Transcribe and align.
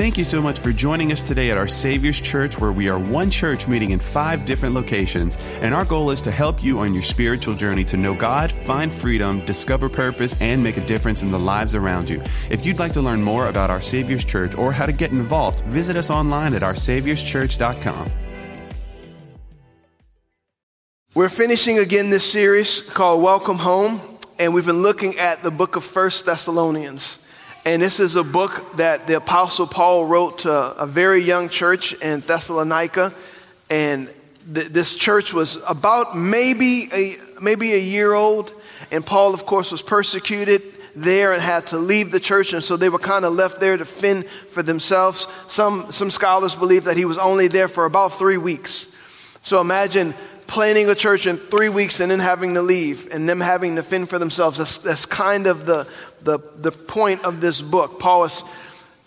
Thank 0.00 0.16
you 0.16 0.24
so 0.24 0.40
much 0.40 0.58
for 0.58 0.72
joining 0.72 1.12
us 1.12 1.28
today 1.28 1.50
at 1.50 1.58
our 1.58 1.68
Savior's 1.68 2.18
Church, 2.18 2.58
where 2.58 2.72
we 2.72 2.88
are 2.88 2.98
one 2.98 3.30
church 3.30 3.68
meeting 3.68 3.90
in 3.90 3.98
five 3.98 4.46
different 4.46 4.74
locations. 4.74 5.36
And 5.60 5.74
our 5.74 5.84
goal 5.84 6.10
is 6.10 6.22
to 6.22 6.30
help 6.30 6.64
you 6.64 6.78
on 6.78 6.94
your 6.94 7.02
spiritual 7.02 7.54
journey 7.54 7.84
to 7.84 7.98
know 7.98 8.14
God, 8.14 8.50
find 8.50 8.90
freedom, 8.90 9.44
discover 9.44 9.90
purpose, 9.90 10.40
and 10.40 10.62
make 10.62 10.78
a 10.78 10.86
difference 10.86 11.20
in 11.20 11.30
the 11.30 11.38
lives 11.38 11.74
around 11.74 12.08
you. 12.08 12.22
If 12.48 12.64
you'd 12.64 12.78
like 12.78 12.92
to 12.92 13.02
learn 13.02 13.22
more 13.22 13.48
about 13.48 13.68
our 13.68 13.82
Savior's 13.82 14.24
Church 14.24 14.54
or 14.54 14.72
how 14.72 14.86
to 14.86 14.92
get 14.92 15.10
involved, 15.10 15.60
visit 15.64 15.98
us 15.98 16.08
online 16.08 16.54
at 16.54 16.62
oursaviorschurch.com. 16.62 18.10
We're 21.14 21.28
finishing 21.28 21.78
again 21.78 22.08
this 22.08 22.24
series 22.24 22.80
called 22.80 23.22
Welcome 23.22 23.58
Home, 23.58 24.00
and 24.38 24.54
we've 24.54 24.64
been 24.64 24.80
looking 24.80 25.18
at 25.18 25.42
the 25.42 25.50
book 25.50 25.76
of 25.76 25.84
First 25.84 26.24
Thessalonians. 26.24 27.19
And 27.64 27.82
this 27.82 28.00
is 28.00 28.16
a 28.16 28.24
book 28.24 28.76
that 28.76 29.06
the 29.06 29.18
Apostle 29.18 29.66
Paul 29.66 30.06
wrote 30.06 30.40
to 30.40 30.50
a 30.50 30.86
very 30.86 31.22
young 31.22 31.50
church 31.50 31.92
in 31.92 32.20
Thessalonica. 32.20 33.12
And 33.68 34.10
th- 34.52 34.68
this 34.68 34.94
church 34.94 35.34
was 35.34 35.62
about 35.68 36.16
maybe 36.16 36.84
a, 36.90 37.16
maybe 37.42 37.74
a 37.74 37.78
year 37.78 38.14
old. 38.14 38.50
And 38.90 39.04
Paul, 39.04 39.34
of 39.34 39.44
course, 39.44 39.72
was 39.72 39.82
persecuted 39.82 40.62
there 40.96 41.34
and 41.34 41.42
had 41.42 41.66
to 41.68 41.76
leave 41.76 42.10
the 42.10 42.20
church. 42.20 42.54
And 42.54 42.64
so 42.64 42.78
they 42.78 42.88
were 42.88 42.98
kind 42.98 43.26
of 43.26 43.34
left 43.34 43.60
there 43.60 43.76
to 43.76 43.84
fend 43.84 44.24
for 44.26 44.62
themselves. 44.62 45.28
Some, 45.46 45.92
some 45.92 46.10
scholars 46.10 46.54
believe 46.54 46.84
that 46.84 46.96
he 46.96 47.04
was 47.04 47.18
only 47.18 47.48
there 47.48 47.68
for 47.68 47.84
about 47.84 48.14
three 48.14 48.38
weeks. 48.38 48.96
So 49.42 49.60
imagine 49.60 50.14
planning 50.50 50.88
a 50.88 50.96
church 50.96 51.28
in 51.28 51.36
three 51.36 51.68
weeks 51.68 52.00
and 52.00 52.10
then 52.10 52.18
having 52.18 52.54
to 52.54 52.62
leave 52.62 53.08
and 53.12 53.28
them 53.28 53.40
having 53.40 53.76
to 53.76 53.84
fend 53.84 54.08
for 54.08 54.18
themselves. 54.18 54.58
That's, 54.58 54.78
that's 54.78 55.06
kind 55.06 55.46
of 55.46 55.64
the, 55.64 55.86
the, 56.22 56.38
the 56.56 56.72
point 56.72 57.24
of 57.24 57.40
this 57.40 57.60
book. 57.60 57.98
Paul 57.98 58.24
is 58.24 58.42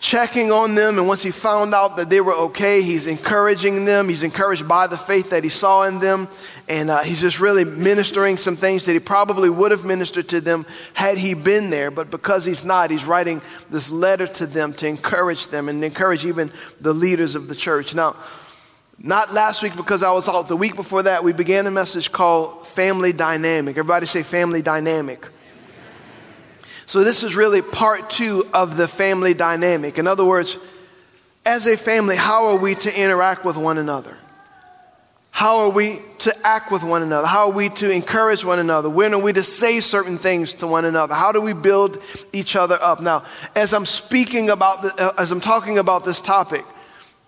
checking 0.04 0.52
on 0.52 0.74
them, 0.74 0.98
and 0.98 1.08
once 1.08 1.22
he 1.22 1.30
found 1.30 1.74
out 1.74 1.96
that 1.96 2.10
they 2.10 2.20
were 2.20 2.34
okay, 2.34 2.82
he's 2.82 3.06
encouraging 3.06 3.86
them. 3.86 4.06
He's 4.06 4.22
encouraged 4.22 4.68
by 4.68 4.86
the 4.86 4.98
faith 4.98 5.30
that 5.30 5.42
he 5.44 5.48
saw 5.48 5.84
in 5.84 5.98
them, 5.98 6.28
and 6.68 6.90
uh, 6.90 7.02
he's 7.02 7.22
just 7.22 7.40
really 7.40 7.64
ministering 7.64 8.36
some 8.36 8.54
things 8.54 8.84
that 8.84 8.92
he 8.92 8.98
probably 8.98 9.48
would 9.48 9.70
have 9.70 9.86
ministered 9.86 10.28
to 10.28 10.42
them 10.42 10.66
had 10.92 11.16
he 11.16 11.32
been 11.32 11.70
there. 11.70 11.90
But 11.90 12.10
because 12.10 12.44
he's 12.44 12.66
not, 12.66 12.90
he's 12.90 13.06
writing 13.06 13.40
this 13.70 13.90
letter 13.90 14.26
to 14.26 14.46
them 14.46 14.74
to 14.74 14.86
encourage 14.86 15.48
them 15.48 15.70
and 15.70 15.82
encourage 15.82 16.26
even 16.26 16.52
the 16.82 16.92
leaders 16.92 17.34
of 17.34 17.48
the 17.48 17.54
church. 17.54 17.94
Now, 17.94 18.14
not 18.98 19.32
last 19.32 19.62
week 19.62 19.74
because 19.74 20.02
I 20.02 20.12
was 20.12 20.28
out. 20.28 20.48
The 20.48 20.56
week 20.56 20.76
before 20.76 21.04
that, 21.04 21.24
we 21.24 21.32
began 21.32 21.66
a 21.66 21.70
message 21.70 22.12
called 22.12 22.66
Family 22.66 23.12
Dynamic. 23.12 23.78
Everybody 23.78 24.04
say 24.04 24.22
Family 24.22 24.60
Dynamic. 24.60 25.28
So, 26.86 27.02
this 27.02 27.22
is 27.22 27.34
really 27.34 27.62
part 27.62 28.10
two 28.10 28.46
of 28.52 28.76
the 28.76 28.86
family 28.86 29.34
dynamic. 29.34 29.98
In 29.98 30.06
other 30.06 30.24
words, 30.24 30.58
as 31.46 31.66
a 31.66 31.76
family, 31.76 32.16
how 32.16 32.48
are 32.48 32.58
we 32.58 32.74
to 32.74 33.00
interact 33.00 33.44
with 33.44 33.56
one 33.56 33.78
another? 33.78 34.16
How 35.34 35.62
are 35.62 35.70
we 35.70 35.98
to 36.20 36.46
act 36.46 36.70
with 36.70 36.84
one 36.84 37.02
another? 37.02 37.26
How 37.26 37.46
are 37.46 37.52
we 37.52 37.68
to 37.68 37.90
encourage 37.90 38.44
one 38.44 38.60
another? 38.60 38.88
When 38.88 39.12
are 39.14 39.20
we 39.20 39.32
to 39.32 39.42
say 39.42 39.80
certain 39.80 40.16
things 40.16 40.54
to 40.56 40.68
one 40.68 40.84
another? 40.84 41.12
How 41.12 41.32
do 41.32 41.40
we 41.40 41.52
build 41.52 42.00
each 42.32 42.54
other 42.54 42.78
up? 42.80 43.00
Now, 43.00 43.24
as 43.56 43.74
I'm 43.74 43.84
speaking 43.84 44.48
about, 44.48 44.82
the, 44.82 44.94
uh, 44.96 45.12
as 45.18 45.32
I'm 45.32 45.40
talking 45.40 45.76
about 45.76 46.04
this 46.04 46.20
topic, 46.20 46.64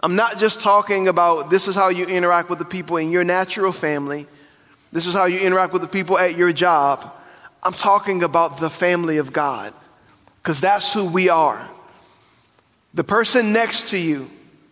I'm 0.04 0.14
not 0.14 0.38
just 0.38 0.60
talking 0.60 1.08
about 1.08 1.50
this 1.50 1.66
is 1.66 1.74
how 1.74 1.88
you 1.88 2.06
interact 2.06 2.48
with 2.48 2.60
the 2.60 2.64
people 2.64 2.96
in 2.96 3.10
your 3.10 3.24
natural 3.24 3.72
family. 3.72 4.28
This 4.92 5.08
is 5.08 5.14
how 5.14 5.24
you 5.24 5.40
interact 5.40 5.72
with 5.72 5.82
the 5.82 5.88
people 5.88 6.16
at 6.16 6.36
your 6.36 6.52
job. 6.52 7.12
I'm 7.62 7.72
talking 7.72 8.22
about 8.22 8.58
the 8.58 8.70
family 8.70 9.16
of 9.18 9.32
God 9.32 9.72
because 10.42 10.60
that's 10.60 10.92
who 10.92 11.06
we 11.06 11.28
are. 11.28 11.68
The 12.94 13.04
person 13.04 13.52
next 13.52 13.90
to 13.90 13.98
you 13.98 14.30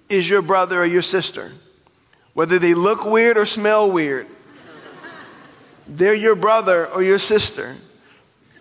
is 0.09 0.29
your 0.29 0.43
brother 0.43 0.83
or 0.83 0.87
your 0.87 1.03
sister. 1.03 1.53
Whether 2.33 2.59
they 2.59 2.75
look 2.75 3.05
weird 3.05 3.37
or 3.37 3.47
smell 3.47 3.91
weird, 3.91 4.27
they're 5.87 6.15
your 6.15 6.35
brother 6.35 6.87
or 6.89 7.03
your 7.03 7.19
sister. 7.19 7.77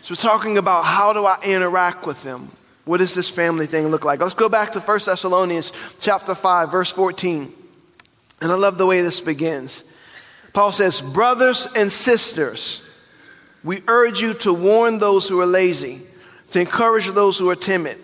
So, 0.01 0.11
we're 0.11 0.15
talking 0.17 0.57
about 0.57 0.83
how 0.83 1.13
do 1.13 1.25
I 1.25 1.39
interact 1.45 2.05
with 2.05 2.23
them? 2.23 2.49
What 2.85 2.97
does 2.97 3.15
this 3.15 3.29
family 3.29 3.65
thing 3.65 3.87
look 3.87 4.03
like? 4.03 4.19
Let's 4.19 4.33
go 4.33 4.49
back 4.49 4.73
to 4.73 4.81
1 4.81 4.99
Thessalonians 5.05 5.71
chapter 6.01 6.35
5, 6.35 6.69
verse 6.69 6.91
14. 6.91 7.49
And 8.41 8.51
I 8.51 8.55
love 8.55 8.77
the 8.77 8.85
way 8.85 9.01
this 9.01 9.21
begins. 9.21 9.85
Paul 10.51 10.73
says, 10.73 10.99
Brothers 10.99 11.67
and 11.75 11.89
sisters, 11.89 12.82
we 13.63 13.81
urge 13.87 14.21
you 14.21 14.33
to 14.35 14.53
warn 14.53 14.99
those 14.99 15.27
who 15.27 15.39
are 15.39 15.45
lazy, 15.45 16.01
to 16.51 16.59
encourage 16.59 17.07
those 17.07 17.39
who 17.39 17.49
are 17.49 17.55
timid, 17.55 17.97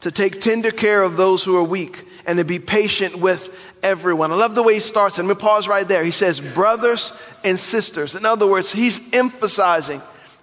to 0.00 0.10
take 0.10 0.40
tender 0.40 0.70
care 0.70 1.02
of 1.02 1.16
those 1.16 1.44
who 1.44 1.56
are 1.56 1.62
weak, 1.62 2.06
and 2.26 2.38
to 2.38 2.44
be 2.44 2.58
patient 2.58 3.16
with 3.16 3.78
everyone. 3.82 4.30
I 4.30 4.36
love 4.36 4.54
the 4.54 4.62
way 4.62 4.74
he 4.74 4.80
starts. 4.80 5.18
And 5.18 5.26
me 5.26 5.34
pause 5.34 5.66
right 5.68 5.86
there. 5.86 6.04
He 6.04 6.10
says, 6.10 6.40
Brothers 6.40 7.12
and 7.44 7.58
sisters. 7.58 8.14
In 8.14 8.24
other 8.24 8.46
words, 8.46 8.72
he's 8.72 9.12
emphasizing, 9.12 10.00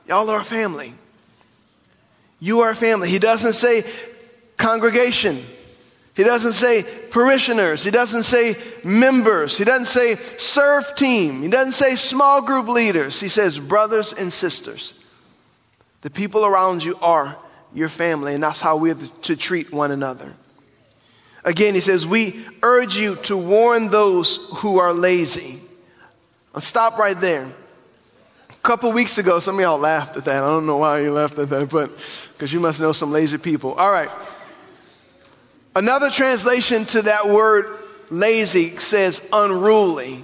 y'all 0.07 0.29
are 0.29 0.41
a 0.41 0.44
family. 0.44 0.94
You 2.39 2.61
are 2.61 2.72
a 2.72 2.75
family. 2.75 3.09
He 3.09 3.19
doesn't 3.19 3.53
say 3.53 3.84
congregation. 4.57 5.39
He 6.17 6.23
doesn't 6.23 6.53
say 6.53 6.83
parishioners. 7.11 7.83
He 7.83 7.91
doesn't 7.91 8.23
say 8.23 8.55
members. 8.83 9.55
He 9.55 9.63
doesn't 9.63 9.85
say 9.85 10.16
serve 10.16 10.95
team. 10.95 11.44
He 11.44 11.47
doesn't 11.47 11.73
say 11.73 11.95
small 11.95 12.41
group 12.41 12.67
leaders. 12.67 13.22
He 13.22 13.28
says 13.28 13.59
brothers 13.59 14.13
and 14.13 14.33
sisters. 14.33 14.95
The 16.01 16.09
people 16.09 16.44
around 16.44 16.83
you 16.83 16.97
are 17.03 17.38
your 17.72 17.88
family, 17.88 18.33
and 18.33 18.41
that's 18.41 18.61
how 18.61 18.78
we're 18.78 18.95
to 18.95 19.35
treat 19.35 19.72
one 19.72 19.91
another. 19.91 20.33
Again, 21.45 21.75
he 21.75 21.81
says, 21.81 22.07
We 22.07 22.44
urge 22.63 22.97
you 22.97 23.16
to 23.25 23.38
warn 23.38 23.91
those 23.91 24.49
who 24.55 24.79
are 24.79 24.94
lazy. 24.94 25.59
I'll 26.55 26.61
stop 26.61 26.97
right 26.97 27.19
there 27.19 27.47
A 28.49 28.61
couple 28.63 28.91
weeks 28.91 29.19
ago, 29.19 29.39
some 29.39 29.55
of 29.55 29.61
y'all 29.61 29.78
laughed 29.78 30.17
at 30.17 30.25
that. 30.25 30.44
I 30.44 30.47
don't 30.47 30.66
know 30.66 30.78
why 30.78 31.01
you 31.01 31.11
laughed 31.11 31.38
at 31.38 31.49
that, 31.51 31.69
but 31.69 31.89
because 32.34 32.51
you 32.51 32.59
must 32.59 32.79
know 32.79 32.91
some 32.91 33.11
lazy 33.11 33.38
people. 33.38 33.73
All 33.73 33.91
right. 33.91 34.09
Another 35.77 36.09
translation 36.09 36.85
to 36.85 37.03
that 37.03 37.27
word 37.27 37.67
lazy 38.09 38.79
says 38.79 39.21
unruly. 39.31 40.23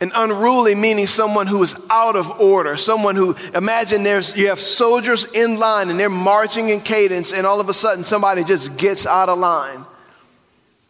And 0.00 0.12
unruly 0.14 0.76
meaning 0.76 1.08
someone 1.08 1.48
who 1.48 1.60
is 1.64 1.74
out 1.90 2.14
of 2.14 2.40
order. 2.40 2.76
Someone 2.76 3.16
who, 3.16 3.34
imagine 3.52 4.04
there's, 4.04 4.36
you 4.36 4.50
have 4.50 4.60
soldiers 4.60 5.24
in 5.32 5.58
line 5.58 5.90
and 5.90 5.98
they're 5.98 6.08
marching 6.08 6.68
in 6.68 6.80
cadence 6.82 7.32
and 7.32 7.48
all 7.48 7.58
of 7.58 7.68
a 7.68 7.74
sudden 7.74 8.04
somebody 8.04 8.44
just 8.44 8.76
gets 8.76 9.06
out 9.06 9.28
of 9.28 9.40
line. 9.40 9.84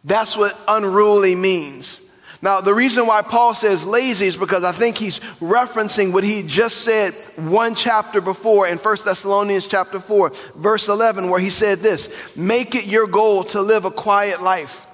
That's 0.03 0.37
what 0.37 0.55
unruly 0.67 1.33
means. 1.33 2.04
Now, 2.45 2.61
the 2.61 2.75
reason 2.75 3.07
why 3.07 3.23
Paul 3.23 3.55
says 3.55 3.87
lazy 3.87 4.27
is 4.27 4.37
because 4.37 4.63
I 4.63 4.71
think 4.71 4.99
he's 4.99 5.19
referencing 5.41 6.13
what 6.13 6.23
he 6.23 6.43
just 6.45 6.81
said 6.81 7.15
one 7.37 7.73
chapter 7.73 8.21
before 8.21 8.67
in 8.67 8.77
1 8.77 8.97
Thessalonians 9.03 9.65
chapter 9.65 9.99
4, 9.99 10.29
verse 10.55 10.87
11, 10.87 11.31
where 11.31 11.39
he 11.39 11.49
said 11.49 11.79
this 11.79 12.37
Make 12.37 12.75
it 12.75 12.85
your 12.85 13.07
goal 13.07 13.45
to 13.45 13.61
live 13.61 13.85
a 13.85 13.89
quiet 13.89 14.43
life, 14.43 14.85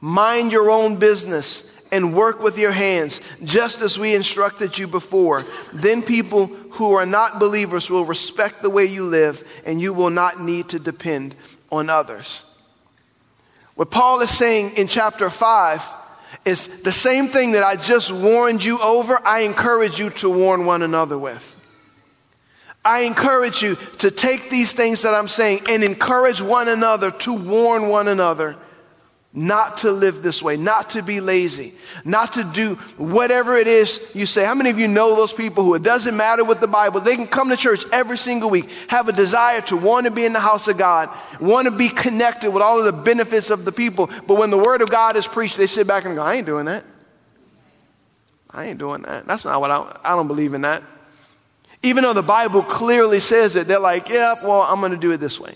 mind 0.00 0.50
your 0.50 0.70
own 0.70 0.96
business, 0.96 1.72
and 1.92 2.16
work 2.16 2.42
with 2.42 2.58
your 2.58 2.72
hands, 2.72 3.20
just 3.44 3.80
as 3.80 3.96
we 3.96 4.16
instructed 4.16 4.76
you 4.76 4.88
before. 4.88 5.44
Then 5.72 6.02
people 6.02 6.46
who 6.46 6.94
are 6.94 7.06
not 7.06 7.38
believers 7.38 7.88
will 7.88 8.06
respect 8.06 8.60
the 8.60 8.70
way 8.70 8.86
you 8.86 9.06
live, 9.06 9.62
and 9.64 9.80
you 9.80 9.92
will 9.92 10.10
not 10.10 10.40
need 10.40 10.70
to 10.70 10.80
depend 10.80 11.36
on 11.70 11.90
others. 11.90 12.42
What 13.76 13.92
Paul 13.92 14.20
is 14.20 14.36
saying 14.36 14.72
in 14.76 14.88
chapter 14.88 15.30
5 15.30 15.94
is 16.44 16.82
the 16.82 16.92
same 16.92 17.26
thing 17.26 17.52
that 17.52 17.64
I 17.64 17.76
just 17.76 18.10
warned 18.10 18.64
you 18.64 18.78
over, 18.80 19.18
I 19.24 19.40
encourage 19.40 19.98
you 19.98 20.10
to 20.10 20.30
warn 20.30 20.66
one 20.66 20.82
another 20.82 21.18
with. 21.18 21.54
I 22.84 23.02
encourage 23.02 23.62
you 23.62 23.74
to 23.98 24.10
take 24.10 24.48
these 24.48 24.72
things 24.72 25.02
that 25.02 25.14
I'm 25.14 25.28
saying 25.28 25.60
and 25.68 25.84
encourage 25.84 26.40
one 26.40 26.68
another 26.68 27.10
to 27.10 27.34
warn 27.34 27.88
one 27.88 28.08
another 28.08 28.56
not 29.32 29.78
to 29.78 29.90
live 29.90 30.22
this 30.22 30.42
way, 30.42 30.56
not 30.56 30.90
to 30.90 31.02
be 31.02 31.20
lazy, 31.20 31.74
not 32.04 32.32
to 32.32 32.44
do 32.44 32.76
whatever 32.96 33.56
it 33.56 33.66
is 33.66 34.10
you 34.14 34.24
say. 34.24 34.44
How 34.44 34.54
many 34.54 34.70
of 34.70 34.78
you 34.78 34.88
know 34.88 35.14
those 35.14 35.34
people 35.34 35.64
who 35.64 35.74
it 35.74 35.82
doesn't 35.82 36.16
matter 36.16 36.44
with 36.44 36.60
the 36.60 36.66
Bible? 36.66 37.00
They 37.00 37.14
can 37.14 37.26
come 37.26 37.50
to 37.50 37.56
church 37.56 37.84
every 37.92 38.16
single 38.16 38.48
week, 38.48 38.70
have 38.88 39.08
a 39.08 39.12
desire 39.12 39.60
to 39.62 39.76
want 39.76 40.06
to 40.06 40.12
be 40.12 40.24
in 40.24 40.32
the 40.32 40.40
house 40.40 40.66
of 40.66 40.78
God, 40.78 41.10
want 41.40 41.68
to 41.68 41.76
be 41.76 41.88
connected 41.88 42.50
with 42.50 42.62
all 42.62 42.78
of 42.78 42.86
the 42.86 43.02
benefits 43.02 43.50
of 43.50 43.64
the 43.64 43.72
people. 43.72 44.08
But 44.26 44.38
when 44.38 44.50
the 44.50 44.58
word 44.58 44.80
of 44.80 44.90
God 44.90 45.14
is 45.14 45.26
preached, 45.26 45.58
they 45.58 45.66
sit 45.66 45.86
back 45.86 46.06
and 46.06 46.16
go, 46.16 46.22
I 46.22 46.34
ain't 46.34 46.46
doing 46.46 46.64
that. 46.64 46.84
I 48.50 48.64
ain't 48.64 48.78
doing 48.78 49.02
that. 49.02 49.26
That's 49.26 49.44
not 49.44 49.60
what 49.60 49.70
I, 49.70 50.00
I 50.04 50.16
don't 50.16 50.26
believe 50.26 50.54
in 50.54 50.62
that. 50.62 50.82
Even 51.82 52.02
though 52.02 52.14
the 52.14 52.22
Bible 52.22 52.62
clearly 52.62 53.20
says 53.20 53.56
it, 53.56 53.66
they're 53.66 53.78
like, 53.78 54.08
yeah, 54.08 54.34
well, 54.42 54.62
I'm 54.62 54.80
going 54.80 54.92
to 54.92 54.98
do 54.98 55.12
it 55.12 55.18
this 55.18 55.38
way. 55.38 55.54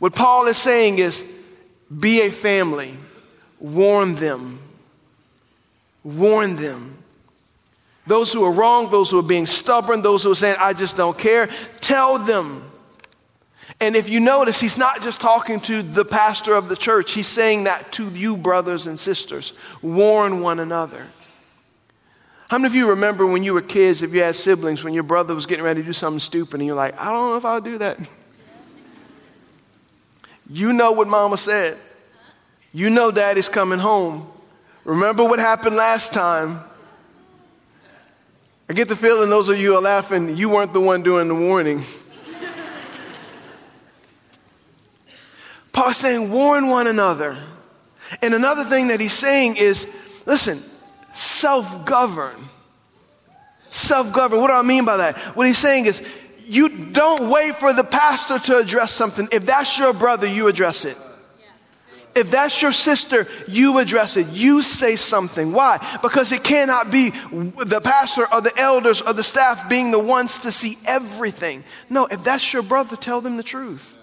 What 0.00 0.14
Paul 0.14 0.46
is 0.46 0.56
saying 0.56 0.98
is, 0.98 1.24
be 1.98 2.22
a 2.22 2.30
family. 2.30 2.96
Warn 3.60 4.14
them. 4.14 4.60
Warn 6.04 6.56
them. 6.56 6.98
Those 8.06 8.32
who 8.32 8.44
are 8.44 8.52
wrong, 8.52 8.90
those 8.90 9.10
who 9.10 9.18
are 9.18 9.24
being 9.24 9.46
stubborn, 9.46 10.02
those 10.02 10.24
who 10.24 10.32
are 10.32 10.36
saying, 10.36 10.56
I 10.58 10.72
just 10.72 10.96
don't 10.96 11.16
care, 11.16 11.48
tell 11.80 12.18
them. 12.18 12.68
And 13.80 13.94
if 13.94 14.08
you 14.08 14.18
notice, 14.18 14.60
he's 14.60 14.76
not 14.76 15.02
just 15.02 15.20
talking 15.20 15.60
to 15.60 15.82
the 15.82 16.04
pastor 16.04 16.54
of 16.56 16.68
the 16.68 16.76
church, 16.76 17.12
he's 17.12 17.28
saying 17.28 17.64
that 17.64 17.92
to 17.92 18.08
you, 18.10 18.36
brothers 18.36 18.86
and 18.86 18.98
sisters. 18.98 19.52
Warn 19.82 20.40
one 20.40 20.58
another. 20.58 21.06
How 22.48 22.58
many 22.58 22.66
of 22.66 22.74
you 22.74 22.90
remember 22.90 23.26
when 23.26 23.44
you 23.44 23.54
were 23.54 23.62
kids, 23.62 24.02
if 24.02 24.12
you 24.12 24.22
had 24.22 24.36
siblings, 24.36 24.84
when 24.84 24.92
your 24.92 25.04
brother 25.04 25.34
was 25.34 25.46
getting 25.46 25.64
ready 25.64 25.80
to 25.80 25.86
do 25.86 25.92
something 25.92 26.20
stupid 26.20 26.60
and 26.60 26.66
you're 26.66 26.76
like, 26.76 27.00
I 27.00 27.06
don't 27.06 27.30
know 27.30 27.36
if 27.36 27.44
I'll 27.44 27.60
do 27.60 27.78
that? 27.78 27.98
You 30.52 30.74
know 30.74 30.92
what 30.92 31.08
mama 31.08 31.38
said. 31.38 31.78
You 32.74 32.90
know 32.90 33.10
daddy's 33.10 33.48
coming 33.48 33.78
home. 33.78 34.30
Remember 34.84 35.24
what 35.24 35.38
happened 35.38 35.76
last 35.76 36.12
time. 36.12 36.60
I 38.68 38.74
get 38.74 38.88
the 38.88 38.96
feeling 38.96 39.30
those 39.30 39.48
of 39.48 39.58
you 39.58 39.74
are 39.76 39.80
laughing, 39.80 40.36
you 40.36 40.50
weren't 40.50 40.74
the 40.74 40.80
one 40.80 41.02
doing 41.02 41.28
the 41.28 41.34
warning. 41.34 41.82
Paul's 45.72 45.96
saying, 45.96 46.30
warn 46.30 46.68
one 46.68 46.86
another. 46.86 47.38
And 48.20 48.34
another 48.34 48.64
thing 48.64 48.88
that 48.88 49.00
he's 49.00 49.14
saying 49.14 49.56
is, 49.56 49.86
listen, 50.26 50.58
self 51.14 51.86
govern. 51.86 52.36
Self 53.70 54.12
govern. 54.12 54.38
What 54.42 54.48
do 54.48 54.52
I 54.52 54.60
mean 54.60 54.84
by 54.84 54.98
that? 54.98 55.16
What 55.34 55.46
he's 55.46 55.56
saying 55.56 55.86
is, 55.86 56.21
you 56.52 56.68
don't 56.92 57.30
wait 57.30 57.54
for 57.56 57.72
the 57.72 57.82
pastor 57.82 58.38
to 58.38 58.58
address 58.58 58.92
something. 58.92 59.26
If 59.32 59.46
that's 59.46 59.78
your 59.78 59.94
brother, 59.94 60.26
you 60.26 60.48
address 60.48 60.84
it. 60.84 60.98
If 62.14 62.30
that's 62.30 62.60
your 62.60 62.72
sister, 62.72 63.26
you 63.48 63.78
address 63.78 64.18
it. 64.18 64.26
You 64.28 64.60
say 64.60 64.96
something. 64.96 65.52
Why? 65.52 65.78
Because 66.02 66.30
it 66.30 66.44
cannot 66.44 66.92
be 66.92 67.08
the 67.08 67.80
pastor 67.82 68.26
or 68.30 68.42
the 68.42 68.54
elders 68.58 69.00
or 69.00 69.14
the 69.14 69.22
staff 69.24 69.66
being 69.70 69.92
the 69.92 69.98
ones 69.98 70.40
to 70.40 70.52
see 70.52 70.76
everything. 70.86 71.64
No, 71.88 72.04
if 72.04 72.22
that's 72.22 72.52
your 72.52 72.62
brother, 72.62 72.96
tell 72.96 73.22
them 73.22 73.38
the 73.38 73.42
truth. 73.42 73.98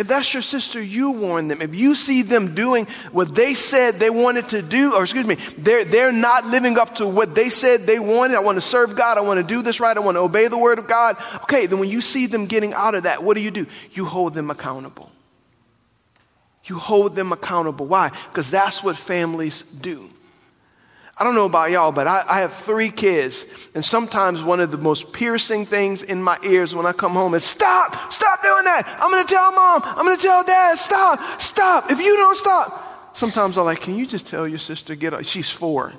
If 0.00 0.08
that's 0.08 0.32
your 0.32 0.42
sister, 0.42 0.82
you 0.82 1.10
warn 1.10 1.48
them. 1.48 1.60
If 1.60 1.74
you 1.74 1.94
see 1.94 2.22
them 2.22 2.54
doing 2.54 2.86
what 3.12 3.34
they 3.34 3.52
said 3.52 3.96
they 3.96 4.08
wanted 4.08 4.48
to 4.48 4.62
do, 4.62 4.94
or 4.94 5.02
excuse 5.02 5.26
me, 5.26 5.34
they're, 5.58 5.84
they're 5.84 6.10
not 6.10 6.46
living 6.46 6.78
up 6.78 6.94
to 6.94 7.06
what 7.06 7.34
they 7.34 7.50
said 7.50 7.82
they 7.82 7.98
wanted. 7.98 8.38
I 8.38 8.40
want 8.40 8.56
to 8.56 8.62
serve 8.62 8.96
God. 8.96 9.18
I 9.18 9.20
want 9.20 9.46
to 9.46 9.46
do 9.46 9.60
this 9.60 9.78
right. 9.78 9.94
I 9.94 10.00
want 10.00 10.16
to 10.16 10.20
obey 10.20 10.48
the 10.48 10.56
word 10.56 10.78
of 10.78 10.88
God. 10.88 11.16
Okay, 11.42 11.66
then 11.66 11.80
when 11.80 11.90
you 11.90 12.00
see 12.00 12.24
them 12.24 12.46
getting 12.46 12.72
out 12.72 12.94
of 12.94 13.02
that, 13.02 13.22
what 13.22 13.36
do 13.36 13.42
you 13.42 13.50
do? 13.50 13.66
You 13.92 14.06
hold 14.06 14.32
them 14.32 14.50
accountable. 14.50 15.12
You 16.64 16.78
hold 16.78 17.14
them 17.14 17.30
accountable. 17.30 17.84
Why? 17.84 18.08
Because 18.30 18.50
that's 18.50 18.82
what 18.82 18.96
families 18.96 19.64
do. 19.64 20.08
I 21.20 21.24
don't 21.24 21.34
know 21.34 21.44
about 21.44 21.70
y'all, 21.70 21.92
but 21.92 22.06
I, 22.06 22.24
I, 22.26 22.40
have 22.40 22.54
three 22.54 22.88
kids, 22.88 23.68
and 23.74 23.84
sometimes 23.84 24.42
one 24.42 24.58
of 24.58 24.70
the 24.70 24.78
most 24.78 25.12
piercing 25.12 25.66
things 25.66 26.02
in 26.02 26.22
my 26.22 26.38
ears 26.42 26.74
when 26.74 26.86
I 26.86 26.92
come 26.92 27.12
home 27.12 27.34
is 27.34 27.44
stop, 27.44 27.94
stop 28.10 28.40
doing 28.40 28.64
that. 28.64 28.98
I'm 29.02 29.10
gonna 29.10 29.28
tell 29.28 29.52
mom, 29.52 29.82
I'm 29.84 30.06
gonna 30.06 30.16
tell 30.16 30.42
dad, 30.44 30.78
stop, 30.78 31.18
stop. 31.38 31.90
If 31.90 32.00
you 32.00 32.16
don't 32.16 32.36
stop, 32.38 32.70
sometimes 33.14 33.58
I'm 33.58 33.66
like, 33.66 33.82
can 33.82 33.96
you 33.96 34.06
just 34.06 34.26
tell 34.28 34.48
your 34.48 34.58
sister 34.58 34.94
get 34.94 35.12
up? 35.12 35.26
She's 35.26 35.50
four. 35.50 35.92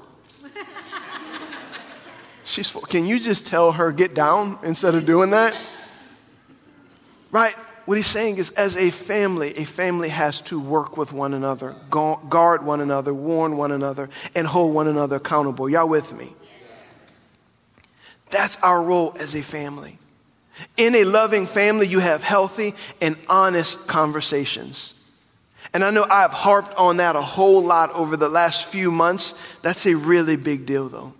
She's 2.43 2.67
four. 2.67 2.81
Can 2.81 3.05
you 3.05 3.19
just 3.19 3.45
tell 3.45 3.73
her 3.73 3.91
get 3.91 4.15
down 4.15 4.57
instead 4.63 4.95
of 4.95 5.05
doing 5.05 5.29
that? 5.29 5.55
Right? 7.29 7.53
What 7.85 7.97
he's 7.97 8.07
saying 8.07 8.37
is, 8.37 8.51
as 8.51 8.75
a 8.75 8.91
family, 8.91 9.57
a 9.57 9.65
family 9.65 10.09
has 10.09 10.41
to 10.41 10.59
work 10.59 10.97
with 10.97 11.13
one 11.13 11.33
another, 11.33 11.75
guard 11.89 12.63
one 12.63 12.81
another, 12.81 13.13
warn 13.13 13.57
one 13.57 13.71
another, 13.71 14.09
and 14.35 14.47
hold 14.47 14.73
one 14.73 14.87
another 14.87 15.17
accountable. 15.17 15.69
Y'all 15.69 15.89
with 15.89 16.17
me? 16.17 16.33
That's 18.29 18.61
our 18.63 18.81
role 18.81 19.15
as 19.19 19.35
a 19.35 19.41
family. 19.41 19.97
In 20.77 20.95
a 20.95 21.03
loving 21.03 21.45
family, 21.45 21.87
you 21.87 21.99
have 21.99 22.23
healthy 22.23 22.73
and 23.01 23.17
honest 23.27 23.87
conversations. 23.87 24.93
And 25.73 25.83
I 25.83 25.91
know 25.91 26.03
I've 26.03 26.31
harped 26.31 26.75
on 26.75 26.97
that 26.97 27.15
a 27.15 27.21
whole 27.21 27.63
lot 27.63 27.91
over 27.93 28.17
the 28.17 28.29
last 28.29 28.67
few 28.67 28.91
months. 28.91 29.57
That's 29.59 29.85
a 29.85 29.95
really 29.95 30.35
big 30.35 30.65
deal, 30.65 30.89
though. 30.89 31.13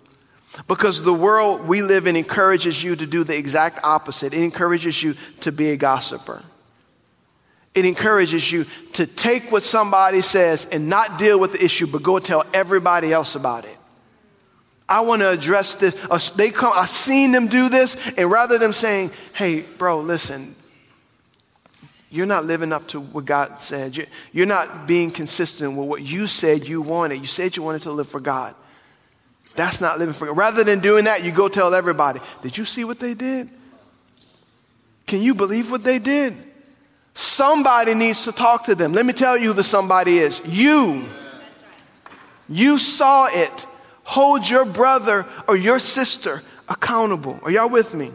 Because 0.68 1.02
the 1.02 1.14
world 1.14 1.66
we 1.66 1.82
live 1.82 2.06
in 2.06 2.14
encourages 2.14 2.82
you 2.84 2.94
to 2.94 3.06
do 3.06 3.24
the 3.24 3.36
exact 3.36 3.80
opposite. 3.82 4.34
It 4.34 4.42
encourages 4.42 5.02
you 5.02 5.14
to 5.40 5.50
be 5.50 5.70
a 5.70 5.76
gossiper. 5.76 6.42
It 7.74 7.86
encourages 7.86 8.52
you 8.52 8.66
to 8.94 9.06
take 9.06 9.50
what 9.50 9.62
somebody 9.62 10.20
says 10.20 10.66
and 10.70 10.88
not 10.88 11.18
deal 11.18 11.40
with 11.40 11.52
the 11.54 11.64
issue, 11.64 11.86
but 11.86 12.02
go 12.02 12.18
tell 12.18 12.44
everybody 12.52 13.12
else 13.12 13.34
about 13.34 13.64
it. 13.64 13.78
I 14.88 15.00
want 15.00 15.22
to 15.22 15.30
address 15.30 15.74
this. 15.76 15.94
They 16.32 16.50
come, 16.50 16.72
I've 16.74 16.88
seen 16.88 17.32
them 17.32 17.46
do 17.48 17.70
this, 17.70 18.12
and 18.18 18.30
rather 18.30 18.58
than 18.58 18.74
saying, 18.74 19.10
hey, 19.32 19.64
bro, 19.78 20.00
listen, 20.00 20.54
you're 22.10 22.26
not 22.26 22.44
living 22.44 22.74
up 22.74 22.86
to 22.88 23.00
what 23.00 23.24
God 23.24 23.62
said. 23.62 24.06
You're 24.32 24.44
not 24.44 24.86
being 24.86 25.10
consistent 25.10 25.74
with 25.78 25.88
what 25.88 26.02
you 26.02 26.26
said 26.26 26.68
you 26.68 26.82
wanted. 26.82 27.20
You 27.20 27.26
said 27.26 27.56
you 27.56 27.62
wanted 27.62 27.82
to 27.82 27.92
live 27.92 28.08
for 28.08 28.20
God. 28.20 28.54
That's 29.54 29.80
not 29.80 29.98
living 29.98 30.14
for 30.14 30.26
God. 30.26 30.36
Rather 30.36 30.62
than 30.62 30.80
doing 30.80 31.04
that, 31.04 31.24
you 31.24 31.32
go 31.32 31.48
tell 31.48 31.74
everybody, 31.74 32.20
did 32.42 32.58
you 32.58 32.66
see 32.66 32.84
what 32.84 32.98
they 32.98 33.14
did? 33.14 33.48
Can 35.06 35.22
you 35.22 35.34
believe 35.34 35.70
what 35.70 35.84
they 35.84 35.98
did? 35.98 36.34
Somebody 37.14 37.94
needs 37.94 38.24
to 38.24 38.32
talk 38.32 38.64
to 38.64 38.74
them. 38.74 38.92
Let 38.92 39.06
me 39.06 39.12
tell 39.12 39.36
you 39.36 39.48
who 39.48 39.52
the 39.52 39.64
somebody 39.64 40.18
is. 40.18 40.40
You. 40.46 41.04
You 42.48 42.78
saw 42.78 43.28
it. 43.30 43.66
Hold 44.04 44.48
your 44.48 44.64
brother 44.64 45.26
or 45.46 45.56
your 45.56 45.78
sister 45.78 46.42
accountable. 46.68 47.38
Are 47.42 47.50
y'all 47.50 47.68
with 47.68 47.94
me? 47.94 48.10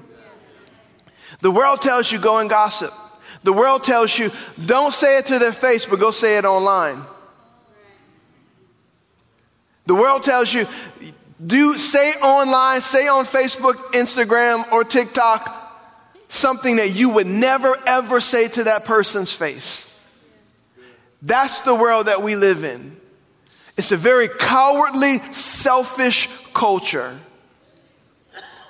The 1.42 1.52
world 1.52 1.82
tells 1.82 2.12
you 2.12 2.20
go 2.20 2.40
and 2.40 2.50
gossip. 2.50 2.92
The 3.44 3.54
world 3.54 3.84
tells 3.84 4.18
you 4.18 4.32
don't 4.66 4.94
say 4.94 5.20
it 5.20 5.28
to 5.28 5.40
their 5.40 5.54
face, 5.54 5.86
but 5.86 6.00
go 6.00 6.12
say 6.12 6.38
it 6.38 6.46
online. 6.46 7.02
The 9.86 9.96
world 9.96 10.24
tells 10.24 10.54
you 10.54 10.66
do 11.46 11.78
say 11.78 12.14
online, 12.14 12.82
say 12.82 13.08
on 13.08 13.26
Facebook, 13.26 13.76
Instagram, 13.94 14.70
or 14.72 14.84
TikTok 14.84 15.57
something 16.28 16.78
that 16.78 16.96
you 16.96 17.12
would 17.12 17.28
never 17.28 17.76
ever 17.86 18.20
say 18.20 18.48
to 18.48 18.66
that 18.66 18.86
person's 18.86 19.32
face. 19.32 19.84
That's 21.22 21.62
the 21.62 21.74
world 21.74 22.08
that 22.08 22.22
we 22.22 22.36
live 22.36 22.64
in. 22.64 22.96
It's 23.78 23.92
a 23.92 23.98
very 23.98 24.28
cowardly, 24.28 25.18
selfish 25.20 26.30
culture. 26.54 27.18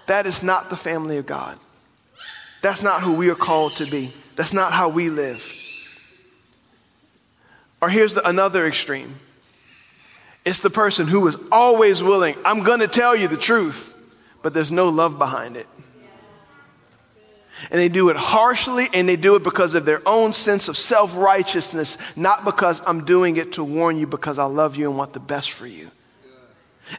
That 0.08 0.26
is 0.26 0.44
not 0.44 0.70
the 0.70 0.76
family 0.76 1.18
of 1.18 1.26
God. 1.26 1.58
That's 2.62 2.82
not 2.82 3.02
who 3.02 3.14
we 3.14 3.30
are 3.30 3.36
called 3.36 3.74
to 3.78 3.86
be. 3.86 4.14
That's 4.36 4.54
not 4.54 4.72
how 4.72 4.90
we 4.90 5.10
live. 5.10 5.54
Or 7.82 7.90
here's 7.90 8.16
the, 8.16 8.28
another 8.28 8.66
extreme 8.66 9.16
it's 10.46 10.60
the 10.60 10.70
person 10.70 11.08
who 11.08 11.28
is 11.28 11.36
always 11.52 12.02
willing, 12.02 12.36
I'm 12.46 12.64
going 12.64 12.80
to 12.80 12.88
tell 12.88 13.14
you 13.14 13.28
the 13.28 13.36
truth, 13.36 13.94
but 14.42 14.54
there's 14.54 14.72
no 14.72 14.88
love 14.88 15.18
behind 15.18 15.58
it. 15.58 15.68
And 17.72 17.80
they 17.80 17.90
do 17.90 18.10
it 18.10 18.16
harshly 18.16 18.86
and 18.94 19.10
they 19.10 19.16
do 19.16 19.36
it 19.36 19.44
because 19.44 19.74
of 19.74 19.86
their 19.86 20.02
own 20.08 20.34
sense 20.34 20.68
of 20.68 20.78
self 20.78 21.18
righteousness, 21.18 22.16
not 22.16 22.46
because 22.46 22.82
I'm 22.86 23.04
doing 23.06 23.38
it 23.38 23.54
to 23.54 23.64
warn 23.64 23.98
you 23.98 24.08
because 24.08 24.38
I 24.38 24.46
love 24.46 24.76
you 24.76 24.90
and 24.90 24.98
want 24.98 25.14
the 25.14 25.20
best 25.20 25.52
for 25.52 25.68
you. 25.68 25.92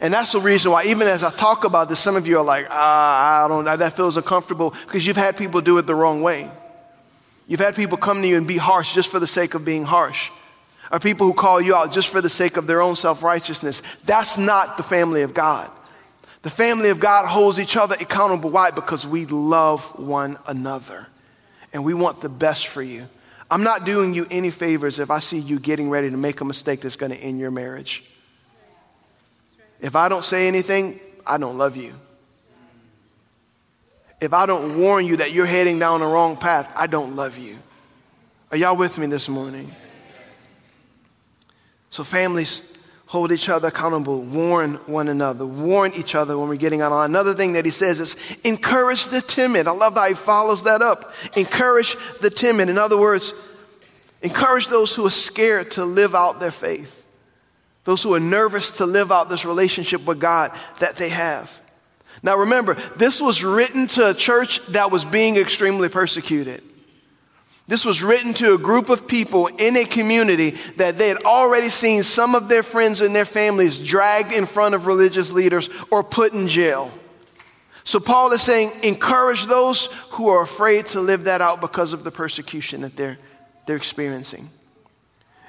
And 0.00 0.12
that's 0.12 0.33
the 0.33 0.41
reason 0.41 0.73
why, 0.73 0.85
even 0.85 1.09
as 1.09 1.25
I 1.25 1.31
talk 1.31 1.65
about 1.65 1.88
this, 1.88 1.99
some 1.99 2.17
of 2.17 2.27
you 2.27 2.38
are 2.38 2.45
like, 2.45 2.67
ah, 2.71 3.45
I 3.45 3.49
don't 3.49 3.65
know, 3.65 3.77
that 3.77 3.95
feels 3.95 4.17
uncomfortable 4.17 4.75
because 4.87 5.07
you've 5.07 5.17
had 5.17 5.37
people 5.37 5.61
do 5.61 5.79
it 5.79 5.87
the 5.87 5.95
wrong 5.95 6.23
way. 6.23 6.50
You've 7.47 7.61
had 7.61 7.75
people 7.75 7.97
come 7.97 8.21
to 8.21 8.29
you 8.29 8.37
and 8.37 8.47
be 8.47 8.59
harsh 8.59 8.95
just 8.95 9.11
for 9.11 9.19
the 9.19 9.27
sake 9.27 9.55
of 9.55 9.65
being 9.65 9.85
harsh. 9.85 10.31
Or 10.93 10.99
people 10.99 11.27
who 11.27 11.35
call 11.35 11.61
you 11.61 11.75
out 11.75 11.93
just 11.93 12.09
for 12.09 12.21
the 12.21 12.29
sake 12.29 12.57
of 12.57 12.67
their 12.67 12.83
own 12.83 12.97
self 12.97 13.23
righteousness. 13.23 13.81
That's 14.05 14.37
not 14.38 14.77
the 14.77 14.83
family 14.83 15.23
of 15.23 15.35
God. 15.35 15.71
The 16.49 16.55
family 16.55 16.88
of 16.88 16.99
God 16.99 17.26
holds 17.26 17.61
each 17.61 17.76
other 17.76 17.95
accountable. 18.00 18.49
Why? 18.49 18.71
Because 18.71 19.07
we 19.07 19.26
love 19.26 20.00
one 20.00 20.38
another 20.47 21.07
and 21.75 21.85
we 21.85 21.93
want 21.93 22.23
the 22.23 22.31
best 22.31 22.69
for 22.69 22.81
you. 22.81 23.07
I'm 23.50 23.62
not 23.62 23.85
doing 23.85 24.14
you 24.14 24.26
any 24.31 24.49
favors 24.49 24.99
if 24.99 25.11
I 25.11 25.21
see 25.21 25.38
you 25.38 25.61
getting 25.61 25.90
ready 25.90 26.09
to 26.09 26.17
make 26.17 26.40
a 26.40 26.47
mistake 26.47 26.81
that's 26.81 26.97
going 26.97 27.12
to 27.12 27.19
end 27.19 27.38
your 27.38 27.50
marriage. 27.50 28.02
If 29.83 29.95
I 29.95 30.09
don't 30.09 30.25
say 30.25 30.49
anything, 30.49 30.99
I 31.26 31.37
don't 31.37 31.59
love 31.59 31.76
you. 31.76 31.93
If 34.19 34.33
I 34.33 34.47
don't 34.47 34.78
warn 34.78 35.05
you 35.05 35.19
that 35.19 35.33
you're 35.33 35.45
heading 35.45 35.78
down 35.78 36.00
the 36.00 36.07
wrong 36.07 36.38
path, 36.38 36.73
I 36.75 36.87
don't 36.87 37.14
love 37.14 37.37
you. 37.37 37.59
Are 38.50 38.57
y'all 38.57 38.75
with 38.75 38.97
me 38.97 39.07
this 39.07 39.28
morning? 39.28 39.71
So, 41.90 42.05
families, 42.05 42.77
hold 43.09 43.33
each 43.33 43.49
other 43.49 43.69
accountable, 43.69 44.21
warn 44.21 44.75
one 44.85 45.09
another, 45.09 45.47
warn 45.47 45.93
each 45.95 46.15
other 46.15 46.37
when 46.38 46.47
we're 46.47 46.57
getting 46.57 46.83
out 46.83 46.93
on. 46.93 47.07
Another 47.07 47.33
thing 47.33 47.55
that 47.55 47.65
he 47.65 47.71
says 47.71 48.00
is 48.00 48.38
encourage 48.45 49.09
the 49.09 49.23
timid. 49.23 49.67
I 49.67 49.71
love 49.71 49.95
how 49.95 50.07
he 50.09 50.15
follows 50.15 50.65
that 50.65 50.83
up. 50.83 51.15
Encourage 51.35 51.97
the 52.21 52.29
timid. 52.29 52.69
In 52.69 52.77
other 52.77 52.99
words, 52.99 53.33
encourage 54.21 54.69
those 54.69 54.95
who 54.95 55.07
are 55.07 55.11
scared 55.11 55.71
to 55.73 55.87
live 55.87 56.15
out 56.15 56.38
their 56.38 56.50
faith, 56.50 57.07
those 57.85 58.03
who 58.03 58.12
are 58.12 58.21
nervous 58.21 58.77
to 58.77 58.85
live 58.85 59.11
out 59.11 59.31
this 59.31 59.47
relationship 59.47 60.05
with 60.05 60.21
God 60.21 60.50
that 60.81 60.97
they 60.97 61.09
have. 61.09 61.62
Now 62.23 62.37
remember, 62.37 62.75
this 62.97 63.23
was 63.23 63.43
written 63.43 63.87
to 63.88 64.11
a 64.11 64.15
church 64.15 64.65
that 64.67 64.91
was 64.91 65.07
being 65.07 65.37
extremely 65.37 65.88
persecuted. 65.88 66.62
This 67.69 67.85
was 67.85 68.03
written 68.03 68.33
to 68.35 68.55
a 68.55 68.59
group 68.59 68.89
of 68.89 69.07
people 69.07 69.47
in 69.47 69.77
a 69.77 69.85
community 69.85 70.53
that 70.77 70.97
they 70.97 71.09
had 71.09 71.19
already 71.19 71.69
seen 71.69 72.03
some 72.03 72.35
of 72.35 72.49
their 72.49 72.63
friends 72.63 73.03
and 73.03 73.15
their 73.15 73.27
families 73.27 73.79
dragged 73.79 74.33
in 74.33 74.47
front 74.47 74.75
of 74.75 74.87
religious 74.87 75.33
leaders 75.33 75.69
or 75.91 76.03
put 76.03 76.33
in 76.33 76.49
jail. 76.49 76.91
So 77.85 78.01
Paul 78.01 78.33
is 78.33 78.41
saying, 78.41 78.73
encourage 78.83 79.45
those 79.45 79.87
who 80.13 80.29
are 80.29 80.43
afraid 80.43 80.87
to 80.87 81.01
live 81.01 81.25
that 81.25 81.43
out 81.43 81.61
because 81.61 81.93
of 81.93 82.05
the 82.05 82.11
persecution 82.11 82.81
that 82.81 82.97
they're, 82.97 83.19
they're 83.67 83.77
experiencing. 83.77 84.49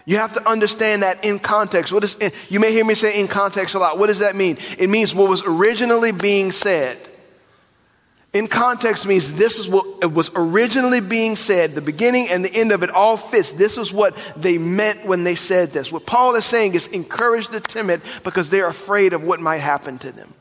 You 0.05 0.17
have 0.17 0.33
to 0.33 0.49
understand 0.49 1.03
that 1.03 1.23
in 1.23 1.39
context. 1.39 1.93
What 1.93 2.03
is, 2.03 2.17
you 2.49 2.59
may 2.59 2.73
hear 2.73 2.83
me 2.83 2.95
say 2.95 3.19
in 3.19 3.27
context 3.27 3.75
a 3.75 3.79
lot. 3.79 3.97
What 3.97 4.07
does 4.07 4.19
that 4.19 4.35
mean? 4.35 4.57
It 4.77 4.89
means 4.89 5.15
what 5.15 5.29
was 5.29 5.43
originally 5.45 6.11
being 6.11 6.51
said. 6.51 6.97
In 8.31 8.47
context 8.47 9.07
means 9.07 9.33
this 9.33 9.57
is 9.57 9.67
what 9.67 10.13
was 10.13 10.29
originally 10.35 11.01
being 11.01 11.35
said. 11.35 11.71
The 11.71 11.81
beginning 11.81 12.29
and 12.29 12.45
the 12.45 12.53
end 12.53 12.71
of 12.71 12.83
it 12.83 12.91
all 12.91 13.17
fits. 13.17 13.53
This 13.53 13.77
is 13.77 13.91
what 13.91 14.15
they 14.37 14.59
meant 14.59 15.05
when 15.05 15.23
they 15.23 15.33
said 15.33 15.69
this. 15.69 15.91
What 15.91 16.05
Paul 16.05 16.35
is 16.35 16.45
saying 16.45 16.75
is 16.75 16.85
encourage 16.87 17.49
the 17.49 17.59
timid 17.59 18.01
because 18.23 18.51
they're 18.51 18.67
afraid 18.67 19.13
of 19.13 19.23
what 19.23 19.39
might 19.39 19.57
happen 19.57 19.97
to 19.99 20.11
them. 20.11 20.31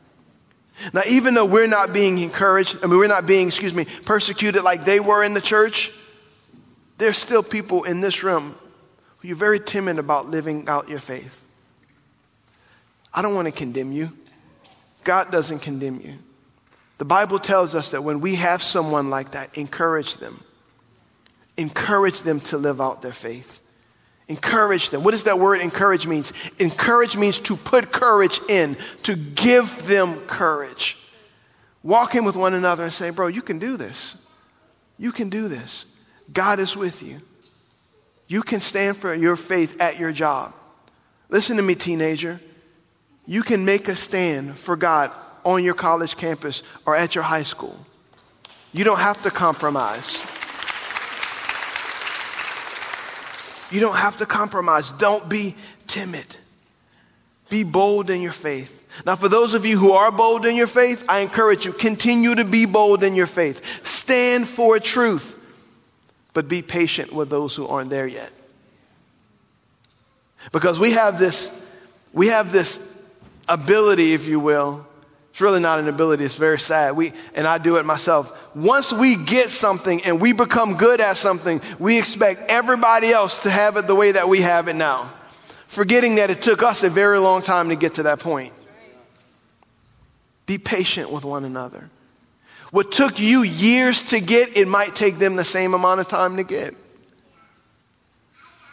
Now, 0.93 1.03
even 1.09 1.35
though 1.35 1.47
we're 1.47 1.67
not 1.67 1.95
being 1.95 2.19
encouraged, 2.19 2.77
I 2.83 2.87
mean, 2.87 2.99
we're 2.99 3.09
not 3.09 3.27
being, 3.27 3.49
excuse 3.49 3.75
me, 3.75 3.87
persecuted 4.05 4.63
like 4.63 4.85
they 4.85 5.01
were 5.01 5.25
in 5.25 5.35
the 5.35 5.41
church, 5.41 5.91
there's 6.99 7.17
still 7.17 7.43
people 7.43 7.85
in 7.85 8.01
this 8.01 8.23
room 8.23 8.55
who 9.19 9.33
are 9.33 9.35
very 9.35 9.59
timid 9.59 9.99
about 9.99 10.29
living 10.29 10.69
out 10.69 10.89
your 10.89 11.01
faith. 11.01 11.43
I 13.15 13.23
don't 13.23 13.35
want 13.35 13.49
to 13.49 13.53
condemn 13.53 13.93
you. 13.93 14.13
God 15.05 15.33
doesn't 15.33 15.61
condemn 15.61 16.01
you. 16.01 16.19
The 16.99 17.05
Bible 17.05 17.39
tells 17.39 17.75
us 17.75 17.91
that 17.93 18.03
when 18.03 18.21
we 18.21 18.35
have 18.35 18.63
someone 18.63 19.09
like 19.09 19.31
that, 19.31 19.57
encourage 19.57 20.17
them. 20.17 20.43
Encourage 21.57 22.23
them 22.23 22.41
to 22.41 22.59
live 22.59 22.81
out 22.81 23.03
their 23.03 23.13
faith. 23.13 23.65
Encourage 24.27 24.91
them. 24.91 25.05
What 25.05 25.13
does 25.13 25.25
that 25.25 25.39
word 25.39 25.61
encourage 25.61 26.07
means? 26.07 26.33
Encourage 26.59 27.17
means 27.17 27.39
to 27.41 27.57
put 27.57 27.93
courage 27.93 28.41
in, 28.49 28.77
to 29.05 29.17
give 29.17 29.87
them 29.87 30.21
courage. 30.27 30.99
Walk 31.83 32.15
in 32.15 32.25
with 32.25 32.37
one 32.37 32.53
another 32.55 32.85
and 32.85 32.93
say, 32.93 33.11
bro, 33.11 33.29
you 33.29 33.43
can 33.43 33.59
do 33.59 33.77
this. 33.77 34.27
You 34.99 35.13
can 35.13 35.31
do 35.31 35.49
this. 35.49 35.87
God 36.33 36.59
is 36.59 36.77
with 36.77 37.03
you. 37.03 37.21
You 38.27 38.43
can 38.43 38.61
stand 38.61 38.97
for 38.97 39.15
your 39.15 39.37
faith 39.37 39.81
at 39.81 39.99
your 39.99 40.13
job. 40.13 40.53
Listen 41.31 41.57
to 41.57 41.63
me, 41.63 41.75
teenager. 41.75 42.41
You 43.25 43.43
can 43.43 43.65
make 43.65 43.89
a 43.89 43.97
stand 43.97 44.59
for 44.59 44.77
God 44.77 45.13
on 45.49 45.65
your 45.65 45.75
college 45.75 46.15
campus 46.17 46.63
or 46.85 46.95
at 46.95 47.15
your 47.15 47.25
high 47.25 47.43
school. 47.43 47.75
You 48.75 48.85
don't 48.85 48.99
have 48.99 49.23
to 49.23 49.31
compromise. 49.31 50.19
You 53.71 53.81
don't 53.81 53.97
have 53.97 54.19
to 54.19 54.27
compromise. 54.27 54.93
Don't 54.93 55.27
be 55.29 55.55
timid. 55.87 56.37
Be 57.49 57.65
bold 57.65 58.11
in 58.11 58.21
your 58.21 58.33
faith. 58.33 58.75
Now, 59.07 59.17
for 59.17 59.29
those 59.29 59.55
of 59.55 59.65
you 59.65 59.79
who 59.79 59.93
are 59.93 60.13
bold 60.13 60.45
in 60.45 60.55
your 60.55 60.67
faith, 60.67 61.07
I 61.09 61.21
encourage 61.21 61.65
you 61.65 61.73
continue 61.73 62.35
to 62.35 62.45
be 62.45 62.67
bold 62.67 63.03
in 63.03 63.15
your 63.15 63.27
faith. 63.27 63.87
Stand 63.87 64.47
for 64.47 64.79
truth, 64.79 65.35
but 66.35 66.47
be 66.47 66.61
patient 66.61 67.13
with 67.13 67.31
those 67.31 67.57
who 67.57 67.67
aren't 67.67 67.89
there 67.89 68.07
yet. 68.07 68.33
Because 70.53 70.79
we 70.79 70.93
have 70.93 71.19
this, 71.19 71.67
we 72.13 72.27
have 72.27 72.53
this 72.53 73.11
ability, 73.49 74.13
if 74.13 74.27
you 74.27 74.41
will, 74.41 74.87
it's 75.39 75.43
really 75.45 75.61
not 75.61 75.79
an 75.79 75.87
ability, 75.87 76.25
it's 76.25 76.37
very 76.37 76.59
sad. 76.59 76.97
We, 76.97 77.13
and 77.33 77.47
I 77.47 77.59
do 77.59 77.77
it 77.77 77.85
myself. 77.85 78.57
Once 78.57 78.93
we 78.93 79.15
get 79.15 79.51
something 79.51 80.03
and 80.03 80.21
we 80.21 80.33
become 80.33 80.77
good 80.77 81.01
at 81.01 81.17
something, 81.17 81.61
we 81.79 81.97
expect 81.97 82.51
everybody 82.51 83.11
else 83.11 83.45
to 83.45 83.51
have 83.51 83.77
it 83.77 83.87
the 83.87 83.95
way 83.95 84.11
that 84.11 84.29
we 84.29 84.41
have 84.41 84.67
it 84.67 84.75
now, 84.75 85.13
forgetting 85.69 86.17
that 86.17 86.31
it 86.31 86.43
took 86.43 86.65
us 86.65 86.83
a 86.83 86.91
very 86.91 87.21
long 87.21 87.43
time 87.43 87.69
to 87.69 87.77
get 87.77 87.95
to 87.95 88.03
that 88.03 88.19
point. 88.19 88.53
Be 90.47 90.59
patient 90.59 91.13
with 91.13 91.25
one 91.25 91.45
another. 91.45 91.89
What 92.73 92.91
took 92.91 93.21
you 93.21 93.43
years 93.45 94.03
to 94.07 94.19
get, 94.19 94.57
it 94.57 94.67
might 94.67 94.97
take 94.97 95.19
them 95.19 95.37
the 95.37 95.45
same 95.45 95.73
amount 95.73 96.01
of 96.01 96.09
time 96.09 96.37
to 96.39 96.43
get. 96.43 96.75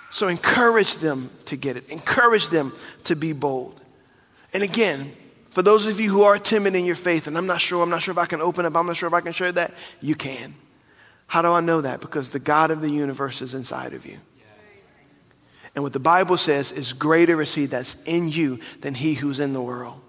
So 0.10 0.29
encourage 0.29 0.95
them 0.95 1.29
to 1.45 1.57
get 1.57 1.77
it, 1.77 1.88
encourage 1.89 2.50
them 2.50 2.74
to 3.03 3.15
be 3.15 3.34
bold. 3.34 3.79
And 4.51 4.63
again, 4.63 5.12
for 5.56 5.62
those 5.62 5.88
of 5.88 6.02
you 6.02 6.10
who 6.10 6.24
are 6.24 6.38
timid 6.38 6.76
in 6.76 6.84
your 6.84 6.98
faith, 6.98 7.28
and 7.28 7.38
I'm 7.38 7.48
not 7.48 7.62
sure, 7.62 7.82
I'm 7.82 7.90
not 7.90 8.02
sure 8.02 8.12
if 8.12 8.18
I 8.18 8.26
can 8.26 8.42
open 8.42 8.66
up, 8.66 8.76
I'm 8.76 8.86
not 8.86 8.98
sure 8.98 9.08
if 9.08 9.14
I 9.14 9.22
can 9.22 9.32
share 9.32 9.54
that, 9.54 9.74
you 10.02 10.14
can. 10.14 10.54
How 11.28 11.42
do 11.42 11.54
I 11.54 11.62
know 11.62 11.80
that? 11.80 12.02
Because 12.02 12.32
the 12.32 12.40
God 12.40 12.72
of 12.72 12.82
the 12.82 12.90
universe 12.90 13.42
is 13.42 13.54
inside 13.54 13.94
of 13.94 14.06
you. 14.06 14.18
And 15.74 15.82
what 15.82 15.94
the 15.94 16.00
Bible 16.02 16.36
says 16.36 16.74
is 16.74 16.92
greater 16.92 17.42
is 17.42 17.56
he 17.56 17.68
that's 17.68 17.96
in 18.04 18.28
you 18.28 18.60
than 18.82 18.96
he 18.96 19.14
who's 19.14 19.40
in 19.40 19.54
the 19.54 19.62
world. 19.62 20.02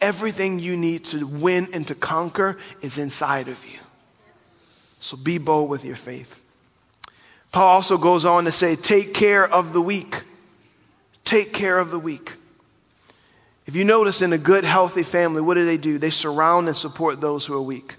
Everything 0.00 0.60
you 0.60 0.76
need 0.76 1.04
to 1.06 1.26
win 1.26 1.66
and 1.74 1.84
to 1.88 1.96
conquer 1.96 2.56
is 2.80 2.96
inside 2.96 3.48
of 3.48 3.66
you. 3.66 3.80
So 5.00 5.16
be 5.16 5.38
bold 5.38 5.68
with 5.68 5.84
your 5.84 5.96
faith. 5.96 6.40
Paul 7.50 7.66
also 7.66 7.98
goes 7.98 8.24
on 8.24 8.44
to 8.44 8.52
say, 8.52 8.76
take 8.76 9.14
care 9.14 9.44
of 9.44 9.72
the 9.72 9.80
weak. 9.80 10.22
Take 11.24 11.52
care 11.52 11.80
of 11.80 11.90
the 11.90 11.98
weak. 11.98 12.34
If 13.70 13.76
you 13.76 13.84
notice 13.84 14.20
in 14.20 14.32
a 14.32 14.38
good, 14.38 14.64
healthy 14.64 15.04
family, 15.04 15.40
what 15.40 15.54
do 15.54 15.64
they 15.64 15.76
do? 15.76 15.96
They 15.96 16.10
surround 16.10 16.66
and 16.66 16.76
support 16.76 17.20
those 17.20 17.46
who 17.46 17.54
are 17.54 17.62
weak, 17.62 17.94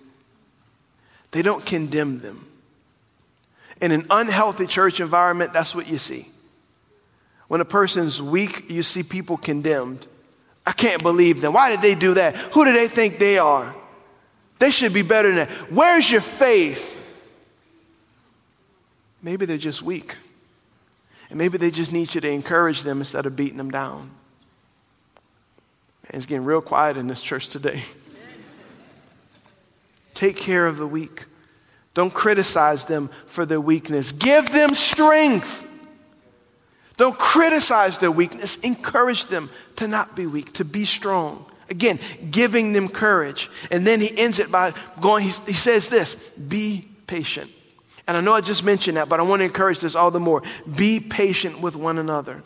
they 1.31 1.41
don't 1.41 1.65
condemn 1.65 2.19
them. 2.19 2.45
In 3.81 3.93
an 3.93 4.05
unhealthy 4.09 4.67
church 4.67 4.99
environment, 4.99 5.53
that's 5.53 5.73
what 5.73 5.87
you 5.87 5.97
see. 5.97 6.27
When 7.47 7.61
a 7.61 7.65
person's 7.65 8.21
weak, 8.21 8.69
you 8.69 8.83
see 8.83 9.01
people 9.01 9.37
condemned. 9.37 10.05
I 10.67 10.73
can't 10.73 11.01
believe 11.01 11.39
them. 11.39 11.53
Why 11.53 11.69
did 11.69 11.79
they 11.79 11.95
do 11.95 12.15
that? 12.15 12.35
Who 12.35 12.65
do 12.65 12.73
they 12.73 12.89
think 12.89 13.17
they 13.17 13.37
are? 13.37 13.73
They 14.59 14.71
should 14.71 14.93
be 14.93 15.03
better 15.03 15.29
than 15.29 15.37
that. 15.37 15.49
Where's 15.71 16.11
your 16.11 16.19
faith? 16.19 16.97
Maybe 19.23 19.45
they're 19.45 19.57
just 19.57 19.83
weak. 19.83 20.17
And 21.29 21.37
maybe 21.37 21.57
they 21.57 21.71
just 21.71 21.93
need 21.93 22.13
you 22.13 22.19
to 22.19 22.29
encourage 22.29 22.83
them 22.83 22.99
instead 22.99 23.25
of 23.25 23.37
beating 23.37 23.57
them 23.57 23.71
down. 23.71 24.11
It's 26.13 26.25
getting 26.25 26.45
real 26.45 26.61
quiet 26.61 26.97
in 26.97 27.07
this 27.07 27.21
church 27.21 27.49
today. 27.49 27.83
Take 30.13 30.37
care 30.37 30.67
of 30.67 30.77
the 30.77 30.87
weak. 30.87 31.25
Don't 31.93 32.13
criticize 32.13 32.85
them 32.85 33.09
for 33.25 33.45
their 33.45 33.61
weakness. 33.61 34.11
Give 34.11 34.49
them 34.51 34.75
strength. 34.75 35.67
Don't 36.97 37.17
criticize 37.17 37.99
their 37.99 38.11
weakness. 38.11 38.57
Encourage 38.57 39.27
them 39.27 39.49
to 39.77 39.87
not 39.87 40.15
be 40.15 40.27
weak, 40.27 40.53
to 40.53 40.65
be 40.65 40.85
strong. 40.85 41.45
Again, 41.69 41.97
giving 42.29 42.73
them 42.73 42.89
courage. 42.89 43.49
And 43.71 43.87
then 43.87 44.01
he 44.01 44.15
ends 44.17 44.39
it 44.39 44.51
by 44.51 44.73
going, 44.99 45.23
he, 45.23 45.31
he 45.47 45.53
says 45.53 45.89
this 45.89 46.15
be 46.37 46.85
patient. 47.07 47.49
And 48.07 48.17
I 48.17 48.21
know 48.21 48.33
I 48.33 48.41
just 48.41 48.63
mentioned 48.63 48.97
that, 48.97 49.07
but 49.07 49.19
I 49.19 49.23
want 49.23 49.39
to 49.39 49.45
encourage 49.45 49.79
this 49.79 49.95
all 49.95 50.11
the 50.11 50.19
more. 50.19 50.43
Be 50.75 50.99
patient 50.99 51.61
with 51.61 51.75
one 51.77 51.97
another. 51.97 52.43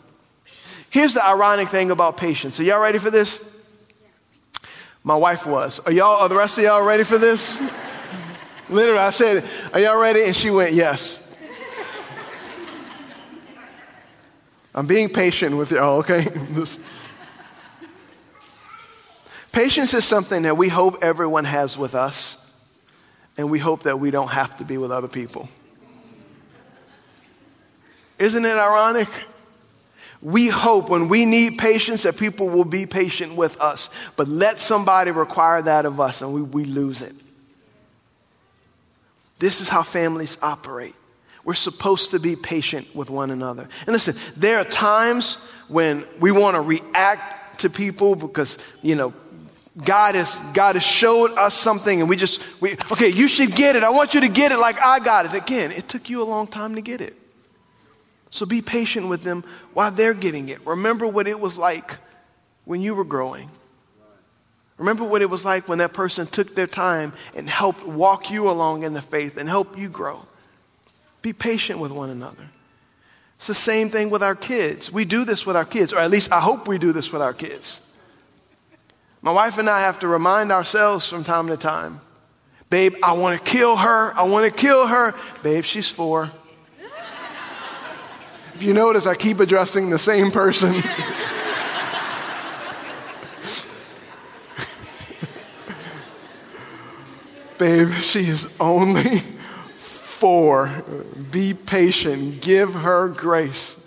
Here's 0.90 1.14
the 1.14 1.26
ironic 1.26 1.68
thing 1.68 1.90
about 1.90 2.16
patience. 2.16 2.60
Are 2.60 2.62
y'all 2.62 2.80
ready 2.80 2.98
for 2.98 3.10
this? 3.10 3.55
My 5.06 5.14
wife 5.14 5.46
was. 5.46 5.78
Are 5.86 5.92
y'all, 5.92 6.16
are 6.16 6.28
the 6.28 6.34
rest 6.34 6.58
of 6.58 6.64
y'all 6.64 6.82
ready 6.82 7.04
for 7.04 7.16
this? 7.16 7.62
Literally, 8.68 8.98
I 8.98 9.10
said, 9.10 9.44
Are 9.72 9.78
y'all 9.78 10.00
ready? 10.00 10.24
And 10.24 10.34
she 10.34 10.50
went, 10.50 10.74
Yes. 10.74 11.22
I'm 14.74 14.88
being 14.88 15.08
patient 15.08 15.56
with 15.56 15.70
y'all, 15.70 15.98
okay? 15.98 16.26
Patience 19.52 19.94
is 19.94 20.04
something 20.04 20.42
that 20.42 20.56
we 20.56 20.68
hope 20.68 20.96
everyone 21.02 21.44
has 21.44 21.78
with 21.78 21.94
us, 21.94 22.60
and 23.38 23.48
we 23.48 23.60
hope 23.60 23.84
that 23.84 24.00
we 24.00 24.10
don't 24.10 24.32
have 24.32 24.58
to 24.58 24.64
be 24.64 24.76
with 24.76 24.90
other 24.90 25.06
people. 25.06 25.48
Isn't 28.18 28.44
it 28.44 28.56
ironic? 28.58 29.08
We 30.22 30.48
hope 30.48 30.88
when 30.88 31.08
we 31.08 31.24
need 31.24 31.58
patience 31.58 32.04
that 32.04 32.16
people 32.16 32.48
will 32.48 32.64
be 32.64 32.86
patient 32.86 33.36
with 33.36 33.60
us. 33.60 33.90
But 34.16 34.28
let 34.28 34.58
somebody 34.58 35.10
require 35.10 35.62
that 35.62 35.86
of 35.86 36.00
us 36.00 36.22
and 36.22 36.32
we, 36.32 36.42
we 36.42 36.64
lose 36.64 37.02
it. 37.02 37.14
This 39.38 39.60
is 39.60 39.68
how 39.68 39.82
families 39.82 40.38
operate. 40.42 40.94
We're 41.44 41.54
supposed 41.54 42.10
to 42.10 42.18
be 42.18 42.34
patient 42.34 42.94
with 42.94 43.10
one 43.10 43.30
another. 43.30 43.68
And 43.80 43.88
listen, 43.88 44.16
there 44.36 44.58
are 44.58 44.64
times 44.64 45.52
when 45.68 46.04
we 46.18 46.32
want 46.32 46.56
to 46.56 46.60
react 46.60 47.60
to 47.60 47.70
people 47.70 48.16
because, 48.16 48.58
you 48.82 48.96
know, 48.96 49.12
God 49.84 50.14
has, 50.14 50.36
God 50.54 50.74
has 50.74 50.82
showed 50.82 51.32
us 51.36 51.54
something 51.54 52.00
and 52.00 52.08
we 52.08 52.16
just, 52.16 52.60
we, 52.60 52.72
okay, 52.90 53.10
you 53.10 53.28
should 53.28 53.54
get 53.54 53.76
it. 53.76 53.84
I 53.84 53.90
want 53.90 54.14
you 54.14 54.22
to 54.22 54.28
get 54.28 54.50
it 54.50 54.58
like 54.58 54.80
I 54.80 54.98
got 55.00 55.26
it. 55.26 55.34
Again, 55.34 55.70
it 55.70 55.88
took 55.88 56.08
you 56.08 56.22
a 56.22 56.24
long 56.24 56.46
time 56.46 56.74
to 56.76 56.80
get 56.80 57.00
it. 57.00 57.14
So 58.30 58.46
be 58.46 58.62
patient 58.62 59.08
with 59.08 59.22
them 59.22 59.44
while 59.72 59.90
they're 59.90 60.14
getting 60.14 60.48
it. 60.48 60.64
Remember 60.66 61.06
what 61.06 61.26
it 61.26 61.40
was 61.40 61.56
like 61.56 61.96
when 62.64 62.80
you 62.80 62.94
were 62.94 63.04
growing. 63.04 63.50
Remember 64.78 65.04
what 65.04 65.22
it 65.22 65.30
was 65.30 65.44
like 65.44 65.68
when 65.68 65.78
that 65.78 65.94
person 65.94 66.26
took 66.26 66.54
their 66.54 66.66
time 66.66 67.12
and 67.34 67.48
helped 67.48 67.86
walk 67.86 68.30
you 68.30 68.48
along 68.50 68.82
in 68.82 68.92
the 68.92 69.00
faith 69.00 69.36
and 69.36 69.48
help 69.48 69.78
you 69.78 69.88
grow. 69.88 70.26
Be 71.22 71.32
patient 71.32 71.80
with 71.80 71.92
one 71.92 72.10
another. 72.10 72.50
It's 73.36 73.46
the 73.46 73.54
same 73.54 73.88
thing 73.88 74.10
with 74.10 74.22
our 74.22 74.34
kids. 74.34 74.92
We 74.92 75.04
do 75.04 75.24
this 75.24 75.46
with 75.46 75.56
our 75.56 75.64
kids, 75.64 75.92
or 75.92 75.98
at 75.98 76.10
least 76.10 76.32
I 76.32 76.40
hope 76.40 76.68
we 76.68 76.78
do 76.78 76.92
this 76.92 77.12
with 77.12 77.22
our 77.22 77.32
kids. 77.32 77.80
My 79.22 79.32
wife 79.32 79.58
and 79.58 79.68
I 79.68 79.80
have 79.80 80.00
to 80.00 80.08
remind 80.08 80.52
ourselves 80.52 81.08
from 81.08 81.24
time 81.24 81.48
to 81.48 81.56
time 81.56 82.00
Babe, 82.68 82.96
I 83.02 83.12
want 83.12 83.38
to 83.38 83.50
kill 83.50 83.76
her. 83.76 84.12
I 84.14 84.24
want 84.24 84.52
to 84.52 84.56
kill 84.56 84.88
her. 84.88 85.14
Babe, 85.42 85.62
she's 85.62 85.88
four. 85.88 86.32
If 88.56 88.62
you 88.62 88.72
notice, 88.72 89.06
I 89.06 89.14
keep 89.14 89.38
addressing 89.40 89.90
the 89.90 89.98
same 89.98 90.30
person. 90.30 90.72
Babe, 97.58 97.92
she 98.00 98.20
is 98.20 98.50
only 98.58 99.18
four. 99.74 100.82
Be 101.30 101.52
patient. 101.52 102.40
Give 102.40 102.72
her 102.72 103.08
grace. 103.08 103.86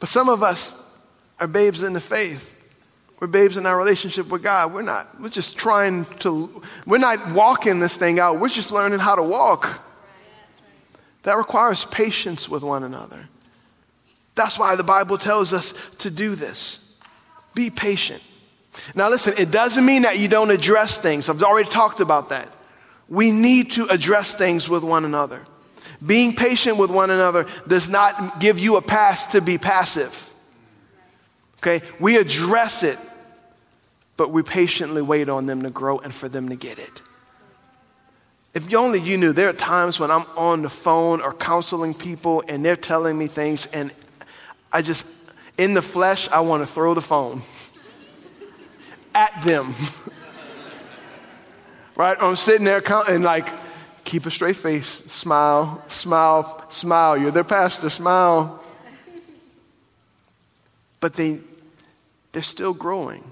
But 0.00 0.08
some 0.08 0.28
of 0.28 0.42
us 0.42 1.00
are 1.38 1.46
babes 1.46 1.82
in 1.82 1.92
the 1.92 2.00
faith. 2.00 2.58
We're 3.20 3.28
babes 3.28 3.56
in 3.56 3.64
our 3.64 3.78
relationship 3.78 4.28
with 4.28 4.42
God. 4.42 4.74
We're 4.74 4.82
not, 4.82 5.20
we're 5.20 5.28
just 5.28 5.56
trying 5.56 6.06
to, 6.18 6.62
we're 6.84 6.98
not 6.98 7.30
walking 7.30 7.78
this 7.78 7.96
thing 7.96 8.18
out. 8.18 8.40
We're 8.40 8.48
just 8.48 8.72
learning 8.72 8.98
how 8.98 9.14
to 9.14 9.22
walk. 9.22 9.80
That 11.22 11.36
requires 11.36 11.84
patience 11.86 12.48
with 12.48 12.62
one 12.62 12.82
another. 12.82 13.28
That's 14.34 14.58
why 14.58 14.76
the 14.76 14.82
Bible 14.82 15.18
tells 15.18 15.52
us 15.52 15.74
to 15.98 16.10
do 16.10 16.34
this. 16.34 16.98
Be 17.54 17.70
patient. 17.70 18.22
Now, 18.94 19.10
listen, 19.10 19.34
it 19.38 19.50
doesn't 19.50 19.84
mean 19.84 20.02
that 20.02 20.18
you 20.18 20.28
don't 20.28 20.50
address 20.50 20.98
things. 20.98 21.28
I've 21.28 21.42
already 21.42 21.68
talked 21.68 22.00
about 22.00 22.30
that. 22.30 22.48
We 23.08 23.30
need 23.30 23.72
to 23.72 23.86
address 23.88 24.34
things 24.34 24.68
with 24.68 24.82
one 24.82 25.04
another. 25.04 25.46
Being 26.04 26.34
patient 26.34 26.78
with 26.78 26.90
one 26.90 27.10
another 27.10 27.46
does 27.68 27.90
not 27.90 28.40
give 28.40 28.58
you 28.58 28.76
a 28.76 28.82
pass 28.82 29.32
to 29.32 29.40
be 29.40 29.58
passive. 29.58 30.32
Okay? 31.58 31.82
We 32.00 32.16
address 32.16 32.82
it 32.82 32.98
but 34.16 34.30
we 34.30 34.42
patiently 34.42 35.02
wait 35.02 35.28
on 35.28 35.46
them 35.46 35.62
to 35.62 35.70
grow 35.70 35.98
and 35.98 36.14
for 36.14 36.28
them 36.28 36.48
to 36.48 36.56
get 36.56 36.78
it. 36.78 37.02
If 38.54 38.72
only 38.74 39.00
you 39.00 39.16
knew, 39.16 39.32
there 39.32 39.48
are 39.48 39.54
times 39.54 39.98
when 39.98 40.10
I'm 40.10 40.26
on 40.36 40.62
the 40.62 40.68
phone 40.68 41.22
or 41.22 41.32
counseling 41.32 41.94
people 41.94 42.44
and 42.46 42.64
they're 42.64 42.76
telling 42.76 43.16
me 43.16 43.26
things, 43.26 43.66
and 43.66 43.92
I 44.70 44.82
just, 44.82 45.06
in 45.56 45.72
the 45.72 45.82
flesh, 45.82 46.28
I 46.28 46.40
want 46.40 46.62
to 46.62 46.66
throw 46.66 46.92
the 46.92 47.00
phone 47.00 47.42
at 49.14 49.42
them. 49.42 49.74
right? 51.96 52.16
I'm 52.20 52.36
sitting 52.36 52.64
there 52.64 52.82
and 53.08 53.24
like, 53.24 53.48
keep 54.04 54.26
a 54.26 54.30
straight 54.30 54.56
face, 54.56 54.86
smile, 54.86 55.82
smile, 55.88 56.64
smile. 56.68 57.16
You're 57.16 57.30
their 57.30 57.44
pastor, 57.44 57.88
smile. 57.88 58.62
But 61.00 61.14
they, 61.14 61.40
they're 62.32 62.42
still 62.42 62.74
growing. 62.74 63.24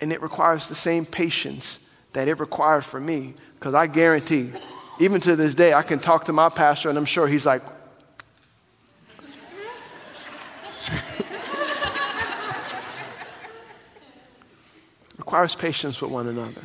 And 0.00 0.12
it 0.12 0.22
requires 0.22 0.68
the 0.68 0.74
same 0.74 1.06
patience 1.06 1.80
that 2.12 2.28
it 2.28 2.38
required 2.38 2.84
for 2.84 3.00
me. 3.00 3.34
Because 3.64 3.74
I 3.74 3.86
guarantee, 3.86 4.52
even 4.98 5.22
to 5.22 5.36
this 5.36 5.54
day, 5.54 5.72
I 5.72 5.80
can 5.80 5.98
talk 5.98 6.26
to 6.26 6.34
my 6.34 6.50
pastor 6.50 6.90
and 6.90 6.98
I'm 6.98 7.06
sure 7.06 7.26
he's 7.26 7.46
like, 7.46 7.62
requires 15.16 15.54
patience 15.54 16.02
with 16.02 16.10
one 16.10 16.26
another. 16.26 16.60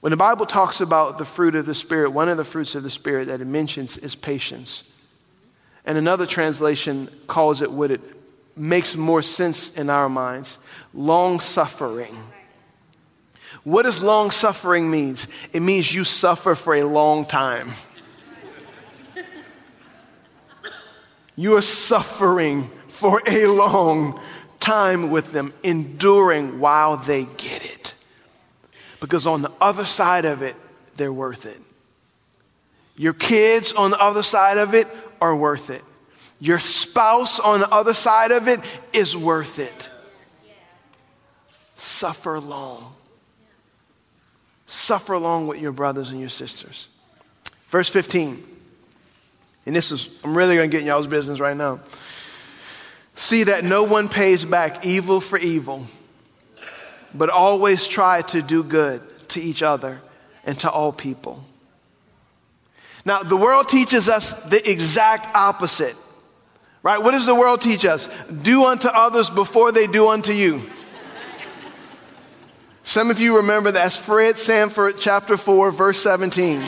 When 0.00 0.10
the 0.10 0.16
Bible 0.16 0.46
talks 0.46 0.80
about 0.80 1.18
the 1.18 1.24
fruit 1.24 1.54
of 1.54 1.64
the 1.64 1.72
Spirit, 1.72 2.10
one 2.10 2.28
of 2.28 2.36
the 2.36 2.44
fruits 2.44 2.74
of 2.74 2.82
the 2.82 2.90
Spirit 2.90 3.28
that 3.28 3.40
it 3.40 3.46
mentions 3.46 3.96
is 3.96 4.16
patience. 4.16 4.92
And 5.84 5.96
another 5.96 6.26
translation 6.26 7.06
calls 7.28 7.62
it 7.62 7.70
what 7.70 7.92
it 7.92 8.00
makes 8.56 8.96
more 8.96 9.22
sense 9.22 9.76
in 9.76 9.90
our 9.90 10.08
minds 10.08 10.58
long 10.92 11.38
suffering. 11.38 12.16
What 13.66 13.82
does 13.82 14.00
long 14.00 14.30
suffering 14.30 14.88
means? 14.92 15.26
It 15.52 15.58
means 15.58 15.92
you 15.92 16.04
suffer 16.04 16.54
for 16.54 16.76
a 16.76 16.84
long 16.84 17.26
time. 17.26 17.72
You 21.34 21.56
are 21.56 21.62
suffering 21.62 22.68
for 22.86 23.20
a 23.26 23.48
long 23.48 24.20
time 24.60 25.10
with 25.10 25.32
them, 25.32 25.52
enduring 25.64 26.60
while 26.60 26.96
they 26.96 27.24
get 27.24 27.64
it. 27.64 27.94
Because 29.00 29.26
on 29.26 29.42
the 29.42 29.50
other 29.60 29.84
side 29.84 30.26
of 30.26 30.42
it, 30.42 30.54
they're 30.96 31.12
worth 31.12 31.44
it. 31.44 31.60
Your 32.96 33.14
kids 33.14 33.72
on 33.72 33.90
the 33.90 33.98
other 33.98 34.22
side 34.22 34.58
of 34.58 34.74
it 34.74 34.86
are 35.20 35.34
worth 35.34 35.70
it. 35.70 35.82
Your 36.38 36.60
spouse 36.60 37.40
on 37.40 37.58
the 37.58 37.70
other 37.70 37.94
side 37.94 38.30
of 38.30 38.46
it 38.46 38.60
is 38.92 39.16
worth 39.16 39.58
it. 39.58 39.90
Suffer 41.74 42.38
long. 42.38 42.92
Suffer 44.66 45.12
along 45.12 45.46
with 45.46 45.60
your 45.60 45.72
brothers 45.72 46.10
and 46.10 46.20
your 46.20 46.28
sisters. 46.28 46.88
Verse 47.68 47.88
15. 47.88 48.42
And 49.66 49.74
this 49.74 49.90
is, 49.90 50.20
I'm 50.24 50.36
really 50.36 50.56
going 50.56 50.70
to 50.70 50.72
get 50.72 50.82
in 50.82 50.86
y'all's 50.86 51.06
business 51.06 51.40
right 51.40 51.56
now. 51.56 51.80
See 53.14 53.44
that 53.44 53.64
no 53.64 53.82
one 53.82 54.08
pays 54.08 54.44
back 54.44 54.84
evil 54.84 55.20
for 55.20 55.38
evil, 55.38 55.86
but 57.14 57.30
always 57.30 57.86
try 57.86 58.22
to 58.22 58.42
do 58.42 58.62
good 58.62 59.00
to 59.30 59.40
each 59.40 59.62
other 59.62 60.00
and 60.44 60.58
to 60.60 60.70
all 60.70 60.92
people. 60.92 61.42
Now, 63.04 63.22
the 63.22 63.36
world 63.36 63.68
teaches 63.68 64.08
us 64.08 64.44
the 64.44 64.70
exact 64.70 65.34
opposite. 65.34 65.96
Right? 66.82 66.98
What 66.98 67.12
does 67.12 67.26
the 67.26 67.34
world 67.34 67.60
teach 67.60 67.84
us? 67.84 68.06
Do 68.26 68.66
unto 68.66 68.88
others 68.88 69.28
before 69.30 69.72
they 69.72 69.86
do 69.88 70.08
unto 70.08 70.32
you. 70.32 70.62
Some 72.86 73.10
of 73.10 73.18
you 73.18 73.38
remember 73.38 73.72
that's 73.72 73.96
Fred 73.96 74.38
Sanford, 74.38 74.94
chapter 74.96 75.36
4, 75.36 75.72
verse 75.72 76.00
17. 76.00 76.64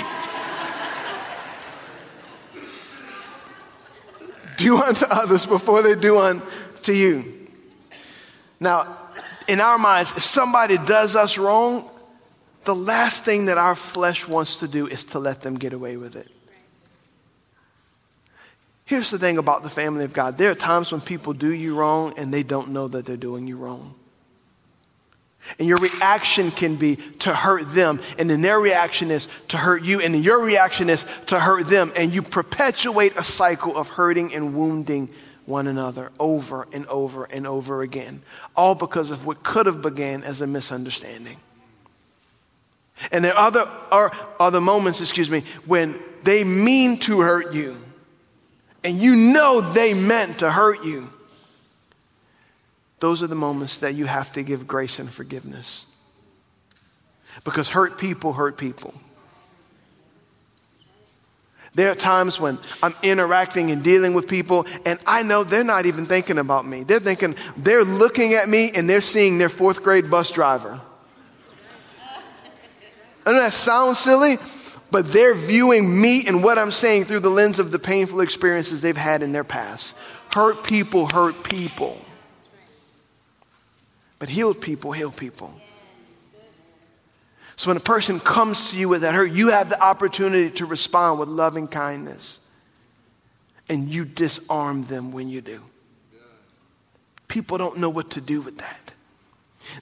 do 4.57 4.77
unto 4.83 5.07
others 5.09 5.47
before 5.47 5.81
they 5.83 5.95
do 5.95 6.19
unto 6.19 6.93
you. 6.93 7.25
Now, 8.59 8.99
in 9.47 9.61
our 9.61 9.79
minds, 9.79 10.17
if 10.17 10.25
somebody 10.25 10.77
does 10.77 11.15
us 11.15 11.39
wrong, 11.39 11.89
the 12.65 12.75
last 12.75 13.25
thing 13.25 13.47
that 13.47 13.57
our 13.57 13.77
flesh 13.77 14.27
wants 14.27 14.59
to 14.59 14.67
do 14.67 14.89
is 14.89 15.05
to 15.07 15.21
let 15.21 15.43
them 15.43 15.55
get 15.55 15.73
away 15.73 15.97
with 15.97 16.17
it. 16.17 16.29
Here's 18.87 19.13
the 19.13 19.19
thing 19.19 19.39
about 19.39 19.63
the 19.63 19.71
family 19.71 20.05
of 20.05 20.13
God 20.13 20.37
there 20.37 20.51
are 20.51 20.57
times 20.57 20.91
when 20.91 21.01
people 21.01 21.33
do 21.33 21.53
you 21.55 21.77
wrong 21.77 22.15
and 22.19 22.35
they 22.35 22.43
don't 22.43 22.71
know 22.71 22.89
that 22.89 23.07
they're 23.07 23.17
doing 23.17 23.47
you 23.47 23.57
wrong. 23.57 23.95
And 25.59 25.67
your 25.67 25.79
reaction 25.79 26.51
can 26.51 26.77
be 26.77 26.97
to 27.21 27.35
hurt 27.35 27.73
them, 27.73 28.01
and 28.19 28.29
then 28.29 28.43
their 28.43 28.61
reaction 28.61 29.11
is 29.11 29.29
to 29.49 29.57
hurt 29.57 29.83
you, 29.83 30.01
and 30.01 30.15
then 30.15 30.23
your 30.23 30.45
reaction 30.45 30.91
is 30.91 31.05
to 31.27 31.41
hurt 31.41 31.67
them, 31.67 31.93
and 31.97 32.13
you 32.13 32.23
perpetuate 32.23 33.17
a 33.17 33.23
cycle 33.23 33.77
of 33.77 33.89
hurting 33.89 34.35
and 34.35 34.55
wounding 34.55 35.09
one 35.47 35.67
another 35.67 36.13
over 36.21 36.69
and 36.73 36.87
over 36.87 37.25
and 37.25 37.47
over 37.47 37.81
again, 37.83 38.21
all 38.55 38.75
because 38.75 39.11
of 39.11 39.25
what 39.25 39.43
could 39.43 39.67
have 39.67 39.81
began 39.81 40.23
as 40.23 40.41
a 40.41 40.47
misunderstanding. 40.47 41.39
And 43.11 43.25
there 43.25 43.35
are 43.35 43.47
other, 43.47 43.65
are 43.91 44.13
other 44.39 44.61
moments, 44.61 45.01
excuse 45.01 45.31
me, 45.31 45.45
when 45.67 45.95
they 46.25 46.45
mean 46.45 46.99
to 47.01 47.21
hurt 47.21 47.55
you. 47.55 47.77
And 48.85 48.99
you 48.99 49.17
know 49.17 49.61
they 49.61 49.95
meant 49.95 50.41
to 50.41 50.51
hurt 50.51 50.85
you, 50.85 51.09
those 53.01 53.23
are 53.23 53.27
the 53.27 53.35
moments 53.35 53.79
that 53.79 53.95
you 53.95 54.07
have 54.07 54.33
to 54.33 54.43
give 54.43 54.67
grace 54.67 54.99
and 54.99 55.11
forgiveness. 55.11 55.87
Because 57.45 57.71
hurt 57.71 57.99
people 57.99 58.33
hurt 58.33 58.59
people. 58.59 58.95
There 61.75 61.93
are 61.93 61.95
times 61.95 62.41
when 62.41 62.59
I'm 62.83 62.95
interacting 63.03 63.71
and 63.71 63.85
dealing 63.85 64.15
with 64.15 64.29
people, 64.29 64.67
and 64.85 64.99
I 65.07 65.23
know 65.23 65.45
they're 65.45 65.63
not 65.63 65.87
even 65.87 66.07
thinking 66.07 66.39
about 66.39 66.67
me. 66.67 66.83
They're 66.83 66.99
thinking, 66.99 67.37
they're 67.57 67.85
looking 67.85 68.35
at 68.35 68.49
me 68.49 68.73
and 68.75 68.91
they're 68.91 69.01
seeing 69.01 69.39
their 69.39 69.49
fourth 69.49 69.85
grade 69.85 70.11
bus 70.11 70.31
driver. 70.33 70.81
I 73.25 73.33
know 73.33 73.41
that 73.41 73.53
sounds 73.53 73.99
silly, 73.99 74.39
but 74.91 75.13
they're 75.13 75.35
viewing 75.35 76.01
me 76.01 76.27
and 76.27 76.43
what 76.43 76.59
I'm 76.59 76.73
saying 76.73 77.05
through 77.05 77.21
the 77.21 77.31
lens 77.31 77.59
of 77.59 77.71
the 77.71 77.79
painful 77.79 78.23
experiences 78.23 78.81
they've 78.81 78.97
had 78.97 79.23
in 79.23 79.33
their 79.33 79.45
past. 79.45 79.97
Hurt 80.35 80.65
people 80.65 81.09
hurt 81.13 81.45
people. 81.45 82.05
But 84.19 84.29
healed 84.29 84.61
people 84.61 84.93
heal 84.93 85.11
people. 85.11 85.55
So 87.57 87.71
when 87.71 87.77
a 87.77 87.81
person 87.81 88.21
comes 88.21 88.71
to 88.71 88.79
you 88.79 88.89
with 88.89 89.01
that 89.01 89.15
hurt, 89.15 89.33
you 89.33 89.51
have 89.51 89.69
the 89.69 89.83
opportunity 89.83 90.51
to 90.57 90.67
respond 90.67 91.19
with 91.19 91.29
loving 91.29 91.67
kindness. 91.67 92.39
And 93.69 93.89
you 93.89 94.05
disarm 94.05 94.83
them 94.83 95.13
when 95.13 95.29
you 95.29 95.41
do. 95.41 95.63
People 97.27 97.59
don't 97.59 97.79
know 97.79 97.91
what 97.91 98.13
to 98.13 98.21
do 98.21 98.41
with 98.41 98.59
that. 98.59 98.93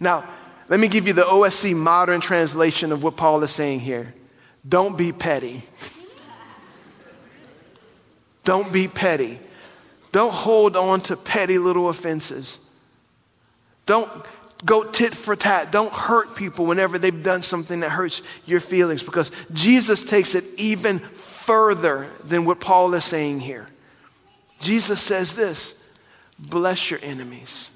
Now, 0.00 0.24
let 0.68 0.80
me 0.80 0.88
give 0.88 1.06
you 1.06 1.12
the 1.12 1.22
OSC 1.22 1.76
modern 1.76 2.20
translation 2.20 2.90
of 2.90 3.04
what 3.04 3.16
Paul 3.16 3.42
is 3.44 3.52
saying 3.52 3.80
here. 3.80 4.12
Don't 4.68 4.98
be 4.98 5.12
petty. 5.12 5.62
Don't 8.42 8.72
be 8.72 8.88
petty. 8.88 9.38
Don't 10.10 10.32
hold 10.32 10.76
on 10.76 11.00
to 11.02 11.16
petty 11.16 11.58
little 11.58 11.88
offenses. 11.88 12.65
Don't 13.86 14.10
go 14.64 14.84
tit 14.84 15.14
for 15.14 15.36
tat. 15.36 15.70
Don't 15.70 15.92
hurt 15.92 16.36
people 16.36 16.66
whenever 16.66 16.98
they've 16.98 17.22
done 17.22 17.42
something 17.42 17.80
that 17.80 17.90
hurts 17.90 18.22
your 18.44 18.60
feelings 18.60 19.02
because 19.02 19.30
Jesus 19.52 20.08
takes 20.08 20.34
it 20.34 20.44
even 20.56 20.98
further 20.98 22.06
than 22.24 22.44
what 22.44 22.60
Paul 22.60 22.92
is 22.94 23.04
saying 23.04 23.40
here. 23.40 23.68
Jesus 24.60 25.00
says 25.00 25.34
this 25.34 25.82
bless 26.38 26.90
your 26.90 27.00
enemies. 27.02 27.70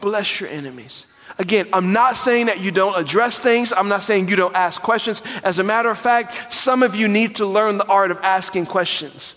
Bless 0.00 0.40
your 0.40 0.48
enemies. 0.48 1.06
Again, 1.38 1.66
I'm 1.72 1.92
not 1.92 2.16
saying 2.16 2.46
that 2.46 2.60
you 2.60 2.70
don't 2.70 2.98
address 2.98 3.38
things. 3.38 3.72
I'm 3.72 3.88
not 3.88 4.02
saying 4.02 4.28
you 4.28 4.36
don't 4.36 4.54
ask 4.54 4.80
questions. 4.82 5.22
As 5.44 5.58
a 5.58 5.64
matter 5.64 5.90
of 5.90 5.98
fact, 5.98 6.52
some 6.52 6.82
of 6.82 6.96
you 6.96 7.06
need 7.06 7.36
to 7.36 7.46
learn 7.46 7.78
the 7.78 7.86
art 7.86 8.10
of 8.10 8.18
asking 8.18 8.66
questions. 8.66 9.36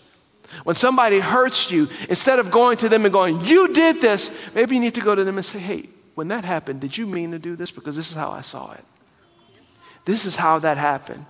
When 0.63 0.75
somebody 0.75 1.19
hurts 1.19 1.71
you, 1.71 1.87
instead 2.09 2.39
of 2.39 2.51
going 2.51 2.77
to 2.77 2.89
them 2.89 3.05
and 3.05 3.13
going, 3.13 3.41
You 3.41 3.73
did 3.73 4.01
this, 4.01 4.53
maybe 4.53 4.75
you 4.75 4.81
need 4.81 4.95
to 4.95 5.01
go 5.01 5.15
to 5.15 5.23
them 5.23 5.37
and 5.37 5.45
say, 5.45 5.59
Hey, 5.59 5.89
when 6.15 6.27
that 6.29 6.45
happened, 6.45 6.81
did 6.81 6.97
you 6.97 7.07
mean 7.07 7.31
to 7.31 7.39
do 7.39 7.55
this? 7.55 7.71
Because 7.71 7.95
this 7.95 8.11
is 8.11 8.17
how 8.17 8.31
I 8.31 8.41
saw 8.41 8.71
it. 8.73 8.85
This 10.05 10.25
is 10.25 10.35
how 10.35 10.59
that 10.59 10.77
happened. 10.77 11.25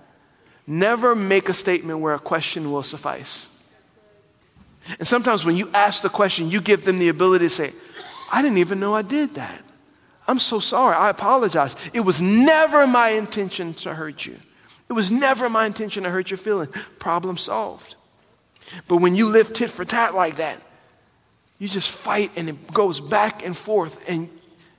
Never 0.66 1.14
make 1.14 1.48
a 1.48 1.54
statement 1.54 2.00
where 2.00 2.14
a 2.14 2.18
question 2.18 2.70
will 2.70 2.82
suffice. 2.82 3.50
And 4.98 5.06
sometimes 5.06 5.44
when 5.44 5.56
you 5.56 5.70
ask 5.72 6.02
the 6.02 6.08
question, 6.08 6.50
you 6.50 6.60
give 6.60 6.84
them 6.84 6.98
the 6.98 7.08
ability 7.08 7.46
to 7.46 7.48
say, 7.48 7.72
I 8.32 8.42
didn't 8.42 8.58
even 8.58 8.80
know 8.80 8.94
I 8.94 9.02
did 9.02 9.34
that. 9.34 9.62
I'm 10.26 10.38
so 10.38 10.58
sorry. 10.58 10.96
I 10.96 11.10
apologize. 11.10 11.76
It 11.92 12.00
was 12.00 12.20
never 12.20 12.86
my 12.86 13.10
intention 13.10 13.74
to 13.74 13.94
hurt 13.94 14.24
you. 14.26 14.36
It 14.88 14.92
was 14.92 15.10
never 15.10 15.48
my 15.48 15.66
intention 15.66 16.02
to 16.04 16.10
hurt 16.10 16.30
your 16.30 16.38
feeling. 16.38 16.68
Problem 16.98 17.36
solved. 17.36 17.94
But 18.88 18.96
when 18.98 19.14
you 19.14 19.28
live 19.28 19.52
tit 19.52 19.70
for 19.70 19.84
tat 19.84 20.14
like 20.14 20.36
that, 20.36 20.60
you 21.58 21.68
just 21.68 21.90
fight 21.90 22.30
and 22.36 22.48
it 22.48 22.72
goes 22.72 23.00
back 23.00 23.44
and 23.44 23.56
forth 23.56 24.08
and 24.08 24.28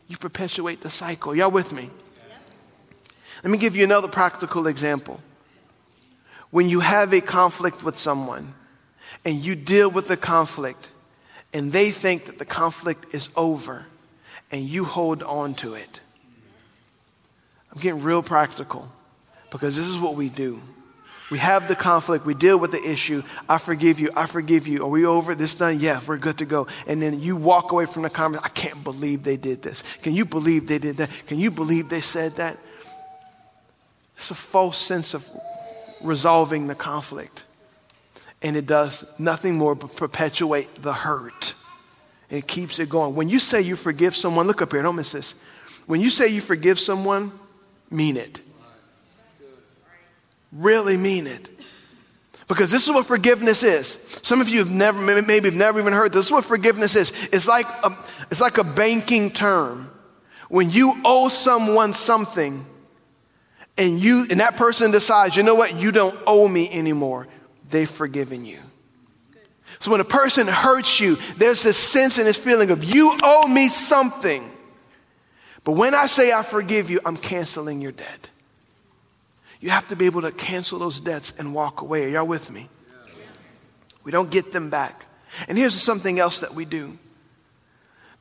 you 0.08 0.18
perpetuate 0.18 0.82
the 0.82 0.90
cycle. 0.90 1.36
Y'all 1.36 1.52
with 1.52 1.74
me? 1.74 1.90
Let 3.44 3.52
me 3.52 3.58
give 3.58 3.76
you 3.76 3.84
another 3.84 4.08
practical 4.08 4.68
example. 4.68 5.20
When 6.52 6.70
you 6.70 6.80
have 6.80 7.14
a 7.14 7.22
conflict 7.22 7.84
with 7.84 7.98
someone 7.98 8.54
and 9.24 9.36
you 9.36 9.56
deal 9.56 9.90
with 9.90 10.08
the 10.08 10.18
conflict 10.18 10.90
and 11.54 11.72
they 11.72 11.90
think 11.90 12.26
that 12.26 12.40
the 12.40 12.46
conflict 12.46 13.14
is 13.14 13.30
over 13.36 13.86
and 14.52 14.64
you 14.64 14.86
hold 14.86 15.24
on 15.24 15.54
to 15.56 15.74
it. 15.74 16.00
I'm 17.72 17.82
getting 17.82 18.04
real 18.04 18.24
practical 18.24 18.92
because 19.52 19.76
this 19.76 19.88
is 19.88 19.98
what 19.98 20.16
we 20.16 20.30
do. 20.30 20.62
We 21.32 21.40
have 21.40 21.68
the 21.68 21.76
conflict, 21.76 22.26
we 22.26 22.36
deal 22.36 22.58
with 22.58 22.72
the 22.72 22.84
issue. 22.84 23.24
I 23.50 23.58
forgive 23.58 24.00
you, 24.00 24.10
I 24.16 24.28
forgive 24.28 24.68
you. 24.68 24.84
Are 24.84 24.90
we 24.90 25.06
over? 25.06 25.34
This 25.34 25.56
done? 25.56 25.80
Yeah, 25.80 26.00
we're 26.06 26.18
good 26.18 26.38
to 26.38 26.46
go. 26.46 26.68
And 26.86 27.02
then 27.02 27.20
you 27.20 27.36
walk 27.36 27.72
away 27.72 27.88
from 27.88 28.04
the 28.04 28.12
conversation. 28.12 28.46
I 28.46 28.54
can't 28.54 28.84
believe 28.84 29.24
they 29.24 29.38
did 29.38 29.64
this. 29.64 29.82
Can 30.04 30.14
you 30.14 30.26
believe 30.26 30.68
they 30.68 30.78
did 30.78 30.98
that? 30.98 31.10
Can 31.26 31.40
you 31.40 31.50
believe 31.50 31.90
they 31.90 32.02
said 32.02 32.34
that? 32.34 32.58
It's 34.16 34.30
a 34.30 34.36
false 34.36 34.78
sense 34.78 35.14
of 35.14 35.28
resolving 36.02 36.68
the 36.68 36.76
conflict. 36.76 37.44
And 38.42 38.56
it 38.56 38.68
does 38.68 39.20
nothing 39.20 39.58
more 39.58 39.74
but 39.74 39.96
perpetuate 39.96 40.76
the 40.76 40.94
hurt. 40.94 41.56
It 42.30 42.48
keeps 42.48 42.78
it 42.78 42.90
going. 42.90 43.16
When 43.16 43.30
you 43.30 43.40
say 43.40 43.62
you 43.62 43.76
forgive 43.76 44.16
someone, 44.16 44.46
look 44.46 44.62
up 44.62 44.72
here, 44.72 44.84
don't 44.84 44.96
miss 44.96 45.12
this. 45.12 45.34
When 45.88 46.02
you 46.02 46.12
say 46.12 46.28
you 46.28 46.42
forgive 46.42 46.78
someone, 46.78 47.32
mean 47.90 48.18
it. 48.18 48.40
Really 50.56 50.96
mean 50.96 51.28
it. 51.28 51.50
Because 52.48 52.72
this 52.72 52.88
is 52.88 52.94
what 52.94 53.06
forgiveness 53.06 53.64
is. 53.64 54.20
Some 54.24 54.40
of 54.40 54.48
you 54.48 54.60
have 54.60 54.72
never, 54.72 55.00
maybe 55.02 55.50
have 55.50 55.56
never 55.56 55.80
even 55.80 55.94
heard 55.94 56.12
this. 56.12 56.20
This 56.20 56.26
is 56.28 56.32
what 56.32 56.46
forgiveness 56.46 56.96
is. 56.96 57.12
It's 57.32 57.48
like 57.48 57.68
a, 57.84 57.98
it's 58.32 58.42
like 58.42 58.58
a 58.58 58.64
banking 58.64 59.32
term. 59.32 59.92
When 60.48 60.70
you 60.70 60.94
owe 61.04 61.28
someone 61.28 61.94
something 61.94 62.66
and 63.78 64.00
you, 64.00 64.28
and 64.30 64.40
that 64.40 64.56
person 64.56 64.92
decides, 64.92 65.36
you 65.36 65.44
know 65.44 65.56
what, 65.56 65.76
you 65.76 65.92
don't 65.92 66.16
owe 66.26 66.48
me 66.48 66.70
anymore, 66.72 67.28
they've 67.70 67.90
forgiven 67.90 68.46
you. 68.46 68.60
So 69.80 69.92
when 69.92 70.00
a 70.00 70.06
person 70.06 70.48
hurts 70.48 71.00
you, 71.00 71.18
there's 71.38 71.64
this 71.64 71.78
sense 71.78 72.18
and 72.18 72.28
this 72.28 72.38
feeling 72.38 72.70
of 72.70 72.84
you 72.84 73.18
owe 73.24 73.48
me 73.48 73.68
something. 73.68 74.50
But 75.64 75.74
when 75.74 75.96
I 75.96 76.06
say 76.06 76.32
I 76.32 76.44
forgive 76.44 76.90
you, 76.90 77.02
I'm 77.04 77.18
canceling 77.18 77.82
your 77.82 77.92
debt. 77.92 78.30
You 79.66 79.72
have 79.72 79.88
to 79.88 79.96
be 79.96 80.06
able 80.06 80.22
to 80.22 80.32
cancel 80.32 80.78
those 80.78 81.00
debts 81.00 81.34
and 81.40 81.52
walk 81.52 81.82
away. 81.82 82.06
Are 82.06 82.10
y'all 82.10 82.28
with 82.28 82.52
me? 82.52 82.70
We 84.04 84.12
don't 84.12 84.30
get 84.30 84.52
them 84.52 84.70
back. 84.70 85.08
And 85.48 85.58
here's 85.58 85.74
something 85.74 86.20
else 86.20 86.42
that 86.42 86.54
we 86.54 86.66
do. 86.66 87.00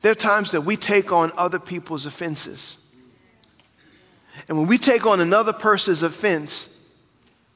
There 0.01 0.11
are 0.11 0.15
times 0.15 0.53
that 0.53 0.61
we 0.61 0.75
take 0.75 1.11
on 1.11 1.31
other 1.37 1.59
people's 1.59 2.07
offenses. 2.07 2.83
And 4.47 4.57
when 4.57 4.65
we 4.65 4.79
take 4.79 5.05
on 5.05 5.21
another 5.21 5.53
person's 5.53 6.01
offense, 6.01 6.83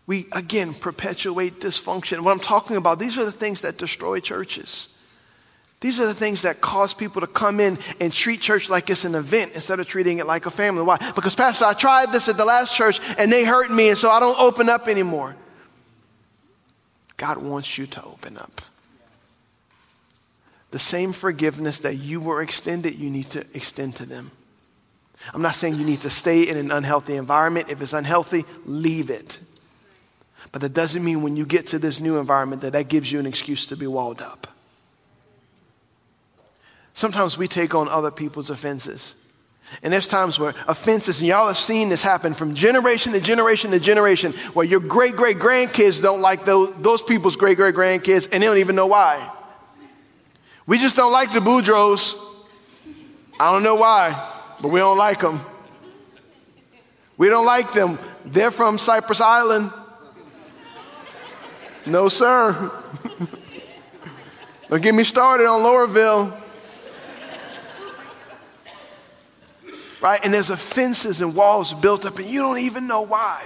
we 0.05 0.27
again 0.33 0.75
perpetuate 0.75 1.59
dysfunction. 1.59 2.19
What 2.19 2.33
I'm 2.33 2.39
talking 2.39 2.75
about, 2.77 2.99
these 2.99 3.17
are 3.17 3.25
the 3.25 3.31
things 3.31 3.61
that 3.61 3.79
destroy 3.79 4.19
churches. 4.19 4.88
These 5.81 5.99
are 5.99 6.05
the 6.05 6.13
things 6.13 6.41
that 6.41 6.59
cause 6.59 6.93
people 6.93 7.21
to 7.21 7.27
come 7.27 7.61
in 7.61 7.77
and 8.01 8.11
treat 8.11 8.41
church 8.41 8.69
like 8.69 8.89
it's 8.89 9.05
an 9.05 9.15
event 9.15 9.51
instead 9.55 9.79
of 9.79 9.87
treating 9.87 10.19
it 10.19 10.25
like 10.25 10.45
a 10.45 10.51
family. 10.51 10.83
Why? 10.83 10.97
Because, 11.15 11.35
Pastor, 11.35 11.65
I 11.65 11.73
tried 11.73 12.11
this 12.11 12.27
at 12.27 12.35
the 12.35 12.43
last 12.43 12.75
church 12.75 12.99
and 13.17 13.31
they 13.31 13.45
hurt 13.45 13.71
me, 13.71 13.89
and 13.89 13.97
so 13.97 14.11
I 14.11 14.19
don't 14.19 14.37
open 14.39 14.67
up 14.67 14.89
anymore. 14.89 15.37
God 17.15 17.37
wants 17.37 17.77
you 17.77 17.85
to 17.87 18.03
open 18.03 18.37
up. 18.37 18.61
The 20.71 20.79
same 20.79 21.13
forgiveness 21.13 21.79
that 21.79 21.95
you 21.95 22.19
were 22.19 22.41
extended, 22.41 22.95
you 22.95 23.09
need 23.09 23.29
to 23.31 23.39
extend 23.53 23.95
to 23.97 24.05
them. 24.05 24.31
I'm 25.33 25.41
not 25.41 25.55
saying 25.55 25.75
you 25.75 25.85
need 25.85 26.01
to 26.01 26.09
stay 26.09 26.43
in 26.43 26.57
an 26.57 26.71
unhealthy 26.71 27.15
environment. 27.15 27.69
If 27.69 27.81
it's 27.81 27.93
unhealthy, 27.93 28.43
leave 28.65 29.09
it. 29.09 29.39
But 30.51 30.61
that 30.61 30.73
doesn't 30.73 31.03
mean 31.03 31.21
when 31.21 31.37
you 31.37 31.45
get 31.45 31.67
to 31.67 31.79
this 31.79 31.99
new 31.99 32.17
environment 32.17 32.61
that 32.63 32.73
that 32.73 32.87
gives 32.89 33.11
you 33.11 33.19
an 33.19 33.25
excuse 33.25 33.65
to 33.67 33.77
be 33.77 33.87
walled 33.87 34.21
up. 34.21 34.47
Sometimes 36.99 37.37
we 37.37 37.47
take 37.47 37.75
on 37.75 37.87
other 37.87 38.11
people's 38.11 38.49
offenses. 38.49 39.15
And 39.81 39.93
there's 39.93 40.05
times 40.05 40.37
where 40.37 40.53
offenses, 40.67 41.21
and 41.21 41.29
y'all 41.29 41.47
have 41.47 41.55
seen 41.55 41.87
this 41.87 42.03
happen 42.03 42.33
from 42.33 42.55
generation 42.55 43.13
to 43.13 43.21
generation 43.21 43.71
to 43.71 43.79
generation, 43.79 44.33
where 44.51 44.65
your 44.65 44.81
great 44.81 45.15
great 45.15 45.37
grandkids 45.37 46.01
don't 46.01 46.19
like 46.19 46.43
those, 46.43 46.75
those 46.81 47.01
people's 47.01 47.37
great 47.37 47.55
great 47.55 47.73
grandkids, 47.73 48.27
and 48.33 48.43
they 48.43 48.47
don't 48.47 48.57
even 48.57 48.75
know 48.75 48.87
why. 48.87 49.31
We 50.65 50.77
just 50.77 50.97
don't 50.97 51.13
like 51.13 51.31
the 51.31 51.39
Boudreaux. 51.39 52.21
I 53.39 53.49
don't 53.49 53.63
know 53.63 53.75
why, 53.75 54.09
but 54.61 54.67
we 54.67 54.81
don't 54.81 54.97
like 54.97 55.21
them. 55.21 55.39
We 57.15 57.29
don't 57.29 57.45
like 57.45 57.71
them. 57.71 57.97
They're 58.25 58.51
from 58.51 58.77
Cypress 58.77 59.21
Island. 59.21 59.71
No, 61.85 62.09
sir. 62.09 62.69
don't 64.69 64.81
get 64.83 64.93
me 64.93 65.05
started 65.05 65.47
on 65.47 65.61
Loreauville. 65.61 66.38
Right? 70.01 70.19
And 70.23 70.33
there's 70.33 70.49
offenses 70.49 71.21
and 71.21 71.35
walls 71.35 71.73
built 71.73 72.05
up, 72.05 72.17
and 72.17 72.27
you 72.27 72.41
don't 72.41 72.59
even 72.59 72.87
know 72.87 73.01
why. 73.01 73.45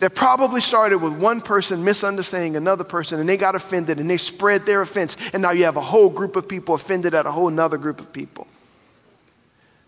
That 0.00 0.14
probably 0.14 0.60
started 0.60 0.98
with 0.98 1.14
one 1.14 1.40
person 1.40 1.82
misunderstanding 1.82 2.56
another 2.56 2.84
person, 2.84 3.20
and 3.20 3.28
they 3.28 3.38
got 3.38 3.54
offended 3.54 3.98
and 3.98 4.10
they 4.10 4.18
spread 4.18 4.66
their 4.66 4.82
offense, 4.82 5.16
and 5.32 5.40
now 5.42 5.52
you 5.52 5.64
have 5.64 5.78
a 5.78 5.82
whole 5.82 6.10
group 6.10 6.36
of 6.36 6.46
people 6.46 6.74
offended 6.74 7.14
at 7.14 7.24
a 7.24 7.30
whole 7.30 7.48
another 7.48 7.78
group 7.78 7.98
of 7.98 8.12
people. 8.12 8.46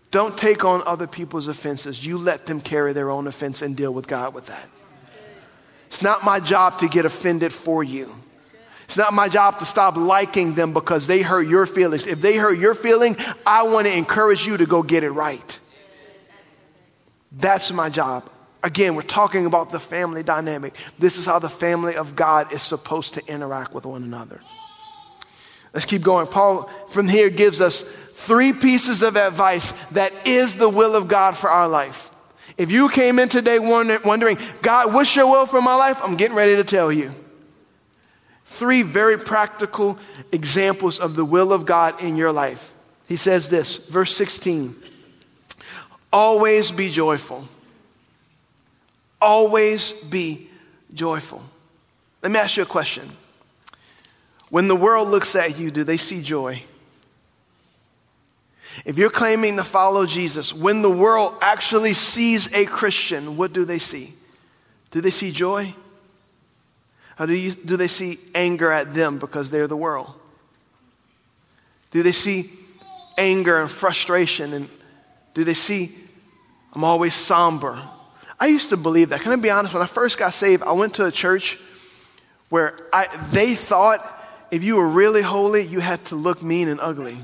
Don't 0.09 0.37
take 0.37 0.65
on 0.65 0.81
other 0.85 1.07
people's 1.07 1.47
offenses. 1.47 2.05
You 2.05 2.17
let 2.17 2.45
them 2.45 2.61
carry 2.61 2.93
their 2.93 3.11
own 3.11 3.27
offense 3.27 3.61
and 3.61 3.77
deal 3.77 3.93
with 3.93 4.07
God 4.07 4.33
with 4.33 4.47
that. 4.47 4.69
It's 5.87 6.01
not 6.01 6.23
my 6.23 6.39
job 6.39 6.79
to 6.79 6.87
get 6.87 7.05
offended 7.05 7.53
for 7.53 7.83
you. 7.83 8.15
It's 8.85 8.97
not 8.97 9.13
my 9.13 9.29
job 9.29 9.59
to 9.59 9.65
stop 9.65 9.95
liking 9.95 10.53
them 10.53 10.73
because 10.73 11.07
they 11.07 11.21
hurt 11.21 11.47
your 11.47 11.65
feelings. 11.65 12.07
If 12.07 12.19
they 12.19 12.35
hurt 12.35 12.57
your 12.57 12.73
feeling, 12.75 13.15
I 13.45 13.63
want 13.63 13.87
to 13.87 13.97
encourage 13.97 14.45
you 14.45 14.57
to 14.57 14.65
go 14.65 14.83
get 14.83 15.03
it 15.03 15.11
right. 15.11 15.59
That's 17.31 17.71
my 17.71 17.89
job. 17.89 18.29
Again, 18.63 18.95
we're 18.95 19.01
talking 19.01 19.45
about 19.45 19.71
the 19.71 19.79
family 19.79 20.21
dynamic. 20.21 20.75
This 20.99 21.17
is 21.17 21.25
how 21.25 21.39
the 21.39 21.49
family 21.49 21.95
of 21.95 22.15
God 22.15 22.53
is 22.53 22.61
supposed 22.61 23.15
to 23.15 23.25
interact 23.25 23.73
with 23.73 23.85
one 23.85 24.03
another. 24.03 24.39
Let's 25.73 25.85
keep 25.85 26.01
going. 26.01 26.27
Paul 26.27 26.63
from 26.89 27.07
here 27.07 27.29
gives 27.29 27.61
us 27.61 27.81
three 27.81 28.53
pieces 28.53 29.01
of 29.01 29.15
advice 29.15 29.71
that 29.89 30.13
is 30.27 30.57
the 30.57 30.69
will 30.69 30.95
of 30.95 31.07
God 31.07 31.35
for 31.35 31.49
our 31.49 31.67
life. 31.67 32.09
If 32.57 32.69
you 32.69 32.89
came 32.89 33.17
in 33.17 33.29
today 33.29 33.57
wondering, 33.57 34.37
God, 34.61 34.93
what's 34.93 35.15
your 35.15 35.31
will 35.31 35.45
for 35.45 35.61
my 35.61 35.73
life? 35.73 35.99
I'm 36.03 36.17
getting 36.17 36.35
ready 36.35 36.57
to 36.57 36.63
tell 36.63 36.91
you. 36.91 37.13
Three 38.45 38.81
very 38.83 39.17
practical 39.17 39.97
examples 40.33 40.99
of 40.99 41.15
the 41.15 41.25
will 41.25 41.53
of 41.53 41.65
God 41.65 42.03
in 42.03 42.17
your 42.17 42.33
life. 42.33 42.73
He 43.07 43.15
says 43.15 43.49
this, 43.49 43.77
verse 43.87 44.15
16 44.15 44.75
Always 46.11 46.71
be 46.71 46.89
joyful. 46.89 47.47
Always 49.21 49.93
be 49.93 50.47
joyful. 50.93 51.43
Let 52.21 52.31
me 52.31 52.39
ask 52.39 52.57
you 52.57 52.63
a 52.63 52.65
question. 52.65 53.09
When 54.49 54.67
the 54.67 54.75
world 54.75 55.07
looks 55.07 55.35
at 55.35 55.57
you, 55.57 55.71
do 55.71 55.83
they 55.83 55.97
see 55.97 56.21
joy? 56.21 56.63
If 58.85 58.97
you're 58.97 59.09
claiming 59.09 59.57
to 59.57 59.63
follow 59.63 60.05
Jesus, 60.05 60.53
when 60.53 60.81
the 60.81 60.89
world 60.89 61.35
actually 61.41 61.93
sees 61.93 62.53
a 62.53 62.65
Christian, 62.65 63.37
what 63.37 63.53
do 63.53 63.65
they 63.65 63.79
see? 63.79 64.13
Do 64.91 65.01
they 65.01 65.11
see 65.11 65.31
joy? 65.31 65.73
Or 67.19 67.27
do, 67.27 67.33
you, 67.33 67.51
do 67.51 67.77
they 67.77 67.87
see 67.87 68.17
anger 68.33 68.71
at 68.71 68.93
them 68.93 69.19
because 69.19 69.51
they're 69.51 69.67
the 69.67 69.77
world? 69.77 70.11
Do 71.91 72.03
they 72.03 72.13
see 72.13 72.49
anger 73.17 73.61
and 73.61 73.69
frustration? 73.69 74.53
And 74.53 74.69
do 75.33 75.43
they 75.43 75.53
see, 75.53 75.93
I'm 76.73 76.83
always 76.83 77.13
somber? 77.13 77.81
I 78.39 78.47
used 78.47 78.69
to 78.69 78.77
believe 78.77 79.09
that. 79.09 79.21
Can 79.21 79.31
I 79.31 79.35
be 79.35 79.49
honest? 79.49 79.73
When 79.73 79.83
I 79.83 79.85
first 79.85 80.17
got 80.17 80.33
saved, 80.33 80.63
I 80.63 80.71
went 80.71 80.95
to 80.95 81.05
a 81.05 81.11
church 81.11 81.59
where 82.49 82.75
I, 82.91 83.07
they 83.31 83.53
thought 83.55 83.99
if 84.51 84.63
you 84.63 84.77
were 84.77 84.87
really 84.87 85.21
holy, 85.21 85.65
you 85.65 85.79
had 85.79 86.03
to 86.05 86.15
look 86.15 86.43
mean 86.43 86.67
and 86.67 86.79
ugly. 86.79 87.17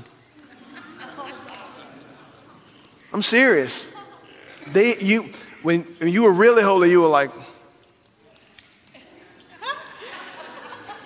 I'm 3.12 3.22
serious. 3.22 3.94
They, 4.68 4.94
you, 5.00 5.24
when, 5.62 5.82
when 5.82 6.12
you 6.12 6.22
were 6.22 6.32
really 6.32 6.62
holy, 6.62 6.90
you 6.90 7.00
were 7.00 7.08
like, 7.08 7.30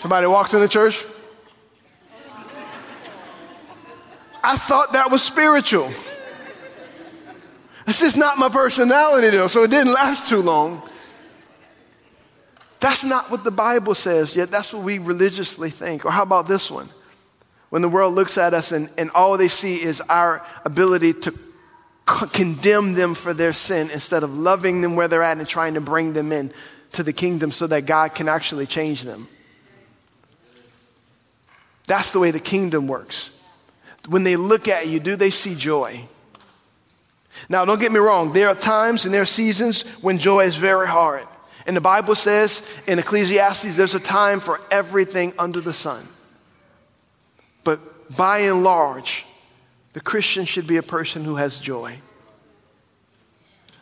somebody 0.01 0.27
walks 0.27 0.53
in 0.53 0.61
the 0.61 0.69
church. 0.69 1.05
I 4.45 4.57
thought 4.57 4.93
that 4.93 5.11
was 5.11 5.23
spiritual. 5.23 5.91
It's 7.93 8.01
just 8.01 8.17
not 8.17 8.39
my 8.39 8.49
personality, 8.49 9.29
though, 9.29 9.49
so 9.49 9.65
it 9.65 9.71
didn't 9.71 9.93
last 9.93 10.27
too 10.27 10.41
long. 10.41 10.81
That's 12.81 13.05
not 13.05 13.31
what 13.31 13.45
the 13.45 13.51
Bible 13.51 13.95
says, 13.95 14.35
yet 14.35 14.51
that's 14.51 14.73
what 14.73 14.83
we 14.83 14.97
religiously 14.97 15.69
think. 15.69 16.07
Or 16.07 16.11
how 16.11 16.23
about 16.23 16.49
this 16.49 16.71
one? 16.71 16.89
When 17.69 17.83
the 17.83 17.91
world 17.91 18.15
looks 18.15 18.39
at 18.39 18.55
us 18.55 18.73
and, 18.73 18.89
and 18.97 19.11
all 19.11 19.37
they 19.37 19.49
see 19.49 19.75
is 19.75 20.01
our 20.09 20.43
ability 20.65 21.13
to 21.13 21.35
condemn 22.07 22.95
them 22.95 23.13
for 23.13 23.35
their 23.35 23.53
sin 23.53 23.91
instead 23.91 24.23
of 24.23 24.39
loving 24.39 24.81
them 24.81 24.97
where 24.97 25.07
they're 25.07 25.23
at 25.23 25.37
and 25.37 25.47
trying 25.47 25.75
to 25.75 25.83
bring 25.83 26.15
them 26.15 26.33
in 26.33 26.51
to 26.93 27.03
the 27.03 27.13
kingdom 27.13 27.51
so 27.51 27.67
that 27.67 27.85
God 27.85 28.15
can 28.15 28.27
actually 28.27 28.65
change 28.65 29.03
them. 29.03 29.29
That's 31.89 32.11
the 32.11 32.21
way 32.21 32.31
the 32.31 32.41
kingdom 32.41 32.89
works. 32.89 33.39
When 34.09 34.25
they 34.25 34.37
look 34.37 34.67
at 34.67 34.87
you, 34.89 34.99
do 34.99 35.15
they 35.15 35.29
see 35.31 35.55
joy? 35.55 36.09
Now, 37.49 37.65
don't 37.65 37.81
get 37.81 37.93
me 37.93 37.99
wrong, 37.99 38.31
there 38.31 38.49
are 38.49 38.55
times 38.55 39.05
and 39.05 39.15
there 39.15 39.23
are 39.23 39.27
seasons 39.27 39.83
when 40.03 40.19
joy 40.19 40.45
is 40.45 40.57
very 40.57 40.87
hard. 40.87 41.27
And 41.67 41.77
the 41.77 41.81
Bible 41.81 42.15
says 42.15 42.83
in 42.87 42.99
Ecclesiastes, 42.99 43.77
there's 43.77 43.95
a 43.95 44.01
time 44.01 44.41
for 44.41 44.61
everything 44.71 45.33
under 45.39 45.61
the 45.61 45.73
sun. 45.73 46.07
But 47.65 48.17
by 48.17 48.41
and 48.41 48.65
large, 48.65 49.25
the 49.93 50.01
Christian 50.01 50.45
should 50.45 50.67
be 50.67 50.77
a 50.77 50.83
person 50.83 51.25
who 51.25 51.37
has 51.37 51.61
joy. 51.61 51.99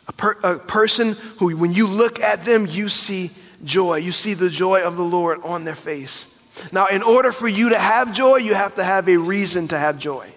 A, 0.07 0.13
per, 0.13 0.37
a, 0.43 0.59
person 0.59 1.15
who, 1.39 1.55
when 1.55 1.73
you 1.73 1.87
look 1.87 2.19
at 2.19 2.45
them, 2.45 2.67
you 2.69 2.89
see 2.89 3.31
joy. 3.63 3.97
You 3.97 4.11
see 4.11 4.33
the 4.33 4.49
joy 4.49 4.81
of 4.81 4.97
the 4.97 5.03
Lord 5.03 5.39
on 5.43 5.63
their 5.63 5.75
face. 5.75 6.27
Now, 6.71 6.87
in 6.87 7.01
order 7.01 7.31
for 7.31 7.47
you 7.47 7.69
to 7.69 7.77
have 7.77 8.13
joy, 8.13 8.37
you 8.37 8.53
have 8.53 8.75
to 8.75 8.83
have 8.83 9.07
a 9.07 9.17
reason 9.17 9.69
to 9.69 9.79
have 9.79 9.97
joy. 9.97 10.29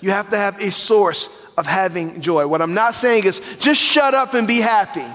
You 0.00 0.10
have 0.10 0.30
to 0.30 0.36
have 0.36 0.60
a 0.60 0.70
source 0.70 1.28
of 1.56 1.66
having 1.66 2.20
joy. 2.20 2.46
What 2.46 2.62
I'm 2.62 2.74
not 2.74 2.94
saying 2.94 3.24
is 3.24 3.58
just 3.58 3.80
shut 3.80 4.14
up 4.14 4.34
and 4.34 4.46
be 4.46 4.58
happy. 4.58 5.06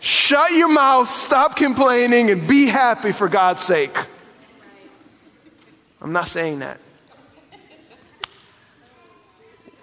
Shut 0.00 0.52
your 0.52 0.72
mouth, 0.72 1.08
stop 1.08 1.56
complaining, 1.56 2.30
and 2.30 2.48
be 2.48 2.66
happy 2.66 3.12
for 3.12 3.28
God's 3.28 3.62
sake. 3.62 3.94
I'm 6.00 6.12
not 6.12 6.28
saying 6.28 6.60
that. 6.60 6.80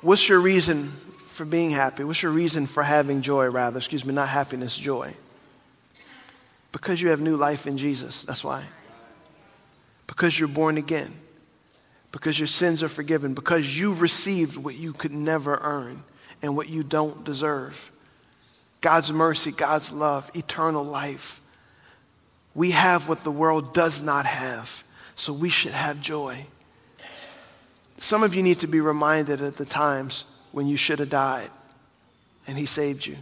What's 0.01 0.27
your 0.27 0.39
reason 0.39 0.89
for 0.89 1.45
being 1.45 1.69
happy? 1.69 2.03
What's 2.03 2.23
your 2.23 2.31
reason 2.31 2.65
for 2.65 2.81
having 2.81 3.21
joy, 3.21 3.47
rather? 3.49 3.77
Excuse 3.77 4.05
me, 4.05 4.13
not 4.13 4.29
happiness, 4.29 4.75
joy. 4.75 5.13
Because 6.71 7.01
you 7.01 7.09
have 7.09 7.21
new 7.21 7.37
life 7.37 7.67
in 7.67 7.77
Jesus. 7.77 8.23
That's 8.23 8.43
why. 8.43 8.65
Because 10.07 10.39
you're 10.39 10.49
born 10.49 10.77
again. 10.77 11.13
Because 12.11 12.39
your 12.39 12.47
sins 12.47 12.81
are 12.81 12.89
forgiven. 12.89 13.33
Because 13.33 13.77
you 13.77 13.93
received 13.93 14.57
what 14.57 14.75
you 14.75 14.93
could 14.93 15.11
never 15.11 15.59
earn 15.61 16.03
and 16.41 16.55
what 16.55 16.69
you 16.69 16.83
don't 16.83 17.23
deserve 17.23 17.91
God's 18.79 19.11
mercy, 19.11 19.51
God's 19.51 19.91
love, 19.91 20.29
eternal 20.35 20.83
life. 20.83 21.41
We 22.53 22.71
have 22.71 23.09
what 23.09 23.23
the 23.23 23.31
world 23.31 23.73
does 23.73 24.01
not 24.01 24.25
have. 24.25 24.83
So 25.15 25.33
we 25.33 25.49
should 25.49 25.71
have 25.71 25.99
joy. 25.99 26.45
Some 27.97 28.21
of 28.21 28.35
you 28.35 28.43
need 28.43 28.59
to 28.59 28.67
be 28.67 28.79
reminded 28.79 29.41
at 29.41 29.57
the 29.57 29.65
times 29.65 30.25
when 30.51 30.67
you 30.67 30.77
should 30.77 30.99
have 30.99 31.09
died 31.09 31.49
and 32.47 32.57
He 32.57 32.65
saved 32.65 33.05
you. 33.05 33.17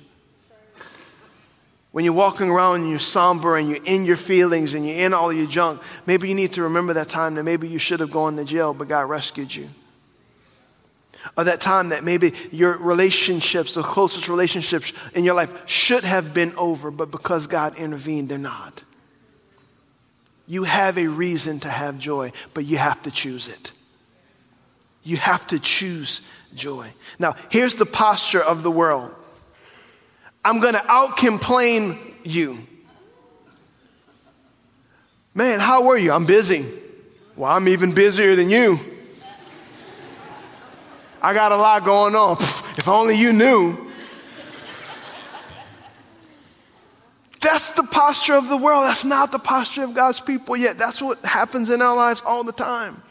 When 1.96 2.04
you're 2.04 2.14
walking 2.14 2.50
around 2.50 2.82
and 2.82 2.90
you're 2.90 3.00
somber 3.00 3.56
and 3.56 3.70
you're 3.70 3.80
in 3.86 4.04
your 4.04 4.18
feelings 4.18 4.74
and 4.74 4.86
you're 4.86 4.98
in 4.98 5.14
all 5.14 5.32
your 5.32 5.48
junk, 5.48 5.82
maybe 6.06 6.28
you 6.28 6.36
need 6.36 6.52
to 6.52 6.64
remember 6.64 6.92
that 6.92 7.08
time 7.08 7.36
that 7.36 7.44
maybe 7.44 7.70
you 7.70 7.80
should 7.80 8.02
have 8.02 8.12
gone 8.12 8.36
to 8.36 8.44
jail, 8.44 8.74
but 8.74 8.90
God 8.90 9.04
rescued 9.04 9.56
you. 9.56 9.70
Or 11.38 11.46
that 11.46 11.62
time 11.62 11.88
that 11.90 12.04
maybe 12.04 12.34
your 12.52 12.78
relationships, 12.80 13.76
the 13.76 13.82
closest 13.82 14.28
relationships 14.28 14.92
in 15.14 15.24
your 15.24 15.36
life, 15.36 15.70
should 15.70 16.04
have 16.04 16.34
been 16.34 16.54
over, 16.58 16.92
but 16.92 17.12
because 17.12 17.48
God 17.48 17.78
intervened, 17.78 18.28
they're 18.28 18.38
not. 18.38 18.84
You 20.48 20.66
have 20.66 20.98
a 20.98 21.08
reason 21.08 21.62
to 21.62 21.70
have 21.70 21.98
joy, 21.98 22.34
but 22.54 22.66
you 22.66 22.76
have 22.76 23.02
to 23.04 23.10
choose 23.10 23.48
it. 23.48 23.72
You 25.02 25.16
have 25.16 25.48
to 25.48 25.60
choose 25.60 26.20
joy. 26.54 26.90
Now, 27.20 27.38
here's 27.50 27.76
the 27.76 27.86
posture 27.86 28.44
of 28.44 28.64
the 28.64 28.72
world 28.72 29.14
I'm 30.46 30.60
going 30.60 30.76
to 30.76 30.92
out 30.92 31.18
complain 31.18 31.98
you. 32.24 32.60
Man, 35.34 35.60
how 35.60 35.84
were 35.84 35.98
you? 35.98 36.14
I'm 36.14 36.28
busy. 36.28 36.66
Well, 37.36 37.52
I'm 37.52 37.68
even 37.68 37.96
busier 37.96 38.36
than 38.36 38.52
you. 38.52 38.80
I 41.20 41.34
got 41.34 41.52
a 41.52 41.58
lot 41.58 41.84
going 41.84 42.16
on. 42.16 42.38
If 42.78 42.88
only 42.88 43.18
you 43.18 43.34
knew. 43.34 43.76
That's 47.42 47.74
the 47.74 47.84
posture 47.84 48.36
of 48.36 48.48
the 48.48 48.58
world. 48.58 48.86
That's 48.86 49.04
not 49.04 49.32
the 49.32 49.40
posture 49.40 49.84
of 49.84 49.96
God's 49.96 50.20
people 50.20 50.56
yet. 50.56 50.78
That's 50.78 51.02
what 51.02 51.26
happens 51.26 51.72
in 51.72 51.82
our 51.82 51.96
lives 51.96 52.22
all 52.26 52.44
the 52.44 52.52
time. 52.52 53.02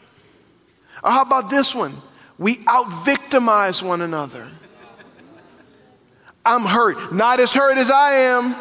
Or 1.03 1.11
how 1.11 1.23
about 1.23 1.49
this 1.49 1.75
one? 1.75 1.93
We 2.37 2.59
out 2.65 3.03
victimize 3.03 3.83
one 3.83 4.01
another. 4.01 4.47
I'm 6.45 6.63
hurt, 6.63 7.11
not 7.11 7.39
as 7.39 7.53
hurt 7.53 7.77
as 7.77 7.89
I 7.89 8.11
am. 8.11 8.55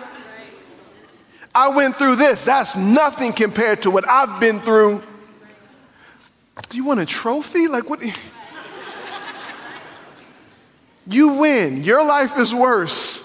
I 1.54 1.68
went 1.68 1.94
through 1.96 2.16
this. 2.16 2.46
That's 2.46 2.74
nothing 2.74 3.32
compared 3.32 3.82
to 3.82 3.90
what 3.90 4.08
I've 4.08 4.40
been 4.40 4.60
through. 4.60 5.02
Do 6.70 6.76
you 6.76 6.84
want 6.84 7.00
a 7.00 7.06
trophy? 7.06 7.68
Like 7.68 7.88
what? 7.88 8.02
You 11.06 11.34
win. 11.34 11.84
Your 11.84 12.02
life 12.02 12.38
is 12.38 12.54
worse. 12.54 13.20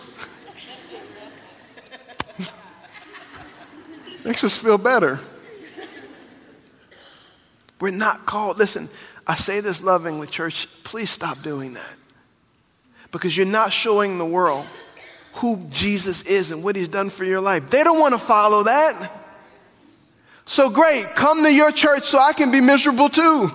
Makes 4.26 4.44
us 4.44 4.58
feel 4.58 4.78
better. 4.78 5.18
We're 7.80 7.92
not 7.92 8.26
called. 8.26 8.58
Listen, 8.58 8.90
I 9.26 9.36
say 9.36 9.62
this 9.62 9.82
lovingly, 9.82 10.28
church. 10.28 10.68
Please 10.84 11.10
stop 11.10 11.42
doing 11.42 11.76
that. 11.76 11.99
Because 13.12 13.36
you're 13.36 13.46
not 13.46 13.74
showing 13.74 14.18
the 14.18 14.26
world 14.26 14.66
who 15.34 15.66
Jesus 15.70 16.22
is 16.24 16.52
and 16.52 16.64
what 16.64 16.76
he's 16.76 16.88
done 16.88 17.10
for 17.10 17.24
your 17.24 17.42
life. 17.42 17.70
They 17.70 17.84
don't 17.84 18.00
want 18.00 18.14
to 18.14 18.20
follow 18.20 18.64
that. 18.64 19.12
So 20.46 20.70
great, 20.70 21.06
come 21.16 21.44
to 21.44 21.54
your 21.54 21.72
church 21.72 22.04
so 22.04 22.20
I 22.20 22.34
can 22.34 22.52
be 22.52 22.60
miserable 22.60 23.08
too. 23.10 23.52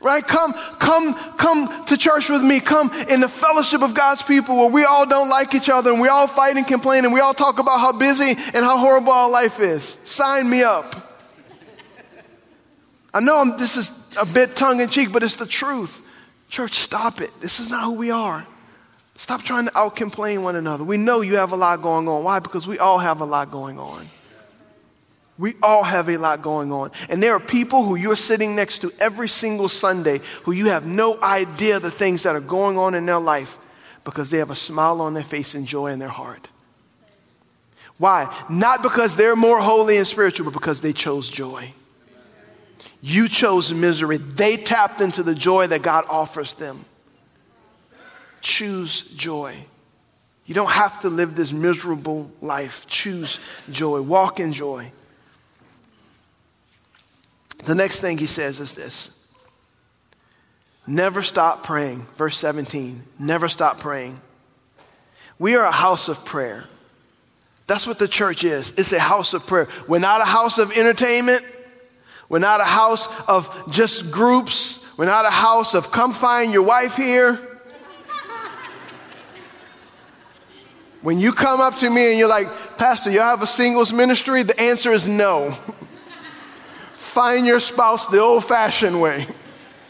right? 0.00 0.26
Come, 0.26 0.52
come, 0.78 1.14
come 1.36 1.84
to 1.86 1.96
church 1.96 2.28
with 2.28 2.42
me. 2.42 2.60
Come 2.60 2.90
in 3.08 3.20
the 3.20 3.28
fellowship 3.28 3.82
of 3.82 3.94
God's 3.94 4.22
people 4.22 4.56
where 4.56 4.70
we 4.70 4.84
all 4.84 5.06
don't 5.06 5.28
like 5.28 5.54
each 5.54 5.68
other 5.68 5.90
and 5.90 6.00
we 6.00 6.08
all 6.08 6.26
fight 6.26 6.56
and 6.56 6.66
complain 6.66 7.04
and 7.04 7.12
we 7.12 7.20
all 7.20 7.34
talk 7.34 7.58
about 7.58 7.78
how 7.80 7.92
busy 7.92 8.30
and 8.30 8.64
how 8.64 8.78
horrible 8.78 9.12
our 9.12 9.30
life 9.30 9.60
is. 9.60 9.84
Sign 9.84 10.48
me 10.48 10.62
up. 10.62 10.94
I 13.12 13.20
know 13.20 13.40
I'm, 13.40 13.56
this 13.58 13.76
is 13.76 14.14
a 14.20 14.26
bit 14.26 14.56
tongue 14.56 14.80
in 14.80 14.88
cheek, 14.88 15.12
but 15.12 15.22
it's 15.22 15.36
the 15.36 15.46
truth. 15.46 16.03
Church, 16.54 16.74
stop 16.74 17.20
it. 17.20 17.32
This 17.40 17.58
is 17.58 17.68
not 17.68 17.82
who 17.82 17.94
we 17.94 18.12
are. 18.12 18.46
Stop 19.16 19.42
trying 19.42 19.66
to 19.66 19.76
out 19.76 19.96
complain 19.96 20.44
one 20.44 20.54
another. 20.54 20.84
We 20.84 20.98
know 20.98 21.20
you 21.20 21.38
have 21.38 21.50
a 21.50 21.56
lot 21.56 21.82
going 21.82 22.06
on. 22.06 22.22
Why? 22.22 22.38
Because 22.38 22.64
we 22.64 22.78
all 22.78 23.00
have 23.00 23.20
a 23.20 23.24
lot 23.24 23.50
going 23.50 23.76
on. 23.76 24.06
We 25.36 25.54
all 25.60 25.82
have 25.82 26.08
a 26.08 26.16
lot 26.16 26.42
going 26.42 26.70
on. 26.70 26.92
And 27.08 27.20
there 27.20 27.32
are 27.32 27.40
people 27.40 27.82
who 27.82 27.96
you're 27.96 28.14
sitting 28.14 28.54
next 28.54 28.82
to 28.82 28.92
every 29.00 29.26
single 29.26 29.66
Sunday 29.66 30.20
who 30.44 30.52
you 30.52 30.66
have 30.66 30.86
no 30.86 31.20
idea 31.20 31.80
the 31.80 31.90
things 31.90 32.22
that 32.22 32.36
are 32.36 32.40
going 32.40 32.78
on 32.78 32.94
in 32.94 33.04
their 33.04 33.18
life. 33.18 33.58
Because 34.04 34.30
they 34.30 34.38
have 34.38 34.50
a 34.50 34.54
smile 34.54 35.00
on 35.00 35.14
their 35.14 35.24
face 35.24 35.56
and 35.56 35.66
joy 35.66 35.88
in 35.88 35.98
their 35.98 36.08
heart. 36.08 36.48
Why? 37.98 38.32
Not 38.48 38.80
because 38.80 39.16
they're 39.16 39.34
more 39.34 39.60
holy 39.60 39.96
and 39.96 40.06
spiritual, 40.06 40.44
but 40.44 40.54
because 40.54 40.82
they 40.82 40.92
chose 40.92 41.28
joy. 41.28 41.74
You 43.06 43.28
chose 43.28 43.70
misery. 43.70 44.16
They 44.16 44.56
tapped 44.56 45.02
into 45.02 45.22
the 45.22 45.34
joy 45.34 45.66
that 45.66 45.82
God 45.82 46.06
offers 46.08 46.54
them. 46.54 46.86
Choose 48.40 49.02
joy. 49.10 49.66
You 50.46 50.54
don't 50.54 50.70
have 50.70 51.02
to 51.02 51.10
live 51.10 51.36
this 51.36 51.52
miserable 51.52 52.30
life. 52.40 52.88
Choose 52.88 53.38
joy. 53.70 54.00
Walk 54.00 54.40
in 54.40 54.54
joy. 54.54 54.90
The 57.66 57.74
next 57.74 58.00
thing 58.00 58.16
he 58.16 58.24
says 58.24 58.58
is 58.58 58.72
this 58.72 59.28
Never 60.86 61.20
stop 61.20 61.62
praying. 61.62 62.06
Verse 62.14 62.38
17. 62.38 63.02
Never 63.18 63.50
stop 63.50 63.80
praying. 63.80 64.18
We 65.38 65.56
are 65.56 65.66
a 65.66 65.70
house 65.70 66.08
of 66.08 66.24
prayer. 66.24 66.64
That's 67.66 67.86
what 67.86 67.98
the 67.98 68.08
church 68.08 68.44
is. 68.44 68.72
It's 68.78 68.92
a 68.92 68.98
house 68.98 69.34
of 69.34 69.46
prayer. 69.46 69.68
We're 69.86 69.98
not 69.98 70.22
a 70.22 70.24
house 70.24 70.56
of 70.56 70.72
entertainment. 70.72 71.44
We're 72.28 72.38
not 72.38 72.60
a 72.60 72.64
house 72.64 73.08
of 73.28 73.70
just 73.70 74.10
groups. 74.10 74.86
We're 74.96 75.06
not 75.06 75.24
a 75.24 75.30
house 75.30 75.74
of 75.74 75.90
come 75.90 76.12
find 76.12 76.52
your 76.52 76.62
wife 76.62 76.96
here. 76.96 77.40
When 81.02 81.20
you 81.20 81.32
come 81.32 81.60
up 81.60 81.76
to 81.78 81.90
me 81.90 82.10
and 82.10 82.18
you're 82.18 82.28
like, 82.28 82.48
Pastor, 82.78 83.10
you 83.10 83.20
have 83.20 83.42
a 83.42 83.46
singles 83.46 83.92
ministry? 83.92 84.42
The 84.42 84.58
answer 84.58 84.90
is 84.90 85.06
no. 85.06 85.50
find 86.96 87.46
your 87.46 87.60
spouse 87.60 88.06
the 88.06 88.18
old 88.18 88.44
fashioned 88.44 89.00
way 89.00 89.26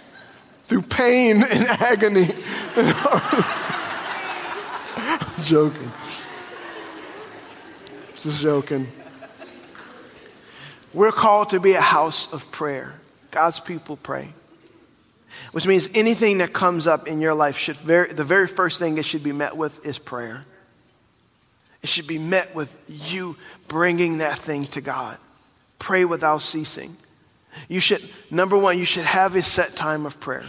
through 0.64 0.82
pain 0.82 1.36
and 1.36 1.66
agony. 1.68 2.26
I'm 4.96 5.44
joking. 5.44 5.92
Just 8.16 8.42
joking. 8.42 8.88
We're 10.94 11.12
called 11.12 11.50
to 11.50 11.60
be 11.60 11.72
a 11.72 11.80
house 11.80 12.32
of 12.32 12.50
prayer. 12.52 12.94
God's 13.32 13.58
people 13.58 13.96
pray. 13.96 14.32
Which 15.50 15.66
means 15.66 15.90
anything 15.94 16.38
that 16.38 16.52
comes 16.52 16.86
up 16.86 17.08
in 17.08 17.20
your 17.20 17.34
life 17.34 17.58
should 17.58 17.76
very, 17.76 18.12
the 18.12 18.22
very 18.22 18.46
first 18.46 18.78
thing 18.78 18.96
it 18.96 19.04
should 19.04 19.24
be 19.24 19.32
met 19.32 19.56
with 19.56 19.84
is 19.84 19.98
prayer. 19.98 20.44
It 21.82 21.88
should 21.88 22.06
be 22.06 22.18
met 22.18 22.54
with 22.54 22.82
you 22.88 23.36
bringing 23.66 24.18
that 24.18 24.38
thing 24.38 24.64
to 24.66 24.80
God. 24.80 25.18
Pray 25.80 26.04
without 26.04 26.38
ceasing. 26.38 26.96
You 27.68 27.80
should, 27.80 28.00
number 28.30 28.56
one, 28.56 28.78
you 28.78 28.84
should 28.84 29.04
have 29.04 29.34
a 29.34 29.42
set 29.42 29.72
time 29.72 30.06
of 30.06 30.20
prayer. 30.20 30.44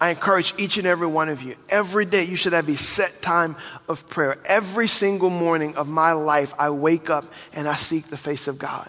I 0.00 0.10
encourage 0.10 0.54
each 0.58 0.78
and 0.78 0.86
every 0.86 1.06
one 1.06 1.28
of 1.28 1.42
you, 1.42 1.56
every 1.68 2.04
day 2.04 2.24
you 2.24 2.36
should 2.36 2.52
have 2.52 2.68
a 2.68 2.76
set 2.76 3.22
time 3.22 3.56
of 3.88 4.08
prayer. 4.08 4.38
Every 4.44 4.86
single 4.86 5.30
morning 5.30 5.76
of 5.76 5.88
my 5.88 6.12
life, 6.12 6.52
I 6.58 6.70
wake 6.70 7.10
up 7.10 7.24
and 7.52 7.66
I 7.66 7.74
seek 7.74 8.06
the 8.06 8.16
face 8.16 8.48
of 8.48 8.58
God. 8.58 8.88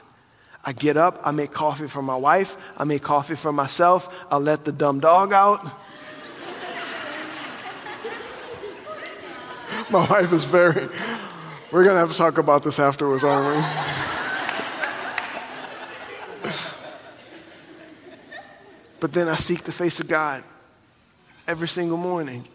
I 0.66 0.74
get 0.74 0.98
up, 0.98 1.22
I 1.24 1.30
make 1.30 1.52
coffee 1.52 1.88
for 1.88 2.02
my 2.02 2.16
wife, 2.16 2.74
I 2.76 2.86
make 2.86 3.04
coffee 3.04 3.36
for 3.36 3.52
myself, 3.52 4.26
I 4.32 4.38
let 4.38 4.66
the 4.66 4.72
dumb 4.72 5.00
dog 5.00 5.32
out. 5.32 5.64
my 9.92 10.08
wife 10.08 10.34
is 10.34 10.46
very, 10.46 10.88
we're 11.72 11.84
going 11.84 11.94
to 11.94 12.00
have 12.00 12.12
to 12.12 12.18
talk 12.18 12.40
about 12.40 12.64
this 12.64 12.80
afterwards, 12.80 13.24
aren't 13.24 13.46
we? 13.46 13.62
but 19.00 19.14
then 19.14 19.30
I 19.30 19.36
seek 19.36 19.62
the 19.62 19.72
face 19.72 20.00
of 20.00 20.08
God 20.08 20.44
every 21.48 21.68
single 21.68 21.98
morning. 21.98 22.48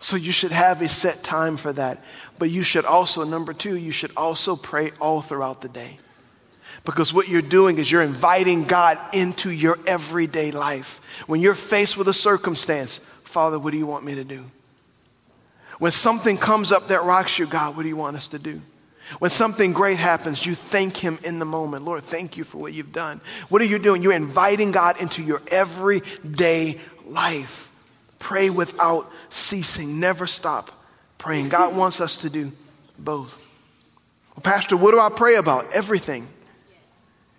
So 0.00 0.16
you 0.16 0.32
should 0.32 0.52
have 0.52 0.82
a 0.82 0.88
set 0.90 1.24
time 1.24 1.56
for 1.56 1.72
that. 1.72 2.04
But 2.38 2.50
you 2.50 2.62
should 2.62 2.84
also, 2.84 3.24
number 3.24 3.54
two, 3.54 3.76
you 3.76 3.90
should 3.90 4.12
also 4.18 4.54
pray 4.54 4.90
all 5.00 5.22
throughout 5.22 5.62
the 5.62 5.68
day. 5.70 5.98
Because 6.86 7.12
what 7.12 7.28
you're 7.28 7.42
doing 7.42 7.78
is 7.78 7.90
you're 7.90 8.00
inviting 8.00 8.64
God 8.64 8.98
into 9.12 9.50
your 9.50 9.78
everyday 9.86 10.52
life. 10.52 11.24
When 11.26 11.40
you're 11.40 11.52
faced 11.52 11.98
with 11.98 12.06
a 12.08 12.14
circumstance, 12.14 12.98
Father, 13.24 13.58
what 13.58 13.72
do 13.72 13.76
you 13.76 13.86
want 13.86 14.04
me 14.04 14.14
to 14.14 14.24
do? 14.24 14.44
When 15.80 15.92
something 15.92 16.38
comes 16.38 16.72
up 16.72 16.86
that 16.88 17.02
rocks 17.02 17.38
you, 17.38 17.46
God, 17.46 17.76
what 17.76 17.82
do 17.82 17.88
you 17.88 17.96
want 17.96 18.16
us 18.16 18.28
to 18.28 18.38
do? 18.38 18.62
When 19.18 19.30
something 19.30 19.72
great 19.72 19.98
happens, 19.98 20.46
you 20.46 20.54
thank 20.54 20.96
Him 20.96 21.18
in 21.24 21.40
the 21.40 21.44
moment. 21.44 21.84
Lord, 21.84 22.02
thank 22.04 22.36
you 22.36 22.44
for 22.44 22.58
what 22.58 22.72
you've 22.72 22.92
done. 22.92 23.20
What 23.48 23.60
are 23.62 23.66
you 23.66 23.78
doing? 23.78 24.02
You're 24.02 24.12
inviting 24.12 24.70
God 24.70 25.00
into 25.00 25.22
your 25.22 25.42
everyday 25.48 26.78
life. 27.04 27.72
Pray 28.20 28.48
without 28.48 29.10
ceasing. 29.28 29.98
Never 30.00 30.26
stop 30.26 30.70
praying. 31.18 31.48
God 31.48 31.76
wants 31.76 32.00
us 32.00 32.18
to 32.18 32.30
do 32.30 32.52
both. 32.98 33.42
Well, 34.34 34.42
Pastor, 34.42 34.76
what 34.76 34.92
do 34.92 35.00
I 35.00 35.10
pray 35.10 35.34
about? 35.34 35.72
Everything. 35.72 36.28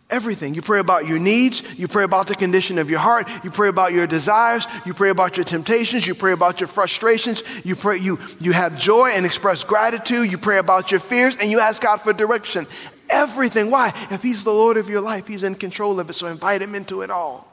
Everything. 0.09 0.53
You 0.53 0.61
pray 0.61 0.79
about 0.79 1.05
your 1.05 1.19
needs. 1.19 1.77
You 1.77 1.89
pray 1.89 2.05
about 2.05 2.27
the 2.27 2.35
condition 2.35 2.77
of 2.77 2.89
your 2.89 2.99
heart. 2.99 3.27
You 3.43 3.51
pray 3.51 3.67
about 3.67 3.91
your 3.91 4.07
desires. 4.07 4.65
You 4.85 4.93
pray 4.93 5.09
about 5.09 5.35
your 5.35 5.43
temptations. 5.43 6.07
You 6.07 6.15
pray 6.15 6.31
about 6.31 6.61
your 6.61 6.67
frustrations. 6.67 7.43
You 7.65 7.75
pray, 7.75 7.97
you, 7.97 8.17
you 8.39 8.53
have 8.53 8.79
joy 8.79 9.09
and 9.09 9.25
express 9.25 9.65
gratitude. 9.65 10.31
You 10.31 10.37
pray 10.37 10.59
about 10.59 10.91
your 10.91 11.01
fears 11.01 11.35
and 11.35 11.51
you 11.51 11.59
ask 11.59 11.81
God 11.81 11.97
for 11.97 12.13
direction. 12.13 12.67
Everything. 13.09 13.69
Why? 13.69 13.89
If 14.09 14.23
He's 14.23 14.45
the 14.45 14.51
Lord 14.51 14.77
of 14.77 14.87
your 14.87 15.01
life, 15.01 15.27
He's 15.27 15.43
in 15.43 15.55
control 15.55 15.99
of 15.99 16.09
it. 16.09 16.13
So 16.13 16.27
invite 16.27 16.61
Him 16.61 16.73
into 16.73 17.01
it 17.01 17.09
all. 17.09 17.45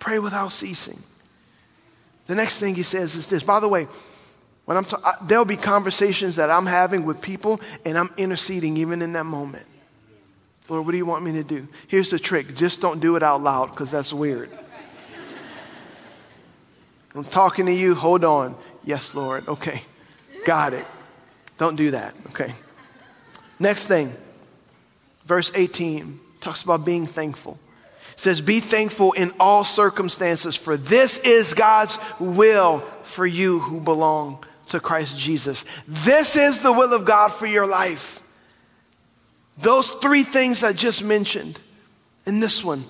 Pray 0.00 0.18
without 0.18 0.50
ceasing. 0.50 1.02
The 2.26 2.34
next 2.34 2.58
thing 2.58 2.74
he 2.74 2.82
says 2.82 3.16
is 3.16 3.28
this. 3.28 3.42
By 3.42 3.60
the 3.60 3.68
way, 3.68 3.86
when 4.64 4.76
I'm 4.76 4.84
ta- 4.84 5.18
there'll 5.22 5.44
be 5.44 5.56
conversations 5.56 6.36
that 6.36 6.50
I'm 6.50 6.66
having 6.66 7.04
with 7.04 7.20
people, 7.20 7.60
and 7.84 7.98
I'm 7.98 8.10
interceding 8.16 8.76
even 8.78 9.02
in 9.02 9.12
that 9.12 9.26
moment. 9.26 9.66
Lord, 10.68 10.86
what 10.86 10.92
do 10.92 10.98
you 10.98 11.06
want 11.06 11.24
me 11.24 11.32
to 11.32 11.44
do? 11.44 11.68
Here's 11.88 12.10
the 12.10 12.18
trick 12.18 12.54
just 12.54 12.80
don't 12.80 13.00
do 13.00 13.16
it 13.16 13.22
out 13.22 13.42
loud 13.42 13.70
because 13.70 13.90
that's 13.90 14.12
weird. 14.12 14.50
I'm 17.14 17.24
talking 17.24 17.66
to 17.66 17.72
you, 17.72 17.94
hold 17.94 18.24
on. 18.24 18.56
Yes, 18.84 19.14
Lord. 19.14 19.46
Okay, 19.46 19.82
got 20.44 20.72
it. 20.72 20.84
Don't 21.58 21.76
do 21.76 21.92
that. 21.92 22.14
Okay. 22.28 22.52
Next 23.60 23.86
thing, 23.86 24.12
verse 25.24 25.52
18 25.54 26.18
talks 26.40 26.62
about 26.62 26.84
being 26.84 27.06
thankful 27.06 27.58
says, 28.16 28.40
Be 28.40 28.60
thankful 28.60 29.12
in 29.12 29.32
all 29.40 29.64
circumstances, 29.64 30.56
for 30.56 30.76
this 30.76 31.18
is 31.18 31.54
God's 31.54 31.98
will 32.18 32.80
for 33.02 33.26
you 33.26 33.60
who 33.60 33.80
belong 33.80 34.44
to 34.68 34.80
Christ 34.80 35.18
Jesus. 35.18 35.64
This 35.86 36.36
is 36.36 36.60
the 36.62 36.72
will 36.72 36.92
of 36.94 37.04
God 37.04 37.32
for 37.32 37.46
your 37.46 37.66
life. 37.66 38.20
Those 39.58 39.92
three 39.92 40.22
things 40.22 40.64
I 40.64 40.72
just 40.72 41.04
mentioned, 41.04 41.60
in 42.26 42.40
this 42.40 42.64
one, 42.64 42.84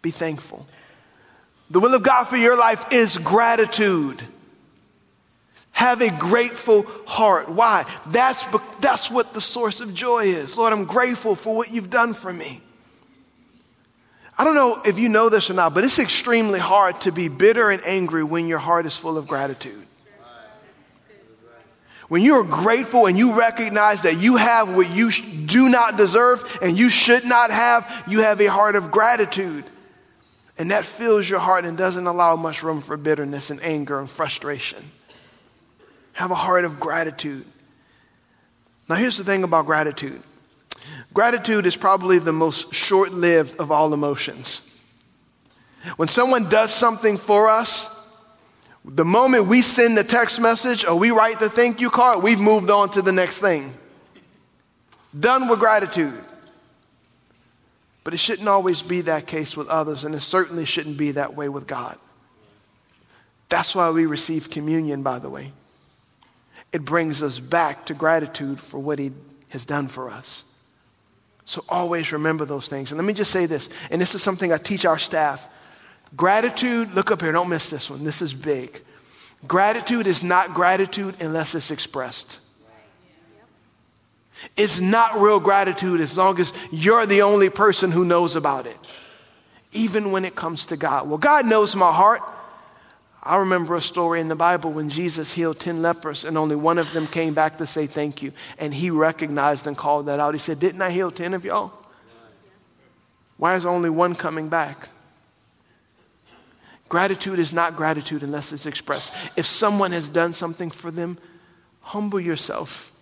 be 0.00 0.10
thankful. 0.10 0.66
The 1.70 1.80
will 1.80 1.94
of 1.94 2.02
God 2.02 2.24
for 2.24 2.36
your 2.36 2.56
life 2.56 2.92
is 2.92 3.18
gratitude. 3.18 4.22
Have 5.72 6.02
a 6.02 6.10
grateful 6.10 6.86
heart. 7.06 7.48
Why? 7.48 7.84
That's, 8.06 8.44
that's 8.78 9.10
what 9.10 9.32
the 9.32 9.40
source 9.40 9.80
of 9.80 9.94
joy 9.94 10.24
is. 10.24 10.56
Lord, 10.56 10.72
I'm 10.72 10.84
grateful 10.84 11.34
for 11.34 11.56
what 11.56 11.70
you've 11.70 11.90
done 11.90 12.14
for 12.14 12.32
me. 12.32 12.60
I 14.38 14.44
don't 14.44 14.54
know 14.54 14.80
if 14.84 14.98
you 14.98 15.08
know 15.08 15.28
this 15.28 15.50
or 15.50 15.54
not, 15.54 15.74
but 15.74 15.84
it's 15.84 15.98
extremely 15.98 16.58
hard 16.58 17.00
to 17.02 17.12
be 17.12 17.28
bitter 17.28 17.70
and 17.70 17.82
angry 17.84 18.22
when 18.22 18.46
your 18.46 18.58
heart 18.58 18.86
is 18.86 18.96
full 18.96 19.16
of 19.16 19.26
gratitude. 19.26 19.86
When 22.12 22.20
you 22.20 22.34
are 22.34 22.44
grateful 22.44 23.06
and 23.06 23.16
you 23.16 23.38
recognize 23.38 24.02
that 24.02 24.20
you 24.20 24.36
have 24.36 24.76
what 24.76 24.90
you 24.90 25.10
do 25.46 25.70
not 25.70 25.96
deserve 25.96 26.58
and 26.60 26.78
you 26.78 26.90
should 26.90 27.24
not 27.24 27.50
have, 27.50 28.04
you 28.06 28.20
have 28.20 28.38
a 28.38 28.50
heart 28.50 28.76
of 28.76 28.90
gratitude. 28.90 29.64
And 30.58 30.72
that 30.72 30.84
fills 30.84 31.26
your 31.26 31.38
heart 31.38 31.64
and 31.64 31.78
doesn't 31.78 32.06
allow 32.06 32.36
much 32.36 32.62
room 32.62 32.82
for 32.82 32.98
bitterness 32.98 33.48
and 33.48 33.62
anger 33.62 33.98
and 33.98 34.10
frustration. 34.10 34.90
Have 36.12 36.30
a 36.30 36.34
heart 36.34 36.66
of 36.66 36.78
gratitude. 36.78 37.46
Now, 38.90 38.96
here's 38.96 39.16
the 39.16 39.24
thing 39.24 39.42
about 39.42 39.64
gratitude 39.64 40.22
Gratitude 41.14 41.64
is 41.64 41.76
probably 41.76 42.18
the 42.18 42.30
most 42.30 42.74
short 42.74 43.12
lived 43.12 43.58
of 43.58 43.72
all 43.72 43.94
emotions. 43.94 44.60
When 45.96 46.08
someone 46.08 46.50
does 46.50 46.74
something 46.74 47.16
for 47.16 47.48
us, 47.48 48.01
the 48.84 49.04
moment 49.04 49.46
we 49.46 49.62
send 49.62 49.96
the 49.96 50.04
text 50.04 50.40
message 50.40 50.84
or 50.84 50.96
we 50.96 51.10
write 51.10 51.38
the 51.38 51.48
thank 51.48 51.80
you 51.80 51.90
card, 51.90 52.22
we've 52.22 52.40
moved 52.40 52.70
on 52.70 52.90
to 52.90 53.02
the 53.02 53.12
next 53.12 53.38
thing. 53.38 53.74
Done 55.18 55.48
with 55.48 55.60
gratitude. 55.60 56.24
But 58.04 58.14
it 58.14 58.18
shouldn't 58.18 58.48
always 58.48 58.82
be 58.82 59.02
that 59.02 59.26
case 59.26 59.56
with 59.56 59.68
others, 59.68 60.04
and 60.04 60.14
it 60.14 60.22
certainly 60.22 60.64
shouldn't 60.64 60.96
be 60.96 61.12
that 61.12 61.34
way 61.34 61.48
with 61.48 61.66
God. 61.66 61.96
That's 63.48 63.74
why 63.74 63.90
we 63.90 64.06
receive 64.06 64.50
communion, 64.50 65.02
by 65.02 65.18
the 65.18 65.30
way. 65.30 65.52
It 66.72 66.84
brings 66.84 67.22
us 67.22 67.38
back 67.38 67.86
to 67.86 67.94
gratitude 67.94 68.58
for 68.58 68.78
what 68.78 68.98
He 68.98 69.12
has 69.50 69.64
done 69.64 69.86
for 69.86 70.10
us. 70.10 70.44
So 71.44 71.62
always 71.68 72.12
remember 72.12 72.44
those 72.44 72.68
things. 72.68 72.90
And 72.90 72.98
let 72.98 73.04
me 73.04 73.12
just 73.12 73.30
say 73.30 73.46
this, 73.46 73.68
and 73.90 74.00
this 74.00 74.14
is 74.14 74.22
something 74.22 74.52
I 74.52 74.58
teach 74.58 74.84
our 74.84 74.98
staff. 74.98 75.48
Gratitude, 76.16 76.92
look 76.94 77.10
up 77.10 77.22
here, 77.22 77.32
don't 77.32 77.48
miss 77.48 77.70
this 77.70 77.88
one. 77.88 78.04
This 78.04 78.20
is 78.20 78.34
big. 78.34 78.82
Gratitude 79.46 80.06
is 80.06 80.22
not 80.22 80.54
gratitude 80.54 81.16
unless 81.20 81.54
it's 81.54 81.70
expressed. 81.70 82.40
It's 84.56 84.80
not 84.80 85.20
real 85.20 85.40
gratitude 85.40 86.00
as 86.00 86.16
long 86.16 86.38
as 86.40 86.52
you're 86.70 87.06
the 87.06 87.22
only 87.22 87.48
person 87.48 87.90
who 87.90 88.04
knows 88.04 88.36
about 88.36 88.66
it, 88.66 88.78
even 89.72 90.10
when 90.10 90.24
it 90.24 90.34
comes 90.34 90.66
to 90.66 90.76
God. 90.76 91.08
Well, 91.08 91.18
God 91.18 91.46
knows 91.46 91.74
my 91.76 91.92
heart. 91.92 92.20
I 93.22 93.36
remember 93.36 93.76
a 93.76 93.80
story 93.80 94.20
in 94.20 94.26
the 94.26 94.34
Bible 94.34 94.72
when 94.72 94.88
Jesus 94.88 95.32
healed 95.32 95.60
10 95.60 95.80
lepers 95.80 96.24
and 96.24 96.36
only 96.36 96.56
one 96.56 96.78
of 96.78 96.92
them 96.92 97.06
came 97.06 97.34
back 97.34 97.58
to 97.58 97.66
say 97.66 97.86
thank 97.86 98.20
you. 98.20 98.32
And 98.58 98.74
he 98.74 98.90
recognized 98.90 99.68
and 99.68 99.76
called 99.76 100.06
that 100.06 100.18
out. 100.18 100.34
He 100.34 100.40
said, 100.40 100.58
Didn't 100.58 100.82
I 100.82 100.90
heal 100.90 101.12
10 101.12 101.32
of 101.32 101.44
y'all? 101.44 101.72
Why 103.36 103.54
is 103.54 103.64
only 103.64 103.90
one 103.90 104.16
coming 104.16 104.48
back? 104.48 104.88
Gratitude 106.92 107.38
is 107.38 107.54
not 107.54 107.74
gratitude 107.74 108.22
unless 108.22 108.52
it's 108.52 108.66
expressed. 108.66 109.14
If 109.34 109.46
someone 109.46 109.92
has 109.92 110.10
done 110.10 110.34
something 110.34 110.70
for 110.70 110.90
them, 110.90 111.16
humble 111.80 112.20
yourself. 112.20 112.94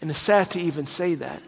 And 0.00 0.08
it's 0.10 0.18
sad 0.18 0.50
to 0.52 0.58
even 0.58 0.86
say 0.86 1.14
that. 1.16 1.42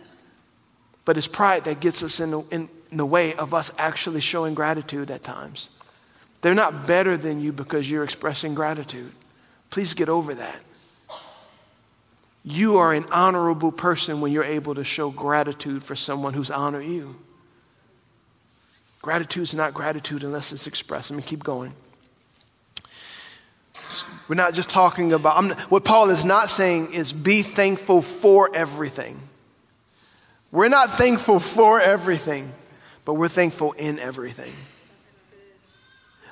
But 1.07 1.17
it's 1.17 1.27
pride 1.27 1.65
that 1.65 1.81
gets 1.81 2.03
us 2.03 2.21
in 2.21 2.33
the, 2.33 2.41
in 2.51 2.69
the 2.93 3.07
way 3.07 3.33
of 3.33 3.55
us 3.55 3.73
actually 3.79 4.21
showing 4.21 4.53
gratitude 4.53 5.11
at 5.11 5.23
times. 5.23 5.71
They're 6.43 6.53
not 6.53 6.87
better 6.87 7.17
than 7.17 7.41
you 7.41 7.51
because 7.51 7.91
you're 7.91 8.05
expressing 8.05 8.55
gratitude. 8.55 9.13
Please 9.71 9.95
get 9.95 10.11
over 10.11 10.35
that. 10.35 10.61
You 12.45 12.77
are 12.77 12.93
an 12.93 13.07
honorable 13.11 13.73
person 13.73 14.21
when 14.21 14.33
you're 14.33 14.45
able 14.45 14.75
to 14.75 14.85
show 14.85 15.09
gratitude 15.09 15.83
for 15.83 15.97
someone 15.97 16.35
who's 16.35 16.51
honored 16.51 16.85
you. 16.85 17.17
Gratitude 19.01 19.45
is 19.45 19.55
not 19.55 19.73
gratitude 19.73 20.25
unless 20.25 20.53
it's 20.53 20.67
expressed. 20.67 21.11
Let 21.11 21.17
me 21.17 21.23
keep 21.23 21.43
going. 21.43 21.73
We're 24.28 24.34
not 24.34 24.55
just 24.55 24.70
talking 24.70 25.12
about, 25.12 25.37
I'm, 25.37 25.51
what 25.68 25.84
Paul 25.84 26.11
is 26.11 26.24
not 26.24 26.51
saying 26.51 26.93
is 26.93 27.12
be 27.12 27.43
thankful 27.43 28.03
for 28.03 28.55
everything. 28.55 29.20
We're 30.51 30.68
not 30.68 30.91
thankful 30.91 31.39
for 31.39 31.80
everything, 31.80 32.53
but 33.05 33.14
we're 33.14 33.28
thankful 33.28 33.72
in 33.72 33.99
everything. 33.99 34.53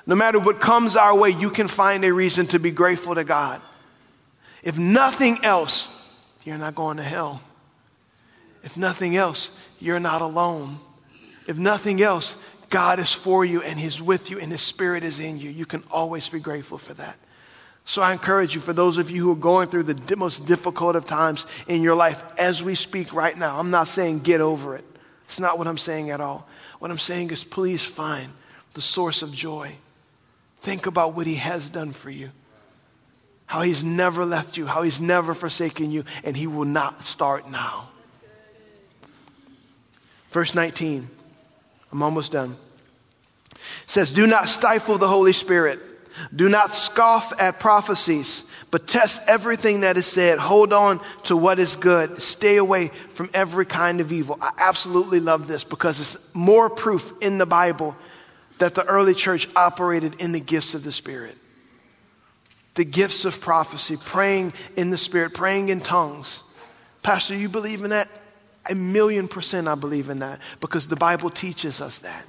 No 0.07 0.15
matter 0.15 0.39
what 0.39 0.59
comes 0.59 0.95
our 0.95 1.17
way, 1.17 1.29
you 1.29 1.49
can 1.49 1.67
find 1.67 2.03
a 2.05 2.13
reason 2.13 2.45
to 2.47 2.59
be 2.59 2.71
grateful 2.71 3.15
to 3.15 3.23
God. 3.23 3.61
If 4.63 4.77
nothing 4.77 5.37
else, 5.43 6.15
you're 6.43 6.57
not 6.57 6.75
going 6.75 6.97
to 6.97 7.03
hell. 7.03 7.41
If 8.63 8.77
nothing 8.77 9.15
else, 9.15 9.57
you're 9.79 9.99
not 9.99 10.21
alone. 10.21 10.79
If 11.47 11.57
nothing 11.57 12.01
else, 12.01 12.35
God 12.69 12.99
is 12.99 13.13
for 13.13 13.45
you 13.45 13.61
and 13.61 13.79
He's 13.79 14.01
with 14.01 14.29
you 14.29 14.39
and 14.39 14.51
His 14.51 14.61
Spirit 14.61 15.03
is 15.03 15.19
in 15.19 15.39
you. 15.39 15.49
You 15.49 15.65
can 15.65 15.83
always 15.91 16.29
be 16.29 16.39
grateful 16.39 16.77
for 16.77 16.93
that. 16.95 17.17
So 17.87 18.01
I 18.01 18.13
encourage 18.13 18.55
you, 18.55 18.61
for 18.61 18.73
those 18.73 18.97
of 18.97 19.11
you 19.11 19.21
who 19.23 19.31
are 19.31 19.35
going 19.35 19.69
through 19.69 19.83
the 19.83 20.15
most 20.17 20.47
difficult 20.47 20.95
of 20.95 21.05
times 21.05 21.45
in 21.67 21.83
your 21.83 21.95
life, 21.95 22.21
as 22.37 22.63
we 22.63 22.73
speak 22.73 23.13
right 23.13 23.37
now, 23.37 23.59
I'm 23.59 23.69
not 23.69 23.87
saying 23.87 24.19
get 24.21 24.41
over 24.41 24.75
it. 24.75 24.83
It's 25.25 25.39
not 25.39 25.59
what 25.59 25.67
I'm 25.67 25.77
saying 25.77 26.09
at 26.09 26.19
all. 26.19 26.47
What 26.79 26.89
I'm 26.89 26.97
saying 26.97 27.31
is 27.31 27.43
please 27.43 27.85
find 27.85 28.31
the 28.73 28.81
source 28.81 29.21
of 29.21 29.31
joy. 29.31 29.75
Think 30.59 30.87
about 30.87 31.13
what 31.13 31.27
He 31.27 31.35
has 31.35 31.69
done 31.69 31.91
for 31.91 32.09
you, 32.09 32.31
how 33.45 33.61
He's 33.61 33.83
never 33.83 34.25
left 34.25 34.57
you, 34.57 34.65
how 34.65 34.81
He's 34.81 34.99
never 34.99 35.35
forsaken 35.35 35.91
you, 35.91 36.05
and 36.23 36.35
He 36.35 36.47
will 36.47 36.65
not 36.65 37.05
start 37.05 37.49
now. 37.51 37.89
Verse 40.31 40.55
19, 40.55 41.07
I'm 41.91 42.01
almost 42.01 42.31
done. 42.31 42.55
It 43.51 43.59
says, 43.85 44.11
Do 44.11 44.25
not 44.25 44.49
stifle 44.49 44.97
the 44.97 45.07
Holy 45.07 45.33
Spirit. 45.33 45.79
Do 46.35 46.49
not 46.49 46.73
scoff 46.73 47.39
at 47.39 47.59
prophecies, 47.59 48.49
but 48.71 48.87
test 48.87 49.27
everything 49.27 49.81
that 49.81 49.97
is 49.97 50.05
said. 50.05 50.39
Hold 50.39 50.73
on 50.73 50.99
to 51.23 51.37
what 51.37 51.59
is 51.59 51.75
good. 51.75 52.21
Stay 52.21 52.57
away 52.57 52.87
from 52.87 53.29
every 53.33 53.65
kind 53.65 54.01
of 54.01 54.11
evil. 54.11 54.37
I 54.41 54.51
absolutely 54.57 55.19
love 55.19 55.47
this 55.47 55.63
because 55.63 55.99
it's 55.99 56.33
more 56.35 56.69
proof 56.69 57.13
in 57.21 57.37
the 57.37 57.45
Bible 57.45 57.95
that 58.59 58.75
the 58.75 58.85
early 58.85 59.13
church 59.13 59.49
operated 59.55 60.21
in 60.21 60.31
the 60.31 60.39
gifts 60.39 60.73
of 60.73 60.83
the 60.83 60.91
Spirit. 60.91 61.37
The 62.75 62.85
gifts 62.85 63.25
of 63.25 63.39
prophecy, 63.39 63.97
praying 63.97 64.53
in 64.75 64.89
the 64.89 64.97
Spirit, 64.97 65.33
praying 65.33 65.69
in 65.69 65.81
tongues. 65.81 66.43
Pastor, 67.03 67.35
you 67.35 67.49
believe 67.49 67.83
in 67.83 67.91
that? 67.91 68.09
A 68.69 68.75
million 68.75 69.27
percent 69.27 69.67
I 69.67 69.75
believe 69.75 70.09
in 70.09 70.19
that 70.19 70.41
because 70.59 70.87
the 70.87 70.95
Bible 70.95 71.29
teaches 71.29 71.81
us 71.81 71.99
that. 71.99 72.25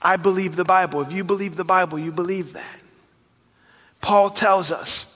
I 0.00 0.16
believe 0.16 0.56
the 0.56 0.64
Bible. 0.64 1.02
If 1.02 1.12
you 1.12 1.24
believe 1.24 1.56
the 1.56 1.64
Bible, 1.64 1.98
you 1.98 2.12
believe 2.12 2.52
that. 2.52 2.80
Paul 4.00 4.30
tells 4.30 4.70
us, 4.70 5.14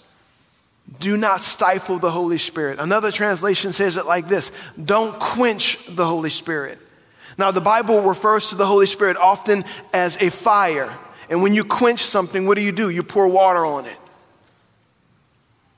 do 0.99 1.17
not 1.17 1.43
stifle 1.43 1.99
the 1.99 2.11
Holy 2.11 2.39
Spirit. 2.39 2.79
Another 2.79 3.13
translation 3.13 3.73
says 3.73 3.97
it 3.97 4.07
like 4.07 4.29
this 4.29 4.53
don't 4.83 5.19
quench 5.19 5.87
the 5.87 6.05
Holy 6.05 6.31
Spirit. 6.31 6.79
Now, 7.39 7.51
the 7.51 7.61
Bible 7.61 8.03
refers 8.03 8.51
to 8.51 8.57
the 8.57 8.67
Holy 8.67 8.87
Spirit 8.87 9.17
often 9.17 9.65
as 9.93 10.21
a 10.21 10.31
fire. 10.31 10.93
And 11.31 11.43
when 11.43 11.55
you 11.55 11.65
quench 11.65 12.03
something, 12.03 12.47
what 12.47 12.57
do 12.57 12.63
you 12.63 12.73
do? 12.73 12.91
You 12.91 13.03
pour 13.03 13.27
water 13.27 13.65
on 13.65 13.87
it. 13.87 13.97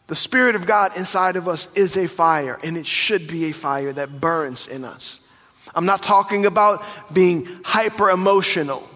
The 0.07 0.17
Spirit 0.17 0.57
of 0.57 0.67
God 0.67 0.97
inside 0.97 1.37
of 1.37 1.47
us 1.47 1.73
is 1.75 1.97
a 1.97 2.09
fire, 2.09 2.59
and 2.63 2.77
it 2.77 2.87
should 2.87 3.29
be 3.29 3.47
a 3.47 3.53
fire 3.53 3.93
that 3.93 4.21
burns 4.21 4.67
in 4.67 4.85
us. 4.85 5.21
I'm 5.75 5.87
not 5.87 6.03
talking 6.03 6.45
about 6.45 6.85
being 7.13 7.47
hyper 7.65 8.11
emotional. 8.11 8.89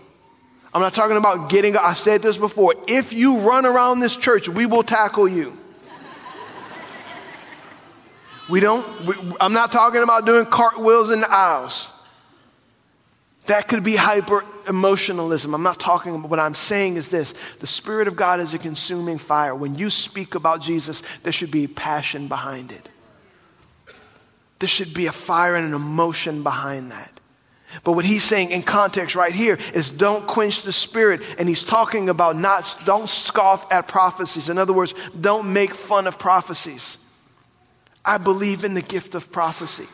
I'm 0.79 0.83
not 0.83 0.95
talking 0.95 1.17
about 1.17 1.51
getting, 1.51 1.77
I 1.77 1.93
said 1.93 2.23
this 2.23 2.39
before. 2.39 2.73
If 2.87 3.13
you 3.13 3.41
run 3.41 3.67
around 3.67 3.99
this 3.99 4.17
church, 4.17 4.49
we 4.49 4.65
will 4.65 4.85
tackle 4.85 5.27
you. 5.27 5.59
We 8.49 8.61
don't, 8.61 8.87
we, 9.05 9.15
I'm 9.41 9.53
not 9.53 9.73
talking 9.73 10.05
about 10.05 10.25
doing 10.25 10.47
cartwheels 10.47 11.11
in 11.11 11.21
the 11.21 11.29
aisles. 11.29 11.93
That 13.47 13.67
could 13.67 13.83
be 13.83 13.97
hyper 13.97 14.45
emotionalism. 14.69 15.53
I'm 15.53 15.65
not 15.65 15.81
talking 15.81 16.15
about 16.15 16.31
what 16.31 16.39
I'm 16.39 16.55
saying 16.55 16.95
is 16.95 17.09
this 17.09 17.33
the 17.57 17.67
Spirit 17.67 18.07
of 18.07 18.15
God 18.15 18.39
is 18.39 18.55
a 18.55 18.59
consuming 18.59 19.19
fire. 19.19 19.57
When 19.57 19.75
you 19.75 19.91
speak 19.91 20.37
about 20.37 20.61
Jesus, 20.61 21.03
there 21.25 21.33
should 21.33 21.51
be 21.51 21.67
passion 21.67 22.29
behind 22.29 22.71
it. 22.71 22.89
There 24.61 24.69
should 24.69 24.95
be 24.95 25.07
a 25.07 25.13
fire 25.13 25.57
and 25.57 25.67
an 25.67 25.75
emotion 25.75 26.45
behind 26.45 26.93
that. 26.93 27.18
But 27.85 27.93
what 27.93 28.05
he's 28.05 28.25
saying 28.25 28.51
in 28.51 28.63
context 28.63 29.15
right 29.15 29.33
here 29.33 29.59
is 29.75 29.91
don't 29.91 30.27
quench 30.27 30.63
the 30.63 30.73
spirit. 30.73 31.21
And 31.39 31.49
he's 31.49 31.65
talking 31.65 32.09
about 32.09 32.37
not, 32.37 32.83
don't 32.87 33.09
scoff 33.09 33.71
at 33.73 33.89
prophecies. 33.89 34.49
In 34.49 34.59
other 34.59 34.73
words, 34.73 34.95
don't 35.19 35.53
make 35.53 35.75
fun 35.75 36.07
of 36.07 36.19
prophecies. 36.19 36.97
I 38.05 38.19
believe 38.19 38.65
in 38.65 38.75
the 38.75 38.83
gift 38.83 39.15
of 39.15 39.31
prophecy. 39.31 39.87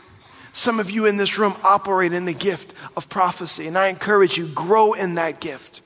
Some 0.52 0.78
of 0.78 0.88
you 0.88 1.06
in 1.06 1.16
this 1.16 1.36
room 1.36 1.52
operate 1.64 2.12
in 2.12 2.26
the 2.26 2.32
gift 2.32 2.74
of 2.96 3.08
prophecy, 3.08 3.66
and 3.66 3.76
I 3.76 3.88
encourage 3.88 4.38
you, 4.38 4.46
grow 4.46 4.92
in 4.92 5.16
that 5.16 5.40
gift. 5.40 5.80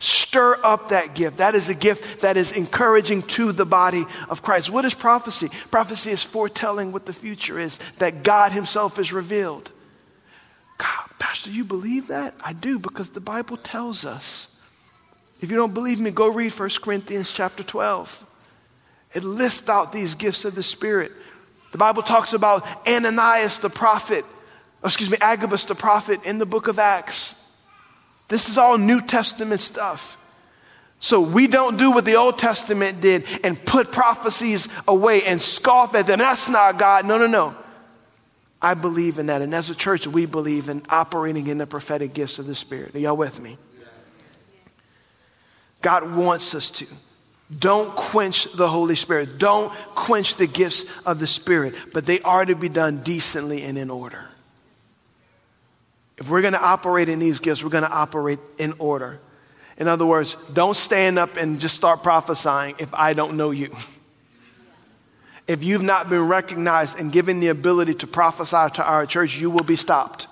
Stir 0.00 0.58
up 0.64 0.88
that 0.88 1.14
gift. 1.14 1.38
That 1.38 1.54
is 1.54 1.68
a 1.68 1.74
gift 1.74 2.22
that 2.22 2.36
is 2.36 2.50
encouraging 2.50 3.22
to 3.22 3.52
the 3.52 3.64
body 3.64 4.04
of 4.28 4.42
Christ. 4.42 4.70
What 4.70 4.84
is 4.84 4.94
prophecy? 4.94 5.48
Prophecy 5.70 6.10
is 6.10 6.22
foretelling 6.22 6.90
what 6.90 7.06
the 7.06 7.12
future 7.12 7.60
is, 7.60 7.78
that 7.98 8.24
God 8.24 8.50
Himself 8.50 8.98
is 8.98 9.12
revealed. 9.12 9.70
God, 10.78 11.07
Pastor, 11.28 11.50
you 11.50 11.62
believe 11.62 12.06
that? 12.06 12.32
I 12.42 12.54
do 12.54 12.78
because 12.78 13.10
the 13.10 13.20
Bible 13.20 13.58
tells 13.58 14.06
us. 14.06 14.58
If 15.42 15.50
you 15.50 15.58
don't 15.58 15.74
believe 15.74 16.00
me, 16.00 16.10
go 16.10 16.28
read 16.28 16.58
1 16.58 16.70
Corinthians 16.80 17.30
chapter 17.30 17.62
12. 17.62 18.26
It 19.12 19.24
lists 19.24 19.68
out 19.68 19.92
these 19.92 20.14
gifts 20.14 20.46
of 20.46 20.54
the 20.54 20.62
Spirit. 20.62 21.12
The 21.72 21.76
Bible 21.76 22.02
talks 22.02 22.32
about 22.32 22.66
Ananias 22.88 23.58
the 23.58 23.68
prophet, 23.68 24.24
excuse 24.82 25.10
me, 25.10 25.18
Agabus 25.20 25.66
the 25.66 25.74
prophet 25.74 26.24
in 26.24 26.38
the 26.38 26.46
book 26.46 26.66
of 26.66 26.78
Acts. 26.78 27.34
This 28.28 28.48
is 28.48 28.56
all 28.56 28.78
New 28.78 29.02
Testament 29.02 29.60
stuff. 29.60 30.16
So 30.98 31.20
we 31.20 31.46
don't 31.46 31.76
do 31.76 31.90
what 31.90 32.06
the 32.06 32.16
Old 32.16 32.38
Testament 32.38 33.02
did 33.02 33.26
and 33.44 33.62
put 33.66 33.92
prophecies 33.92 34.66
away 34.88 35.24
and 35.24 35.42
scoff 35.42 35.94
at 35.94 36.06
them. 36.06 36.20
That's 36.20 36.48
not 36.48 36.78
God. 36.78 37.04
No, 37.04 37.18
no, 37.18 37.26
no. 37.26 37.54
I 38.60 38.74
believe 38.74 39.18
in 39.18 39.26
that. 39.26 39.42
And 39.42 39.54
as 39.54 39.70
a 39.70 39.74
church, 39.74 40.06
we 40.06 40.26
believe 40.26 40.68
in 40.68 40.82
operating 40.88 41.46
in 41.46 41.58
the 41.58 41.66
prophetic 41.66 42.12
gifts 42.14 42.38
of 42.38 42.46
the 42.46 42.54
Spirit. 42.54 42.94
Are 42.94 42.98
y'all 42.98 43.16
with 43.16 43.40
me? 43.40 43.56
God 45.80 46.16
wants 46.16 46.54
us 46.54 46.70
to. 46.72 46.86
Don't 47.56 47.94
quench 47.94 48.52
the 48.52 48.68
Holy 48.68 48.96
Spirit. 48.96 49.38
Don't 49.38 49.72
quench 49.94 50.36
the 50.36 50.46
gifts 50.46 50.84
of 51.06 51.18
the 51.18 51.26
Spirit, 51.26 51.74
but 51.94 52.04
they 52.04 52.20
are 52.20 52.44
to 52.44 52.54
be 52.54 52.68
done 52.68 53.02
decently 53.02 53.62
and 53.62 53.78
in 53.78 53.90
order. 53.90 54.28
If 56.18 56.28
we're 56.28 56.42
going 56.42 56.54
to 56.54 56.62
operate 56.62 57.08
in 57.08 57.20
these 57.20 57.38
gifts, 57.38 57.62
we're 57.62 57.70
going 57.70 57.84
to 57.84 57.92
operate 57.92 58.40
in 58.58 58.74
order. 58.78 59.20
In 59.78 59.86
other 59.86 60.04
words, 60.04 60.36
don't 60.52 60.76
stand 60.76 61.18
up 61.18 61.36
and 61.36 61.60
just 61.60 61.76
start 61.76 62.02
prophesying 62.02 62.74
if 62.80 62.92
I 62.92 63.12
don't 63.12 63.36
know 63.36 63.52
you. 63.52 63.74
If 65.48 65.64
you've 65.64 65.82
not 65.82 66.10
been 66.10 66.28
recognized 66.28 67.00
and 67.00 67.10
given 67.10 67.40
the 67.40 67.48
ability 67.48 67.94
to 67.94 68.06
prophesy 68.06 68.74
to 68.74 68.84
our 68.84 69.06
church, 69.06 69.38
you 69.38 69.50
will 69.50 69.64
be 69.64 69.76
stopped. 69.76 70.28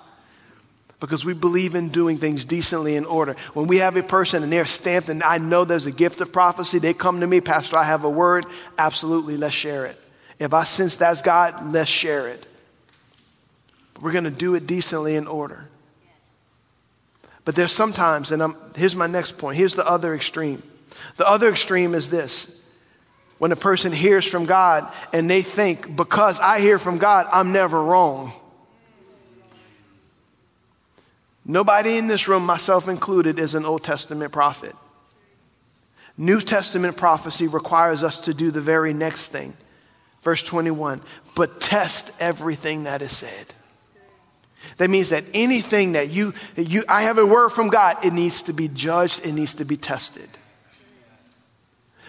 because 0.99 1.23
we 1.23 1.33
believe 1.33 1.75
in 1.75 1.89
doing 1.89 2.17
things 2.17 2.43
decently 2.43 2.95
in 2.95 3.05
order. 3.05 3.35
When 3.53 3.67
we 3.67 3.77
have 3.77 3.97
a 3.97 4.03
person 4.03 4.41
and 4.41 4.51
they're 4.51 4.65
stamped 4.65 5.09
and 5.09 5.21
I 5.21 5.37
know 5.37 5.63
there's 5.63 5.85
a 5.85 5.91
gift 5.91 6.21
of 6.21 6.33
prophecy, 6.33 6.79
they 6.79 6.93
come 6.93 7.19
to 7.19 7.27
me, 7.27 7.39
Pastor, 7.39 7.77
I 7.77 7.83
have 7.83 8.03
a 8.03 8.09
word. 8.09 8.45
Absolutely, 8.79 9.37
let's 9.37 9.53
share 9.53 9.85
it. 9.85 9.99
If 10.39 10.53
I 10.53 10.63
sense 10.63 10.97
that's 10.97 11.21
God, 11.21 11.71
let's 11.71 11.89
share 11.89 12.27
it. 12.27 12.47
But 13.93 14.03
we're 14.03 14.11
going 14.11 14.23
to 14.23 14.31
do 14.31 14.55
it 14.55 14.65
decently 14.65 15.15
in 15.15 15.27
order. 15.27 15.67
But 17.45 17.55
there's 17.55 17.71
sometimes, 17.71 18.31
and 18.31 18.41
I'm, 18.41 18.55
here's 18.75 18.95
my 18.95 19.07
next 19.07 19.37
point. 19.37 19.57
Here's 19.57 19.75
the 19.75 19.87
other 19.87 20.15
extreme. 20.15 20.63
The 21.17 21.29
other 21.29 21.49
extreme 21.49 21.93
is 21.93 22.09
this 22.09 22.56
when 23.37 23.51
a 23.51 23.55
person 23.55 23.91
hears 23.91 24.25
from 24.25 24.45
God 24.45 24.91
and 25.13 25.29
they 25.29 25.41
think, 25.41 25.95
because 25.95 26.39
I 26.39 26.59
hear 26.59 26.79
from 26.79 26.97
God, 26.97 27.27
I'm 27.31 27.51
never 27.51 27.81
wrong. 27.81 28.31
Nobody 31.45 31.97
in 31.97 32.07
this 32.07 32.27
room, 32.27 32.45
myself 32.45 32.87
included, 32.87 33.39
is 33.39 33.55
an 33.55 33.63
Old 33.63 33.83
Testament 33.83 34.33
prophet. 34.33 34.75
New 36.17 36.41
Testament 36.41 36.97
prophecy 36.97 37.47
requires 37.47 38.03
us 38.03 38.21
to 38.21 38.33
do 38.33 38.51
the 38.51 38.59
very 38.59 38.93
next 38.93 39.29
thing. 39.29 39.53
Verse 40.21 40.43
21 40.43 41.01
but 41.35 41.61
test 41.61 42.19
everything 42.19 42.85
that 42.85 43.03
is 43.03 43.15
said. 43.15 43.53
That 44.77 44.89
means 44.89 45.11
that 45.11 45.23
anything 45.35 45.91
that 45.91 46.09
you, 46.09 46.33
that 46.55 46.63
you, 46.63 46.83
I 46.89 47.03
have 47.03 47.19
a 47.19 47.25
word 47.25 47.49
from 47.49 47.69
God, 47.69 48.03
it 48.03 48.11
needs 48.11 48.41
to 48.43 48.53
be 48.53 48.67
judged, 48.67 49.23
it 49.23 49.33
needs 49.33 49.55
to 49.55 49.65
be 49.65 49.77
tested. 49.77 50.27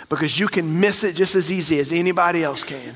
Because 0.08 0.38
you 0.38 0.48
can 0.48 0.80
miss 0.80 1.04
it 1.04 1.14
just 1.14 1.34
as 1.34 1.52
easy 1.52 1.78
as 1.78 1.92
anybody 1.92 2.42
else 2.42 2.64
can. 2.64 2.94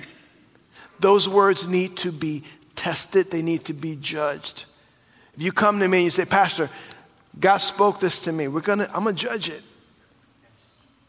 Those 1.00 1.28
words 1.28 1.68
need 1.68 1.96
to 1.98 2.12
be 2.12 2.44
tested, 2.74 3.30
they 3.30 3.42
need 3.42 3.64
to 3.66 3.74
be 3.74 3.96
judged. 3.96 4.64
If 5.34 5.42
you 5.42 5.52
come 5.52 5.78
to 5.80 5.88
me 5.88 5.98
and 5.98 6.04
you 6.04 6.10
say, 6.10 6.24
Pastor, 6.24 6.70
God 7.38 7.58
spoke 7.58 8.00
this 8.00 8.24
to 8.24 8.32
me, 8.32 8.48
we're 8.48 8.60
gonna, 8.60 8.88
I'm 8.94 9.04
gonna 9.04 9.14
judge 9.14 9.48
it. 9.48 9.62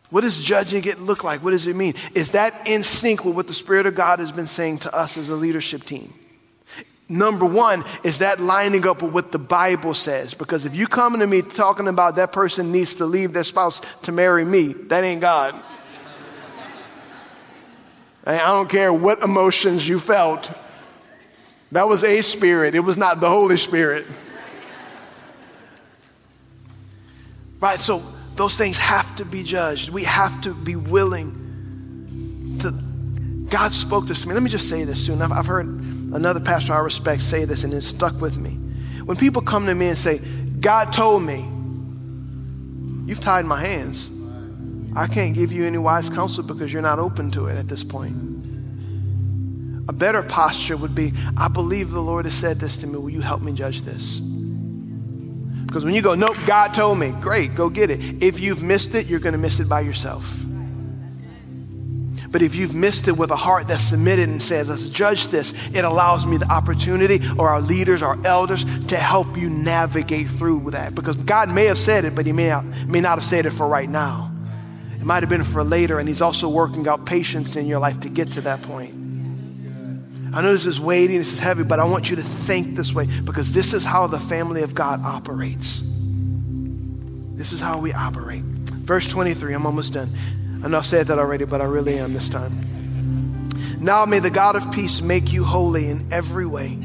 What 0.10 0.22
does 0.22 0.40
judging 0.40 0.84
it 0.86 1.00
look 1.00 1.24
like? 1.24 1.44
What 1.44 1.52
does 1.52 1.66
it 1.66 1.76
mean? 1.76 1.96
Is 2.14 2.32
that 2.32 2.68
in 2.68 2.84
sync 2.84 3.26
with 3.26 3.36
what 3.36 3.48
the 3.48 3.54
Spirit 3.54 3.88
of 3.88 3.96
God 3.96 4.20
has 4.20 4.32
been 4.32 4.48
saying 4.48 4.80
to 4.80 4.96
us 4.96 5.18
as 5.18 5.30
a 5.30 5.36
leadership 5.36 5.84
team? 5.84 6.14
Number 7.10 7.46
one, 7.46 7.84
is 8.04 8.20
that 8.20 8.40
lining 8.40 8.88
up 8.88 9.02
with 9.02 9.12
what 9.12 9.32
the 9.32 9.40
Bible 9.40 9.94
says? 9.94 10.34
Because 10.34 10.66
if 10.66 10.76
you 10.76 10.88
come 10.88 11.20
to 11.20 11.28
me 11.28 11.42
talking 11.42 11.88
about 11.88 12.16
that 12.16 12.32
person 12.32 12.72
needs 12.72 12.96
to 12.96 13.06
leave 13.06 13.34
their 13.34 13.44
spouse 13.44 13.80
to 14.04 14.12
marry 14.12 14.46
me, 14.46 14.74
that 14.74 15.04
ain't 15.04 15.22
God. 15.22 15.56
I 18.26 18.38
don't 18.38 18.70
care 18.70 18.92
what 18.94 19.22
emotions 19.22 19.88
you 19.88 20.00
felt. 20.00 20.52
That 21.72 21.88
was 21.88 22.04
a 22.04 22.22
spirit, 22.22 22.76
it 22.76 22.82
was 22.82 22.98
not 22.98 23.20
the 23.20 23.30
Holy 23.30 23.58
Spirit. 23.58 24.06
Right? 27.60 27.80
So 27.80 28.04
those 28.36 28.58
things 28.58 28.78
have 28.78 29.16
to 29.16 29.26
be 29.26 29.44
judged. 29.44 29.90
We 29.90 30.04
have 30.04 30.42
to 30.42 30.54
be 30.54 30.76
willing 30.76 32.60
to. 32.60 32.72
God 33.50 33.72
spoke 33.72 34.06
this 34.06 34.24
to 34.24 34.28
me. 34.28 34.34
Let 34.34 34.44
me 34.44 34.50
just 34.50 34.70
say 34.70 34.84
this 34.84 35.06
soon. 35.06 35.22
I've, 35.22 35.32
I've 35.32 35.46
heard 35.46 35.66
another 35.66 36.40
pastor 36.40 36.74
I 36.74 36.80
respect 36.80 37.22
say 37.22 37.46
this 37.46 37.64
and 37.64 37.74
it 37.74 37.84
stuck 37.84 38.20
with 38.20 38.38
me. 38.38 38.52
When 39.06 39.18
people 39.18 39.42
come 39.42 39.66
to 39.68 39.74
me 39.76 39.88
and 39.88 39.98
say, 39.98 40.20
God 40.60 40.92
told 40.92 41.24
me, 41.24 41.50
you've 43.06 43.20
tied 43.20 43.46
my 43.46 43.60
hands. 43.60 44.10
I 44.96 45.08
can't 45.08 45.34
give 45.34 45.52
you 45.52 45.66
any 45.66 45.78
wise 45.78 46.10
counsel 46.10 46.44
because 46.44 46.72
you're 46.72 46.82
not 46.82 47.00
open 47.00 47.32
to 47.32 47.48
it 47.48 47.58
at 47.58 47.68
this 47.68 47.84
point. 47.84 48.16
A 49.90 49.94
better 49.94 50.24
posture 50.24 50.78
would 50.78 50.96
be 50.96 51.14
I 51.36 51.48
believe 51.48 51.92
the 51.92 52.02
Lord 52.02 52.26
has 52.26 52.34
said 52.34 52.58
this 52.58 52.78
to 52.78 52.88
me. 52.88 52.98
Will 52.98 53.10
you 53.10 53.22
help 53.22 53.42
me 53.42 53.54
judge 53.54 53.82
this? 53.82 54.20
Because 55.74 55.84
when 55.84 55.96
you 55.96 56.04
go, 56.04 56.14
nope, 56.14 56.38
God 56.46 56.74
told 56.76 57.00
me, 57.00 57.14
great, 57.20 57.56
go 57.56 57.68
get 57.68 57.90
it. 57.90 58.22
If 58.22 58.40
you've 58.40 58.62
missed 58.62 58.94
it, 58.94 59.08
you're 59.08 59.20
going 59.20 59.34
to 59.34 59.40
miss 59.40 59.60
it 59.60 59.68
by 59.68 59.82
yourself. 59.82 60.44
But 62.30 62.42
if 62.42 62.56
you've 62.56 62.76
missed 62.76 63.08
it 63.08 63.18
with 63.18 63.32
a 63.32 63.36
heart 63.36 63.68
that's 63.68 63.84
submitted 63.84 64.30
and 64.30 64.42
says, 64.42 64.70
let's 64.70 64.90
judge 64.90 65.28
this, 65.28 65.70
it 65.76 65.84
allows 65.84 66.26
me 66.26 66.38
the 66.38 66.52
opportunity 66.52 67.20
or 67.38 67.50
our 67.50 67.62
leaders, 67.62 68.02
our 68.02 68.18
elders 68.26 68.66
to 68.86 68.98
help 68.98 69.38
you 69.38 69.50
navigate 69.50 70.28
through 70.28 70.72
that. 70.72 70.96
Because 70.96 71.16
God 71.16 71.54
may 71.54 71.66
have 71.66 71.78
said 71.78 72.06
it, 72.06 72.16
but 72.16 72.26
He 72.26 72.32
may 72.32 72.50
not, 72.50 72.66
may 72.88 73.02
not 73.02 73.20
have 73.20 73.26
said 73.26 73.46
it 73.46 73.52
for 73.52 73.68
right 73.68 73.90
now. 73.90 74.33
It 75.04 75.06
might 75.06 75.22
have 75.22 75.30
been 75.30 75.44
for 75.44 75.66
later, 75.66 76.00
and 76.00 76.08
He's 76.08 76.22
also 76.22 76.48
working 76.48 76.88
out 76.88 77.06
patience 77.06 77.58
in 77.58 77.66
your 77.66 77.80
life 77.80 78.00
to 78.00 78.10
get 78.10 78.32
to 78.32 78.42
that 78.42 78.62
point. 78.62 78.94
I 80.34 80.42
know 80.42 80.54
this 80.54 80.66
is 80.66 80.80
weighty, 80.80 81.18
this 81.18 81.34
is 81.34 81.40
heavy, 81.40 81.66
but 81.66 81.78
I 81.78 81.84
want 81.84 82.10
you 82.10 82.16
to 82.16 82.22
think 82.22 82.78
this 82.78 82.94
way 82.94 83.08
because 83.26 83.54
this 83.54 83.74
is 83.74 83.84
how 83.84 84.08
the 84.08 84.18
family 84.18 84.62
of 84.62 84.74
God 84.74 85.04
operates. 85.04 85.84
This 87.36 87.52
is 87.52 87.60
how 87.60 87.80
we 87.80 87.92
operate. 87.92 88.44
Verse 88.44 89.10
23, 89.10 89.54
I'm 89.54 89.66
almost 89.66 89.92
done. 89.92 90.10
I 90.64 90.70
know 90.70 90.78
I 90.78 90.84
said 90.84 91.08
that 91.08 91.20
already, 91.20 91.44
but 91.44 91.60
I 91.60 91.66
really 91.66 92.00
am 92.00 92.14
this 92.14 92.30
time. 92.30 93.50
Now 93.82 94.06
may 94.06 94.20
the 94.20 94.32
God 94.32 94.56
of 94.56 94.72
peace 94.72 95.02
make 95.02 95.34
you 95.34 95.44
holy 95.44 95.90
in 95.90 96.14
every 96.14 96.46
way, 96.46 96.80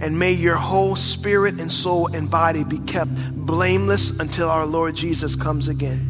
and 0.00 0.16
may 0.20 0.34
your 0.34 0.54
whole 0.54 0.94
spirit 0.94 1.60
and 1.60 1.72
soul 1.72 2.14
and 2.14 2.30
body 2.30 2.62
be 2.62 2.78
kept 2.78 3.10
blameless 3.34 4.20
until 4.20 4.48
our 4.48 4.66
Lord 4.66 4.94
Jesus 4.94 5.34
comes 5.34 5.66
again. 5.66 6.09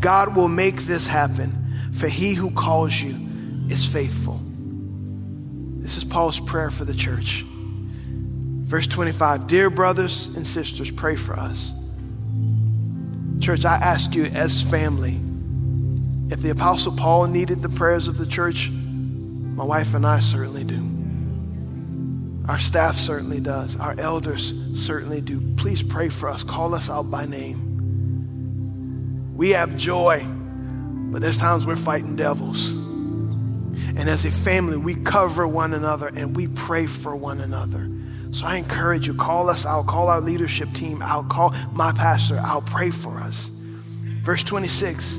God 0.00 0.36
will 0.36 0.48
make 0.48 0.82
this 0.82 1.06
happen, 1.06 1.90
for 1.92 2.08
he 2.08 2.34
who 2.34 2.50
calls 2.50 3.00
you 3.00 3.14
is 3.68 3.86
faithful. 3.86 4.40
This 5.78 5.96
is 5.96 6.04
Paul's 6.04 6.40
prayer 6.40 6.70
for 6.70 6.84
the 6.84 6.94
church. 6.94 7.44
Verse 7.46 8.86
25 8.86 9.46
Dear 9.46 9.70
brothers 9.70 10.26
and 10.36 10.46
sisters, 10.46 10.90
pray 10.90 11.16
for 11.16 11.34
us. 11.34 11.72
Church, 13.40 13.64
I 13.64 13.76
ask 13.76 14.14
you 14.14 14.24
as 14.24 14.62
family, 14.62 15.20
if 16.32 16.40
the 16.40 16.50
Apostle 16.50 16.92
Paul 16.92 17.26
needed 17.26 17.62
the 17.62 17.68
prayers 17.68 18.08
of 18.08 18.16
the 18.16 18.26
church, 18.26 18.70
my 18.70 19.64
wife 19.64 19.94
and 19.94 20.06
I 20.06 20.20
certainly 20.20 20.64
do. 20.64 20.96
Our 22.48 22.58
staff 22.58 22.96
certainly 22.96 23.40
does. 23.40 23.78
Our 23.78 23.98
elders 23.98 24.52
certainly 24.74 25.20
do. 25.20 25.40
Please 25.56 25.82
pray 25.82 26.08
for 26.08 26.28
us. 26.28 26.44
Call 26.44 26.74
us 26.74 26.88
out 26.88 27.10
by 27.10 27.26
name. 27.26 27.65
We 29.36 29.50
have 29.50 29.76
joy, 29.76 30.24
but 30.24 31.20
there's 31.20 31.38
times 31.38 31.66
we're 31.66 31.76
fighting 31.76 32.16
devils. 32.16 32.70
And 32.70 34.08
as 34.08 34.24
a 34.24 34.30
family, 34.30 34.78
we 34.78 34.94
cover 34.94 35.46
one 35.46 35.74
another 35.74 36.08
and 36.08 36.34
we 36.34 36.48
pray 36.48 36.86
for 36.86 37.14
one 37.14 37.40
another. 37.40 37.90
So 38.30 38.46
I 38.46 38.56
encourage 38.56 39.06
you, 39.06 39.14
call 39.14 39.50
us 39.50 39.66
out, 39.66 39.86
call 39.86 40.08
our 40.08 40.20
leadership 40.20 40.72
team 40.72 41.02
out, 41.02 41.28
call 41.28 41.54
my 41.72 41.92
pastor 41.92 42.36
out, 42.38 42.64
pray 42.64 42.90
for 42.90 43.18
us. 43.18 43.50
Verse 44.22 44.42
26 44.42 45.18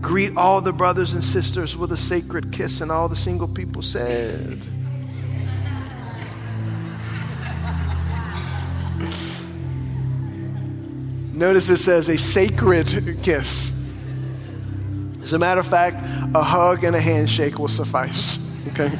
Greet 0.00 0.36
all 0.36 0.60
the 0.60 0.72
brothers 0.72 1.12
and 1.12 1.24
sisters 1.24 1.76
with 1.76 1.90
a 1.90 1.96
sacred 1.96 2.52
kiss, 2.52 2.80
and 2.80 2.92
all 2.92 3.08
the 3.08 3.16
single 3.16 3.48
people 3.48 3.82
said, 3.82 4.64
Notice 11.34 11.68
it 11.68 11.78
says 11.78 12.08
a 12.08 12.16
sacred 12.16 13.18
kiss. 13.22 13.72
As 15.20 15.32
a 15.32 15.38
matter 15.38 15.60
of 15.60 15.66
fact, 15.66 15.96
a 16.32 16.42
hug 16.42 16.84
and 16.84 16.94
a 16.94 17.00
handshake 17.00 17.58
will 17.58 17.66
suffice. 17.66 18.38
Okay? 18.68 18.90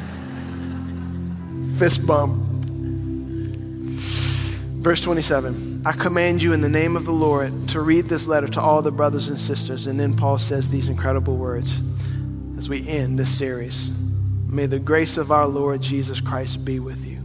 Fist 1.79 2.05
bump. 2.07 2.43
Verse 4.83 5.01
27 5.01 5.83
I 5.87 5.93
command 5.93 6.43
you 6.43 6.53
in 6.53 6.61
the 6.61 6.69
name 6.69 6.97
of 6.97 7.05
the 7.05 7.13
Lord 7.13 7.69
to 7.69 7.81
read 7.81 8.07
this 8.07 8.27
letter 8.27 8.49
to 8.49 8.61
all 8.61 8.83
the 8.83 8.91
brothers 8.91 9.29
and 9.29 9.39
sisters. 9.39 9.87
And 9.87 10.01
then 10.01 10.17
Paul 10.17 10.39
says 10.39 10.71
these 10.71 10.89
incredible 10.89 11.37
words 11.37 11.79
as 12.59 12.69
we 12.69 12.87
end 12.89 13.19
this 13.19 13.37
series 13.37 13.91
May 14.49 14.67
the 14.67 14.81
grace 14.81 15.19
of 15.19 15.31
our 15.31 15.47
Lord 15.47 15.83
Jesus 15.83 16.21
Christ 16.21 16.65
be 16.65 16.81
with 16.81 17.05
you. 17.05 17.21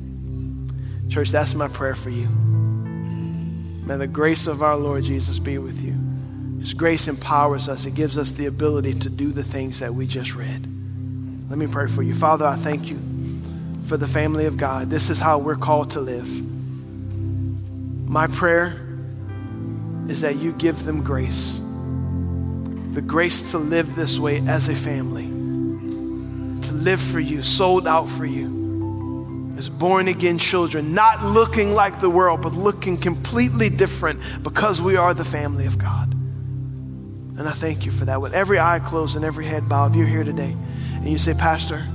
Church, 1.09 1.29
that's 1.29 1.55
my 1.55 1.67
prayer 1.67 1.95
for 1.95 2.09
you. 2.09 2.27
May 3.89 3.97
the 3.97 4.05
grace 4.05 4.45
of 4.45 4.61
our 4.61 4.77
Lord 4.77 5.03
Jesus 5.03 5.39
be 5.39 5.57
with 5.57 5.81
you. 5.81 5.95
His 6.59 6.75
grace 6.75 7.07
empowers 7.07 7.67
us, 7.67 7.85
it 7.85 7.95
gives 7.95 8.19
us 8.19 8.33
the 8.33 8.45
ability 8.45 8.93
to 8.93 9.09
do 9.09 9.31
the 9.31 9.43
things 9.43 9.79
that 9.79 9.95
we 9.95 10.05
just 10.05 10.35
read. 10.35 10.63
Let 11.49 11.57
me 11.57 11.65
pray 11.65 11.87
for 11.87 12.03
you. 12.03 12.13
Father, 12.13 12.45
I 12.45 12.55
thank 12.55 12.87
you 12.91 12.99
for 13.85 13.97
the 13.97 14.07
family 14.07 14.45
of 14.45 14.57
God. 14.57 14.91
This 14.91 15.09
is 15.09 15.19
how 15.19 15.39
we're 15.39 15.55
called 15.55 15.89
to 15.91 16.01
live. 16.01 16.29
My 18.07 18.27
prayer 18.27 18.79
is 20.07 20.21
that 20.21 20.35
you 20.35 20.51
give 20.53 20.85
them 20.85 21.03
grace 21.03 21.59
the 22.91 23.01
grace 23.01 23.51
to 23.51 23.57
live 23.57 23.95
this 23.95 24.19
way 24.19 24.37
as 24.47 24.69
a 24.69 24.75
family, 24.75 25.25
to 26.61 26.73
live 26.73 26.99
for 26.99 27.19
you, 27.19 27.41
sold 27.41 27.87
out 27.87 28.07
for 28.07 28.25
you 28.25 28.58
as 29.59 29.69
born 29.69 30.07
again 30.07 30.39
children, 30.39 30.93
not 30.93 31.21
looking 31.21 31.73
like 31.73 31.99
the 31.99 32.09
world, 32.09 32.41
but 32.41 32.53
looking 32.53 32.97
completely 32.97 33.69
different 33.69 34.21
because 34.41 34.81
we 34.81 34.95
are 34.95 35.13
the 35.13 35.25
family 35.25 35.65
of 35.65 35.77
God. 35.77 36.13
And 36.13 37.41
I 37.41 37.51
thank 37.51 37.85
you 37.85 37.91
for 37.91 38.05
that. 38.05 38.21
With 38.21 38.33
every 38.33 38.57
eye 38.57 38.79
closed 38.79 39.17
and 39.17 39.25
every 39.25 39.45
head 39.45 39.67
bowed, 39.67 39.91
if 39.91 39.97
you're 39.97 40.07
here 40.07 40.23
today 40.23 40.55
and 40.93 41.07
you 41.09 41.17
say, 41.17 41.33
Pastor, 41.33 41.85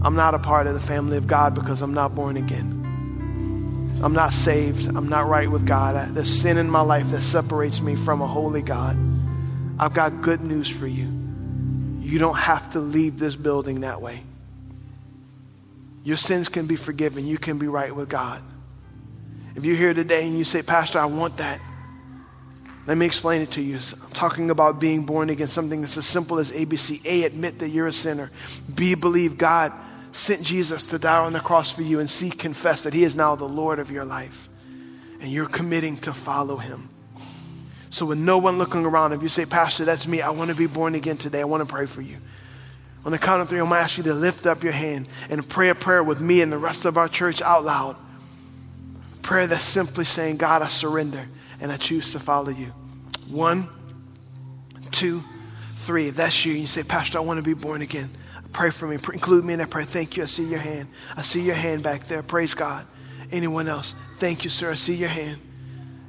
I'm 0.00 0.14
not 0.14 0.34
a 0.34 0.38
part 0.38 0.68
of 0.68 0.74
the 0.74 0.80
family 0.80 1.16
of 1.16 1.26
God 1.26 1.56
because 1.56 1.82
I'm 1.82 1.92
not 1.92 2.14
born 2.14 2.36
again. 2.36 3.98
I'm 4.02 4.12
not 4.12 4.32
saved. 4.32 4.86
I'm 4.86 5.08
not 5.08 5.26
right 5.26 5.50
with 5.50 5.66
God. 5.66 6.14
There's 6.14 6.32
sin 6.32 6.56
in 6.56 6.70
my 6.70 6.82
life 6.82 7.10
that 7.10 7.20
separates 7.20 7.80
me 7.80 7.96
from 7.96 8.22
a 8.22 8.28
holy 8.28 8.62
God. 8.62 8.96
I've 9.76 9.92
got 9.92 10.22
good 10.22 10.40
news 10.40 10.68
for 10.68 10.86
you. 10.86 11.08
You 12.00 12.20
don't 12.20 12.38
have 12.38 12.72
to 12.72 12.80
leave 12.80 13.18
this 13.18 13.34
building 13.34 13.80
that 13.80 14.00
way. 14.00 14.22
Your 16.08 16.16
sins 16.16 16.48
can 16.48 16.66
be 16.66 16.76
forgiven. 16.76 17.26
You 17.26 17.36
can 17.36 17.58
be 17.58 17.68
right 17.68 17.94
with 17.94 18.08
God. 18.08 18.42
If 19.54 19.66
you're 19.66 19.76
here 19.76 19.92
today 19.92 20.26
and 20.26 20.38
you 20.38 20.44
say, 20.44 20.62
Pastor, 20.62 20.98
I 20.98 21.04
want 21.04 21.36
that, 21.36 21.60
let 22.86 22.96
me 22.96 23.04
explain 23.04 23.42
it 23.42 23.50
to 23.50 23.60
you. 23.60 23.76
I'm 23.76 24.10
talking 24.12 24.48
about 24.48 24.80
being 24.80 25.04
born 25.04 25.28
again, 25.28 25.48
something 25.48 25.82
that's 25.82 25.98
as 25.98 26.06
simple 26.06 26.38
as 26.38 26.50
ABC. 26.50 27.04
A, 27.04 27.24
admit 27.24 27.58
that 27.58 27.68
you're 27.68 27.88
a 27.88 27.92
sinner. 27.92 28.30
B, 28.74 28.94
believe 28.94 29.36
God 29.36 29.70
sent 30.10 30.42
Jesus 30.42 30.86
to 30.86 30.98
die 30.98 31.18
on 31.18 31.34
the 31.34 31.40
cross 31.40 31.70
for 31.70 31.82
you. 31.82 32.00
And 32.00 32.08
C, 32.08 32.30
confess 32.30 32.84
that 32.84 32.94
He 32.94 33.04
is 33.04 33.14
now 33.14 33.34
the 33.34 33.44
Lord 33.44 33.78
of 33.78 33.90
your 33.90 34.06
life. 34.06 34.48
And 35.20 35.30
you're 35.30 35.44
committing 35.44 35.98
to 35.98 36.14
follow 36.14 36.56
Him. 36.56 36.88
So, 37.90 38.06
with 38.06 38.18
no 38.18 38.38
one 38.38 38.56
looking 38.56 38.86
around, 38.86 39.12
if 39.12 39.22
you 39.22 39.28
say, 39.28 39.44
Pastor, 39.44 39.84
that's 39.84 40.06
me, 40.06 40.22
I 40.22 40.30
want 40.30 40.48
to 40.48 40.56
be 40.56 40.66
born 40.66 40.94
again 40.94 41.18
today, 41.18 41.42
I 41.42 41.44
want 41.44 41.68
to 41.68 41.70
pray 41.70 41.84
for 41.84 42.00
you. 42.00 42.16
On 43.04 43.12
the 43.12 43.18
count 43.18 43.42
of 43.42 43.48
three, 43.48 43.58
I'm 43.58 43.68
going 43.68 43.78
to 43.78 43.84
ask 43.84 43.96
you 43.96 44.04
to 44.04 44.14
lift 44.14 44.46
up 44.46 44.62
your 44.62 44.72
hand 44.72 45.08
and 45.30 45.48
pray 45.48 45.68
a 45.68 45.74
prayer 45.74 46.02
with 46.02 46.20
me 46.20 46.42
and 46.42 46.52
the 46.52 46.58
rest 46.58 46.84
of 46.84 46.98
our 46.98 47.08
church 47.08 47.40
out 47.40 47.64
loud. 47.64 47.96
Prayer 49.22 49.46
that's 49.46 49.64
simply 49.64 50.04
saying, 50.04 50.36
God, 50.36 50.62
I 50.62 50.68
surrender 50.68 51.26
and 51.60 51.70
I 51.70 51.76
choose 51.76 52.12
to 52.12 52.18
follow 52.18 52.50
you. 52.50 52.66
One, 53.30 53.68
two, 54.90 55.22
three. 55.76 56.08
If 56.08 56.16
that's 56.16 56.44
you, 56.44 56.52
you 56.54 56.66
say, 56.66 56.82
Pastor, 56.82 57.18
I 57.18 57.20
want 57.20 57.38
to 57.38 57.44
be 57.44 57.54
born 57.54 57.82
again. 57.82 58.10
Pray 58.52 58.70
for 58.70 58.86
me. 58.86 58.94
Include 58.94 59.44
me 59.44 59.52
in 59.52 59.58
that 59.58 59.70
prayer. 59.70 59.84
Thank 59.84 60.16
you. 60.16 60.22
I 60.22 60.26
see 60.26 60.44
your 60.44 60.58
hand. 60.58 60.88
I 61.16 61.22
see 61.22 61.42
your 61.42 61.54
hand 61.54 61.82
back 61.82 62.04
there. 62.04 62.22
Praise 62.22 62.54
God. 62.54 62.86
Anyone 63.30 63.68
else? 63.68 63.94
Thank 64.16 64.44
you, 64.44 64.50
sir. 64.50 64.72
I 64.72 64.74
see 64.74 64.94
your 64.94 65.10
hand. 65.10 65.38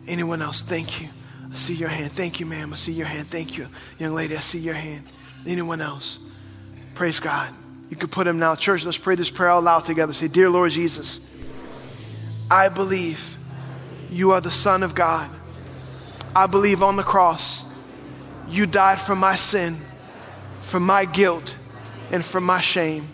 Anyone 0.08 0.42
else? 0.42 0.62
Thank 0.62 1.02
you. 1.02 1.10
I 1.52 1.56
see 1.56 1.76
your 1.76 1.90
hand. 1.90 2.12
Thank 2.14 2.40
you, 2.40 2.46
ma'am. 2.46 2.72
I 2.72 2.76
see 2.78 2.94
your 2.94 3.08
hand. 3.08 3.28
Thank 3.28 3.58
you. 3.58 3.68
Young 3.98 4.14
lady, 4.14 4.36
I 4.36 4.40
see 4.40 4.60
your 4.60 4.76
hand. 4.76 5.06
Anyone 5.46 5.82
else? 5.82 6.20
Praise 7.00 7.22
God. 7.22 7.54
You 7.90 7.96
can 7.96 8.10
put 8.10 8.28
him 8.28 8.40
now. 8.40 8.56
Church, 8.56 8.84
let's 8.84 8.98
pray 8.98 9.16
this 9.16 9.30
prayer 9.30 9.52
out 9.52 9.64
loud 9.64 9.86
together. 9.86 10.12
Say, 10.12 10.28
Dear 10.28 10.50
Lord 10.50 10.70
Jesus, 10.72 11.22
I 12.52 12.68
believe 12.68 13.38
you 14.10 14.32
are 14.32 14.42
the 14.42 14.52
Son 14.52 14.84
of 14.84 14.96
God. 14.96 15.30
I 16.36 16.46
believe 16.48 16.84
on 16.84 16.98
the 16.98 17.04
cross 17.04 17.74
you 18.50 18.66
died 18.66 19.00
for 19.00 19.16
my 19.16 19.38
sin, 19.38 19.78
for 20.62 20.82
my 20.82 21.06
guilt, 21.06 21.56
and 22.12 22.22
for 22.22 22.42
my 22.42 22.60
shame. 22.60 23.08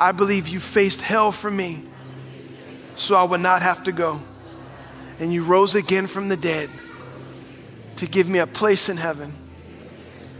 I 0.00 0.12
believe 0.12 0.48
you 0.48 0.58
faced 0.58 1.02
hell 1.02 1.30
for 1.30 1.50
me 1.50 1.84
so 2.96 3.16
I 3.16 3.24
would 3.24 3.42
not 3.42 3.60
have 3.60 3.84
to 3.84 3.92
go. 3.92 4.18
And 5.18 5.30
you 5.30 5.44
rose 5.44 5.74
again 5.74 6.06
from 6.06 6.30
the 6.30 6.38
dead 6.38 6.70
to 7.96 8.06
give 8.06 8.30
me 8.30 8.38
a 8.38 8.46
place 8.46 8.88
in 8.88 8.96
heaven, 8.96 9.34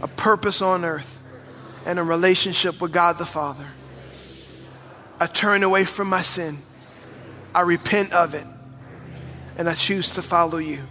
a 0.01 0.07
purpose 0.07 0.63
on 0.63 0.83
earth, 0.83 1.14
and 1.85 1.99
a 1.99 2.03
relationship 2.03 2.81
with 2.81 2.91
God 2.91 3.17
the 3.17 3.25
Father. 3.25 3.65
I 5.19 5.27
turn 5.27 5.63
away 5.63 5.85
from 5.85 6.09
my 6.09 6.21
sin. 6.21 6.57
I 7.53 7.61
repent 7.61 8.11
of 8.11 8.33
it. 8.33 8.45
And 9.57 9.69
I 9.69 9.73
choose 9.73 10.13
to 10.15 10.21
follow 10.21 10.57
you. 10.57 10.83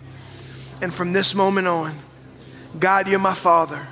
And 0.80 0.92
from 0.92 1.12
this 1.12 1.34
moment 1.34 1.66
on, 1.68 1.97
God, 2.78 3.09
you're 3.09 3.18
my 3.18 3.34
Father. 3.34 3.86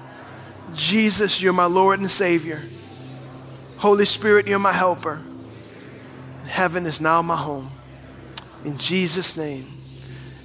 Jesus, 0.74 1.42
you're 1.42 1.52
my 1.52 1.66
Lord 1.66 2.00
and 2.00 2.10
Savior. 2.10 2.60
Holy 3.78 4.06
Spirit, 4.06 4.46
you're 4.46 4.58
my 4.58 4.72
helper. 4.72 5.20
And 6.40 6.48
heaven 6.48 6.86
is 6.86 7.00
now 7.00 7.20
my 7.20 7.36
home. 7.36 7.70
In 8.64 8.78
Jesus' 8.78 9.36
name, 9.36 9.66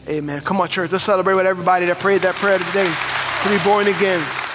amen. 0.09 0.41
Come 0.41 0.59
on, 0.59 0.67
church. 0.67 0.91
Let's 0.91 1.03
celebrate 1.03 1.35
with 1.35 1.45
everybody 1.45 1.85
that 1.85 1.99
prayed 1.99 2.21
that 2.21 2.35
prayer 2.35 2.57
today 2.57 2.91
to 3.43 3.49
be 3.49 3.63
born 3.63 3.87
again. 3.87 4.46